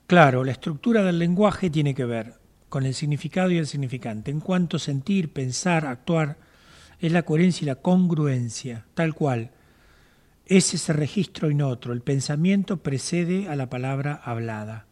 [0.07, 2.42] Claro, la estructura del lenguaje tiene que ver
[2.73, 4.31] con el significado y el significante.
[4.31, 6.39] En cuanto sentir, pensar, actuar,
[6.97, 9.51] es la coherencia y la congruencia, tal cual.
[10.47, 11.93] Es ese registro y no otro.
[11.93, 14.87] El pensamiento precede a la palabra hablada.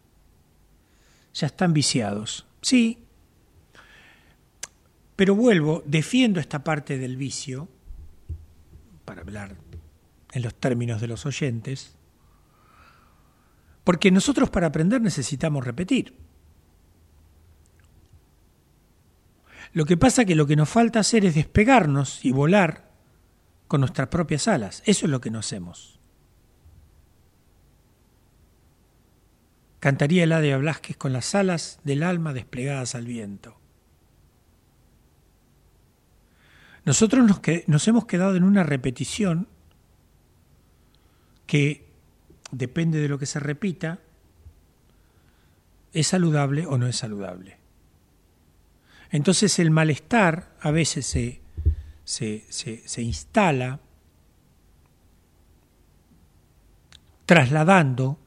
[1.33, 2.45] Ya están viciados.
[2.61, 2.99] Sí,
[5.15, 7.67] pero vuelvo, defiendo esta parte del vicio,
[9.05, 9.55] para hablar
[10.33, 11.95] en los términos de los oyentes,
[13.83, 16.30] porque nosotros para aprender necesitamos repetir.
[19.73, 22.91] Lo que pasa que lo que nos falta hacer es despegarnos y volar
[23.67, 24.83] con nuestras propias alas.
[24.85, 25.99] Eso es lo que no hacemos.
[29.79, 33.57] Cantaría Eladia Blasquez con las alas del alma desplegadas al viento.
[36.83, 39.47] Nosotros nos, nos hemos quedado en una repetición
[41.47, 41.89] que
[42.51, 43.99] depende de lo que se repita,
[45.93, 47.60] es saludable o no es saludable.
[49.11, 51.41] Entonces el malestar a veces se,
[52.05, 53.81] se, instala
[57.25, 58.17] trasladando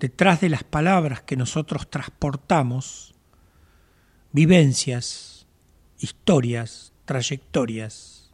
[0.00, 3.14] detrás de las palabras que nosotros transportamos
[4.32, 5.46] vivencias,
[5.98, 8.32] historias, trayectorias,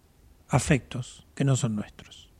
[0.48, 2.30] afectos que no son nuestros.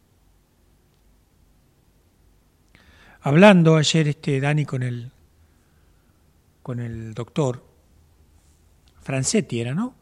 [3.21, 5.13] Hablando ayer este Dani con el
[6.63, 7.74] con el doctor
[9.05, 9.95] Francetti era, ¿no?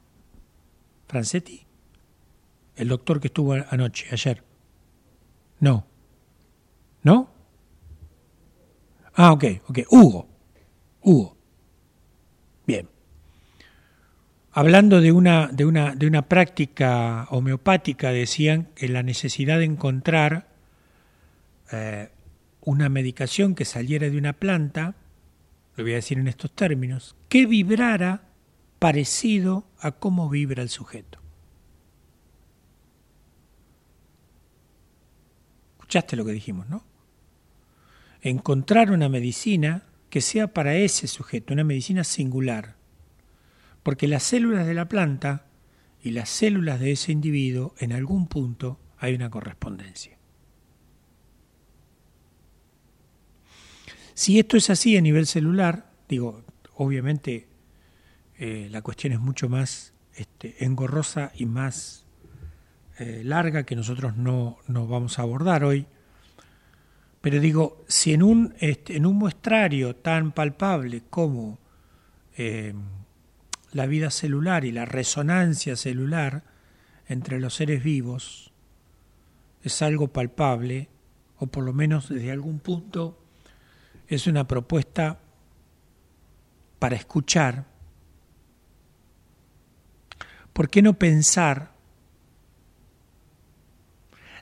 [1.08, 1.66] Francetti.
[2.76, 4.42] El doctor que estuvo anoche, ayer.
[5.60, 5.84] No.
[7.02, 7.30] ¿No?
[9.14, 9.78] Ah, ok, ok.
[9.90, 10.28] Hugo.
[11.02, 11.36] Hugo.
[12.66, 12.88] Bien.
[14.52, 20.48] Hablando de una, de una, de una práctica homeopática, decían que la necesidad de encontrar
[21.72, 22.10] eh,
[22.60, 24.94] una medicación que saliera de una planta,
[25.76, 28.31] lo voy a decir en estos términos, que vibrara
[28.82, 31.20] parecido a cómo vibra el sujeto.
[35.78, 36.84] Escuchaste lo que dijimos, ¿no?
[38.22, 42.74] Encontrar una medicina que sea para ese sujeto, una medicina singular,
[43.84, 45.46] porque las células de la planta
[46.02, 50.18] y las células de ese individuo, en algún punto hay una correspondencia.
[54.14, 56.42] Si esto es así a nivel celular, digo,
[56.74, 57.51] obviamente
[58.44, 62.04] eh, la cuestión es mucho más este, engorrosa y más
[62.98, 65.86] eh, larga que nosotros no, vamos a abordar hoy.
[67.20, 71.60] Pero digo, si en un, este, en un muestrario tan palpable como
[72.36, 72.74] eh,
[73.70, 76.42] la vida celular y la resonancia celular
[77.06, 78.52] entre los seres vivos
[79.62, 80.88] es algo palpable,
[81.38, 83.22] o por lo menos desde algún punto
[84.08, 85.20] es una propuesta
[86.80, 87.70] para escuchar,
[90.52, 91.72] ¿por qué no pensar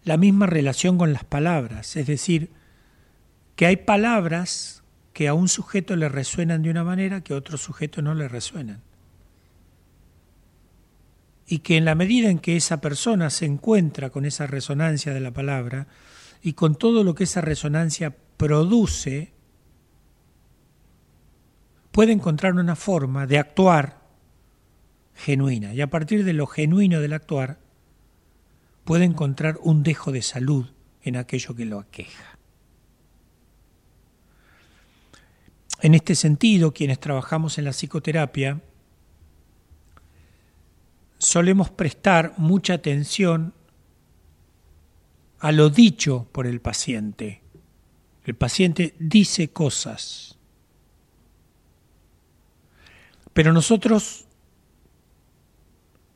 [0.05, 1.97] la misma relación con las palabras?
[1.97, 2.51] Es decir,
[3.57, 4.83] que hay palabras
[5.13, 8.29] que a un sujeto le resuenan de una manera que a otro sujeto no le
[8.29, 8.83] resuenan.
[11.47, 15.21] Y que en la medida en que esa persona se encuentra con esa resonancia de
[15.21, 15.89] la palabra
[16.43, 19.33] y con todo lo que esa resonancia produce,
[21.91, 24.00] puede encontrar una forma de actuar
[25.21, 27.59] genuina y a partir de lo genuino del actuar
[28.85, 30.67] puede encontrar un dejo de salud
[31.03, 32.39] en aquello que lo aqueja.
[35.83, 38.61] En este sentido, quienes trabajamos en la psicoterapia,
[41.19, 43.55] solemos prestar mucha atención
[45.39, 47.43] a lo dicho por el paciente.
[48.25, 50.37] El paciente dice cosas.
[53.33, 54.27] Pero nosotros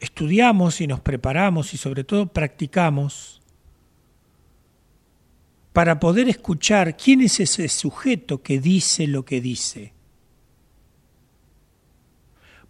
[0.05, 3.41] estudiamos y nos preparamos y sobre todo practicamos
[5.73, 9.93] para poder escuchar quién es ese sujeto que dice lo que dice.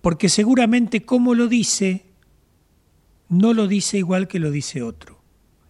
[0.00, 2.06] Porque seguramente como lo dice,
[3.28, 5.22] no lo dice igual que lo dice otro.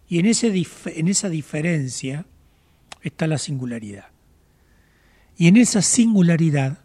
[0.07, 0.53] Y en, ese,
[0.85, 2.25] en esa diferencia
[3.01, 4.07] está la singularidad.
[5.37, 6.79] Y en esa singularidad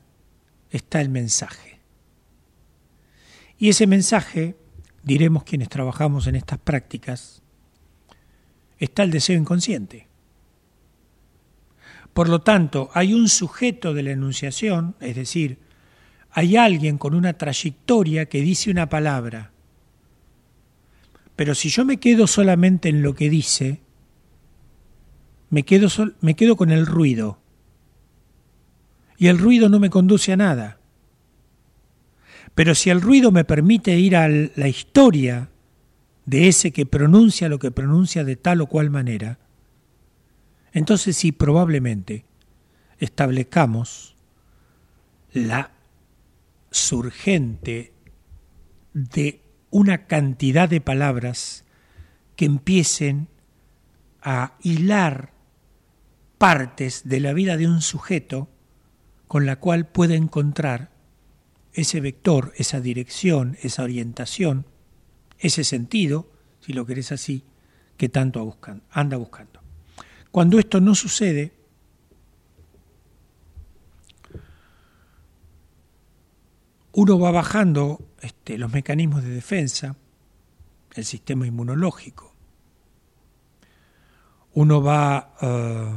[0.71, 1.79] está el mensaje.
[3.59, 4.57] Y ese mensaje,
[5.03, 7.43] diremos quienes trabajamos en estas prácticas,
[8.79, 10.09] está el deseo inconsciente.
[12.13, 15.59] Por lo tanto, hay un sujeto de la enunciación, es decir,
[16.33, 19.53] hay alguien con una trayectoria que dice una palabra.
[21.37, 23.81] Pero si yo me quedo solamente en lo que dice,
[25.51, 25.89] me quedo,
[26.21, 27.39] me quedo con el ruido.
[29.17, 30.80] Y el ruido no me conduce a nada.
[32.55, 35.49] Pero si el ruido me permite ir a la historia
[36.27, 39.39] de ese que pronuncia lo que pronuncia de tal o cual manera,
[40.73, 42.25] entonces sí, probablemente
[42.99, 44.17] establezcamos
[45.33, 45.73] la
[46.71, 47.93] surgente
[48.93, 49.41] de
[49.71, 51.65] una cantidad de palabras
[52.37, 53.29] que empiecen
[54.23, 55.33] a hilar
[56.39, 58.49] partes de la vida de un sujeto
[59.29, 60.91] con la cual puede encontrar
[61.73, 64.67] ese vector, esa dirección, esa orientación,
[65.39, 66.31] ese sentido,
[66.61, 67.45] si lo querés así,
[67.97, 68.59] que tanto
[68.91, 69.61] anda buscando.
[70.31, 71.53] Cuando esto no sucede,
[76.93, 79.97] uno va bajando este, los mecanismos de defensa,
[80.95, 82.35] el sistema inmunológico.
[84.55, 85.95] Uno va eh,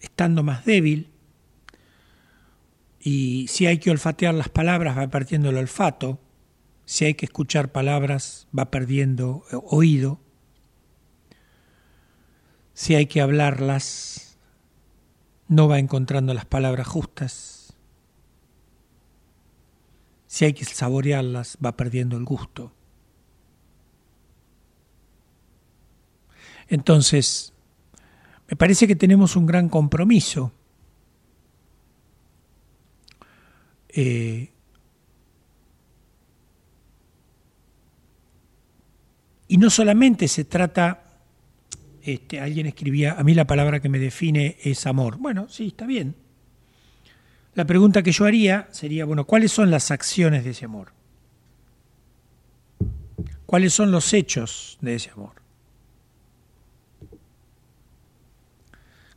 [0.00, 1.11] estando más débil
[3.02, 6.20] y si hay que olfatear las palabras va perdiendo el olfato,
[6.84, 10.20] si hay que escuchar palabras va perdiendo eh, oído
[12.74, 14.38] si hay que hablarlas,
[15.48, 17.74] no va encontrando las palabras justas.
[20.26, 22.72] Si hay que saborearlas, va perdiendo el gusto.
[26.68, 27.52] Entonces,
[28.48, 30.52] me parece que tenemos un gran compromiso.
[33.94, 34.50] Eh,
[39.48, 41.02] y no solamente se trata
[42.02, 45.18] este, alguien escribía, a mí la palabra que me define es amor.
[45.18, 46.16] Bueno, sí, está bien.
[47.54, 50.92] La pregunta que yo haría sería, bueno, ¿cuáles son las acciones de ese amor?
[53.46, 55.34] ¿Cuáles son los hechos de ese amor?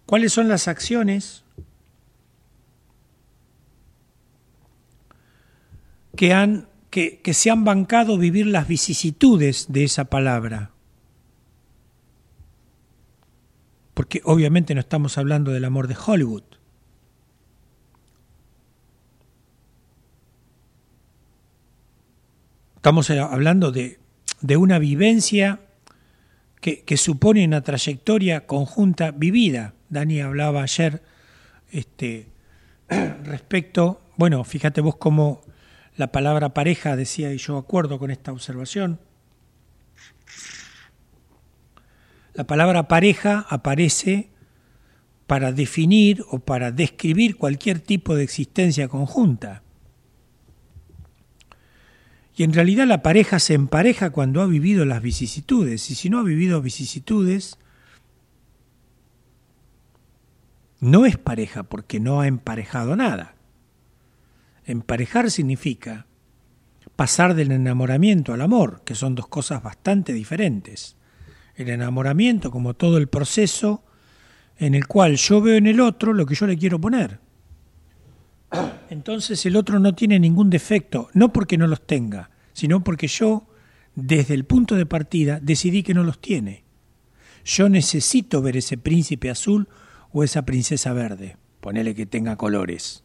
[0.06, 1.45] ¿Cuáles son las acciones
[6.16, 10.72] que, han, que, que se han bancado vivir las vicisitudes de esa palabra?
[13.96, 16.44] porque obviamente no estamos hablando del amor de Hollywood.
[22.76, 23.98] Estamos hablando de,
[24.58, 25.62] una vivencia
[26.62, 29.74] que, que, supone una trayectoria conjunta vivida.
[29.90, 31.02] Dani hablaba ayer
[31.72, 32.28] este,
[33.24, 35.42] respecto, bueno, fíjate vos cómo
[35.96, 39.00] la palabra pareja decía, y yo acuerdo con esta observación,
[42.36, 44.30] La palabra pareja aparece
[45.26, 49.64] para definir o para describir cualquier tipo de existencia conjunta.
[52.36, 56.20] Y en realidad la pareja se empareja cuando ha vivido las vicisitudes, y si no
[56.20, 57.58] ha vivido vicisitudes,
[60.82, 63.35] no es pareja porque no ha emparejado nada.
[64.66, 66.08] Emparejar significa
[66.96, 70.96] pasar del enamoramiento al amor, que son dos cosas bastante diferentes
[71.56, 73.84] el enamoramiento como todo el proceso
[74.58, 77.20] en el cual yo veo en el otro lo que yo le quiero poner.
[78.90, 83.48] Entonces el otro no tiene ningún defecto, no porque no los tenga, sino porque yo,
[83.96, 86.64] desde el punto de partida, decidí que no los tiene.
[87.44, 89.68] Yo necesito ver ese príncipe azul
[90.12, 93.04] o esa princesa verde, ponele que tenga colores.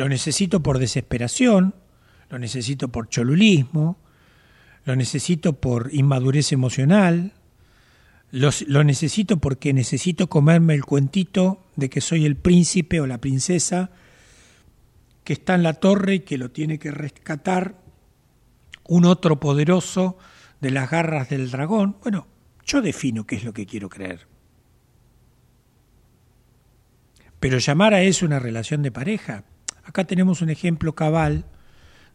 [0.00, 1.74] Lo necesito por desesperación,
[2.30, 3.98] lo necesito por cholulismo,
[4.86, 7.34] lo necesito por inmadurez emocional,
[8.30, 13.90] lo necesito porque necesito comerme el cuentito de que soy el príncipe o la princesa
[15.22, 17.74] que está en la torre y que lo tiene que rescatar
[18.88, 20.16] un otro poderoso
[20.62, 21.98] de las garras del dragón.
[22.02, 22.26] Bueno,
[22.64, 24.26] yo defino qué es lo que quiero creer.
[27.38, 29.44] Pero llamar a eso una relación de pareja,
[29.90, 31.44] acá tenemos un ejemplo cabal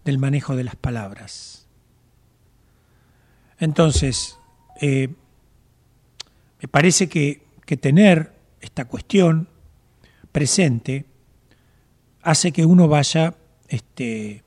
[0.06, 1.68] del manejo de las palabras.
[3.60, 4.39] Entonces,
[4.80, 5.14] eh,
[6.61, 7.43] me parece que,
[7.81, 9.49] tener esta cuestión
[10.31, 11.06] presente
[12.22, 13.35] hace que uno vaya
[13.68, 14.43] este,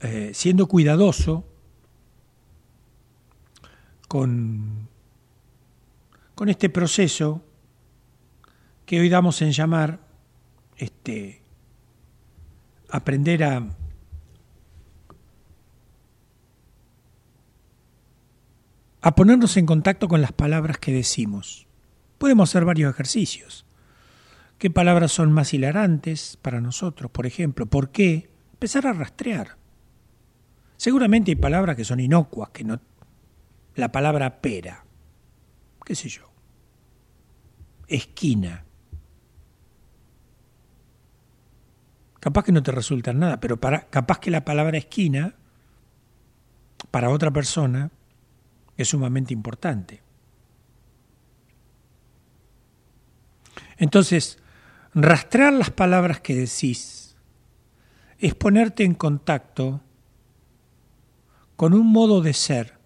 [0.00, 1.44] eh, siendo cuidadoso
[4.06, 4.88] con,
[6.36, 7.42] con este proceso
[8.86, 10.03] que hoy damos en llamar
[10.76, 11.42] este,
[12.90, 13.68] aprender a,
[19.00, 21.66] a ponernos en contacto con las palabras que decimos.
[22.18, 23.66] Podemos hacer varios ejercicios.
[24.58, 27.10] ¿Qué palabras son más hilarantes para nosotros?
[27.10, 28.30] Por ejemplo, ¿por qué?
[28.52, 29.56] Empezar a rastrear.
[30.76, 32.80] Seguramente hay palabras que son inocuas, que no.
[33.74, 34.84] La palabra pera,
[35.84, 36.30] qué sé yo.
[37.88, 38.64] Esquina.
[42.24, 45.34] Capaz que no te resulta nada, pero para, capaz que la palabra esquina,
[46.90, 47.90] para otra persona,
[48.78, 50.00] es sumamente importante.
[53.76, 54.38] Entonces,
[54.94, 57.14] rastrear las palabras que decís
[58.18, 59.82] es ponerte en contacto
[61.56, 62.78] con un modo de ser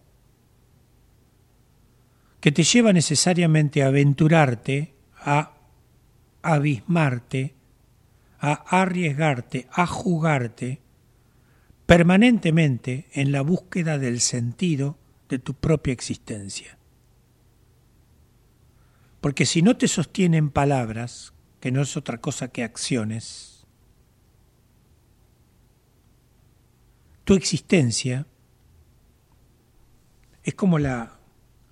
[2.40, 5.52] que te lleva necesariamente a aventurarte, a
[6.42, 7.54] abismarte,
[8.38, 8.52] a
[8.82, 10.80] arriesgarte, a jugarte
[11.86, 14.98] permanentemente en la búsqueda del sentido
[15.28, 16.78] de tu propia existencia.
[19.20, 23.66] Porque si no te sostienen palabras, que no es otra cosa que acciones,
[27.24, 28.26] tu existencia
[30.44, 31.18] es como, la,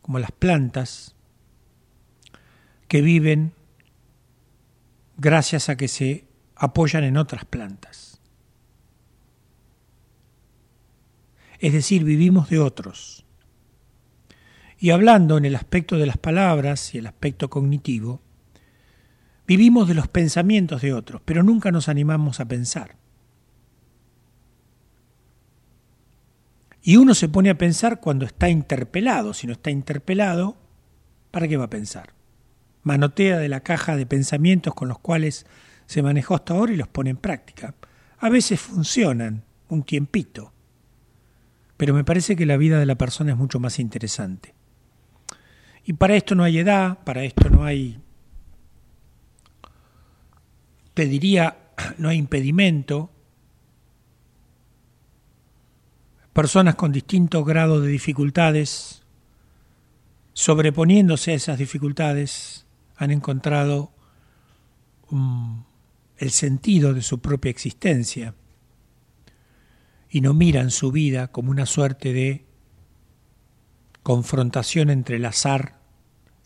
[0.02, 1.14] como las plantas
[2.88, 3.54] que viven
[5.16, 6.25] gracias a que se
[6.56, 8.20] apoyan en otras plantas.
[11.58, 13.24] Es decir, vivimos de otros.
[14.78, 18.20] Y hablando en el aspecto de las palabras y el aspecto cognitivo,
[19.46, 22.96] vivimos de los pensamientos de otros, pero nunca nos animamos a pensar.
[26.82, 29.34] Y uno se pone a pensar cuando está interpelado.
[29.34, 30.56] Si no está interpelado,
[31.32, 32.12] ¿para qué va a pensar?
[32.84, 35.46] Manotea de la caja de pensamientos con los cuales
[35.86, 37.74] se manejó hasta ahora y los pone en práctica.
[38.18, 40.52] A veces funcionan un tiempito,
[41.76, 44.54] pero me parece que la vida de la persona es mucho más interesante.
[45.84, 48.00] Y para esto no hay edad, para esto no hay,
[50.94, 53.12] te diría, no hay impedimento.
[56.32, 59.02] Personas con distintos grados de dificultades,
[60.32, 63.92] sobreponiéndose a esas dificultades, han encontrado
[66.18, 68.34] el sentido de su propia existencia
[70.08, 72.46] y no miran su vida como una suerte de
[74.02, 75.78] confrontación entre el azar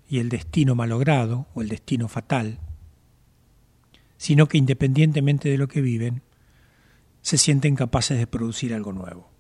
[0.09, 2.59] y el destino malogrado o el destino fatal,
[4.17, 6.23] sino que independientemente de lo que viven,
[7.23, 9.31] se sienten capaces de producir algo nuevo.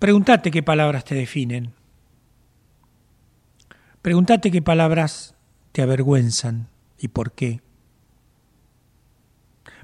[0.00, 1.72] Pregúntate qué palabras te definen.
[4.02, 5.35] Pregúntate qué palabras
[5.76, 7.60] te avergüenzan y por qué.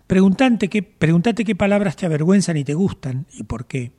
[0.06, 3.92] Pregúntate qué, pregúntate qué palabras te avergüenzan y te gustan y por qué.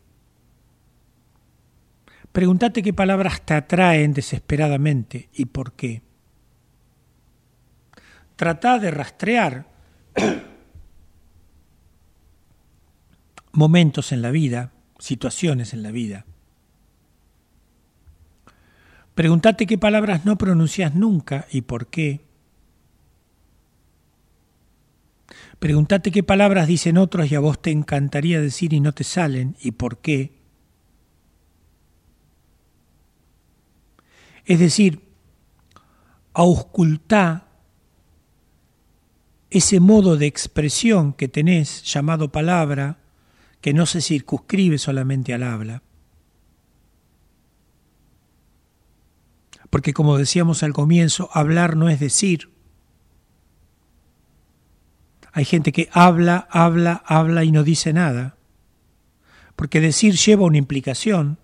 [2.31, 6.01] Pregúntate qué palabras te atraen desesperadamente y por qué.
[8.37, 9.67] Trata de rastrear
[13.51, 16.25] momentos en la vida, situaciones en la vida.
[19.15, 22.21] Pregúntate qué palabras no pronuncias nunca y por qué.
[25.59, 29.55] Pregúntate qué palabras dicen otros y a vos te encantaría decir y no te salen
[29.61, 30.33] y por qué.
[34.45, 35.01] Es decir,
[36.33, 37.47] auscultá
[39.49, 42.97] ese modo de expresión que tenés llamado palabra,
[43.61, 45.83] que no se circunscribe solamente al habla.
[49.73, 52.51] Porque como decíamos al comienzo, hablar no es decir.
[55.31, 58.37] Hay gente que habla, habla, habla y no dice nada.
[59.55, 61.39] Porque decir lleva una implicación.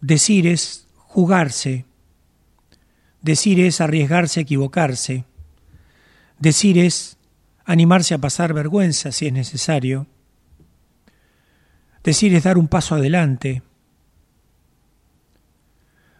[0.00, 1.84] Decir es jugarse.
[3.20, 5.26] Decir es arriesgarse a equivocarse.
[6.38, 7.18] Decir es
[7.66, 10.06] animarse a pasar vergüenza si es necesario.
[12.02, 13.60] Decir es dar un paso adelante.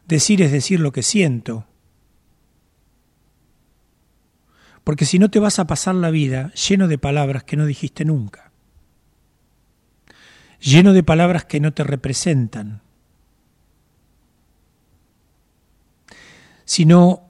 [0.08, 1.66] Decir es decir lo que siento.
[4.82, 8.06] Porque si no te vas a pasar la vida lleno de palabras que no dijiste
[8.06, 8.50] nunca,
[10.60, 12.80] lleno de palabras que no te representan,
[16.64, 17.28] si no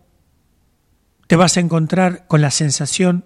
[1.26, 3.24] te vas a encontrar con la sensación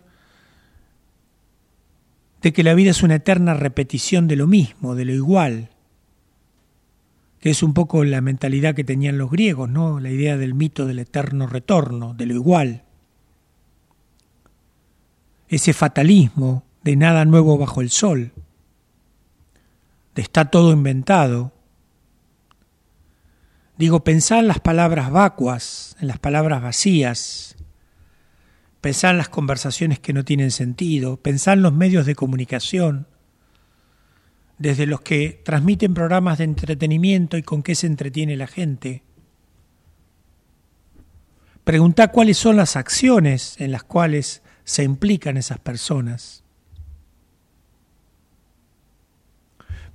[2.41, 5.72] de que la vida es una eterna repetición de lo mismo, de lo igual,
[7.43, 10.01] que es un poco la mentalidad que tenían los griegos, ¿no?
[10.01, 12.85] La idea del mito del eterno retorno, de lo igual
[15.56, 18.32] ese fatalismo de nada nuevo bajo el sol,
[20.14, 21.52] de está todo inventado.
[23.77, 27.56] Digo, pensar en las palabras vacuas, en las palabras vacías,
[28.81, 33.06] pensar en las conversaciones que no tienen sentido, pensar en los medios de comunicación,
[34.63, 39.03] desde los que transmiten programas de entretenimiento y con qué se entretiene la gente.
[41.65, 46.45] Preguntar cuáles son las acciones en las cuales se implican esas personas.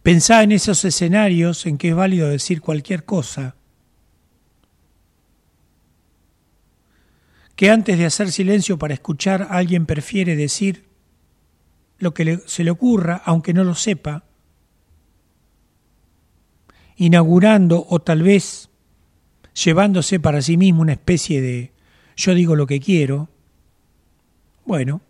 [0.04, 3.56] Pensá en esos escenarios en que es válido decir cualquier cosa,
[7.56, 10.90] que antes de hacer silencio para escuchar alguien prefiere decir
[12.00, 14.27] lo que se le ocurra, aunque no lo sepa,
[16.98, 18.70] inaugurando o tal vez
[19.54, 21.72] llevándose para sí mismo una especie de
[22.16, 23.30] yo digo lo que quiero,
[24.66, 25.02] bueno,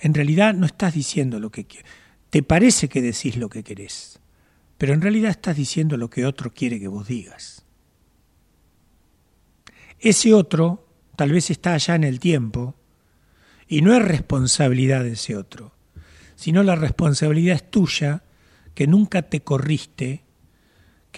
[0.00, 1.90] en realidad no estás diciendo lo que quieres.
[2.30, 4.18] Te parece que decís lo que querés,
[4.78, 7.64] pero en realidad estás diciendo lo que otro quiere que vos digas.
[9.98, 10.86] Ese otro
[11.16, 12.74] tal vez está allá en el tiempo
[13.66, 15.74] y no es responsabilidad de ese otro,
[16.36, 18.22] sino la responsabilidad es tuya
[18.74, 20.22] que nunca te corriste,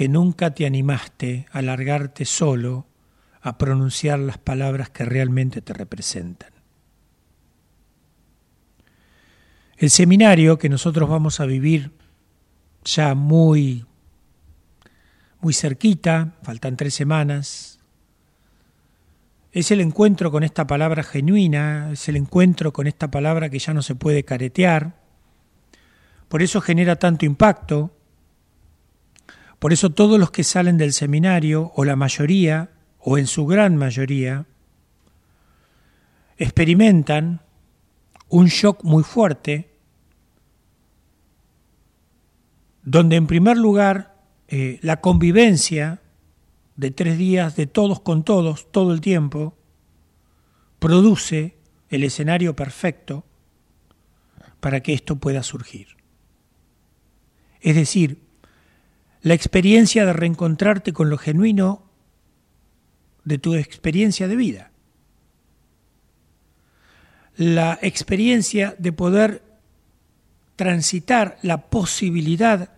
[0.01, 2.86] que nunca te animaste a largarte solo
[3.43, 6.48] a pronunciar las palabras que realmente te representan.
[9.77, 11.93] El seminario que nosotros vamos a vivir
[12.82, 13.85] ya muy,
[15.43, 17.78] muy cerquita, faltan tres semanas,
[19.52, 23.74] es el encuentro con esta palabra genuina, es el encuentro con esta palabra que ya
[23.74, 24.94] no se puede caretear,
[26.28, 27.99] por eso genera tanto impacto,
[29.61, 33.77] por eso todos los que salen del seminario, o la mayoría, o en su gran
[33.77, 34.47] mayoría,
[36.39, 37.43] experimentan
[38.31, 39.70] un shock muy fuerte
[42.82, 44.16] donde en primer lugar
[44.49, 46.01] eh, la convivencia
[46.77, 49.59] de tres días de todos con todos, todo el tiempo,
[50.78, 51.59] produce
[51.91, 53.27] el escenario perfecto
[54.61, 55.89] para que esto pueda surgir.
[57.61, 58.30] Es decir,
[59.22, 61.82] la experiencia de reencontrarte con lo genuino
[63.24, 64.70] de tu experiencia de vida.
[67.36, 69.42] La experiencia de poder
[70.56, 72.70] transitar la posibilidad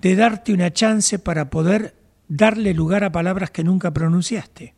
[0.00, 1.94] de darte una chance para poder
[2.28, 4.74] darle lugar a palabras que nunca pronunciaste.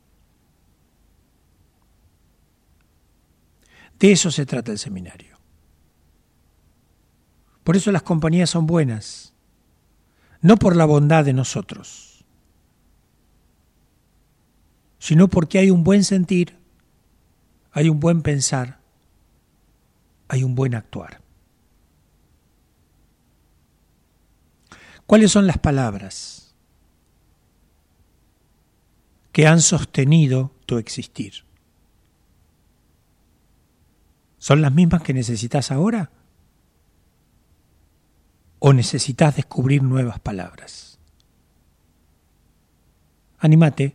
[3.98, 5.36] De eso se trata el seminario.
[7.64, 9.34] Por eso las compañías son buenas,
[10.40, 12.24] no por la bondad de nosotros,
[14.98, 16.56] sino porque hay un buen sentir,
[17.72, 18.78] hay un buen pensar,
[20.28, 21.20] hay un buen actuar.
[25.06, 26.54] ¿Cuáles son las palabras
[29.32, 31.44] que han sostenido tu existir?
[34.38, 36.10] ¿Son las mismas que necesitas ahora?
[38.58, 40.98] ¿O necesitas descubrir nuevas palabras?
[43.38, 43.94] Anímate,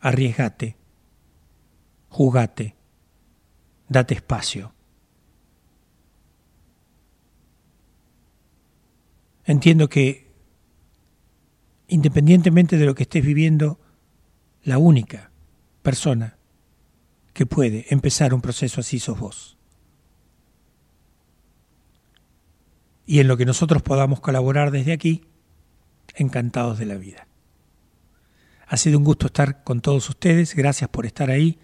[0.00, 0.76] arriesgate,
[2.08, 2.74] jugate,
[3.88, 4.72] date espacio.
[9.44, 10.26] Entiendo que,
[11.86, 13.78] independientemente de lo que estés viviendo,
[14.64, 15.30] la única
[15.82, 16.36] persona
[17.32, 19.55] que puede empezar un proceso así sos vos.
[23.06, 25.24] Y en lo que nosotros podamos colaborar desde aquí,
[26.14, 27.26] encantados de la vida.
[28.66, 31.58] Ha sido un gusto estar con todos ustedes, gracias por estar ahí,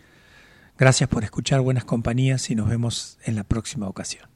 [0.79, 4.32] gracias por escuchar buenas compañías y nos vemos en la próxima ocasión.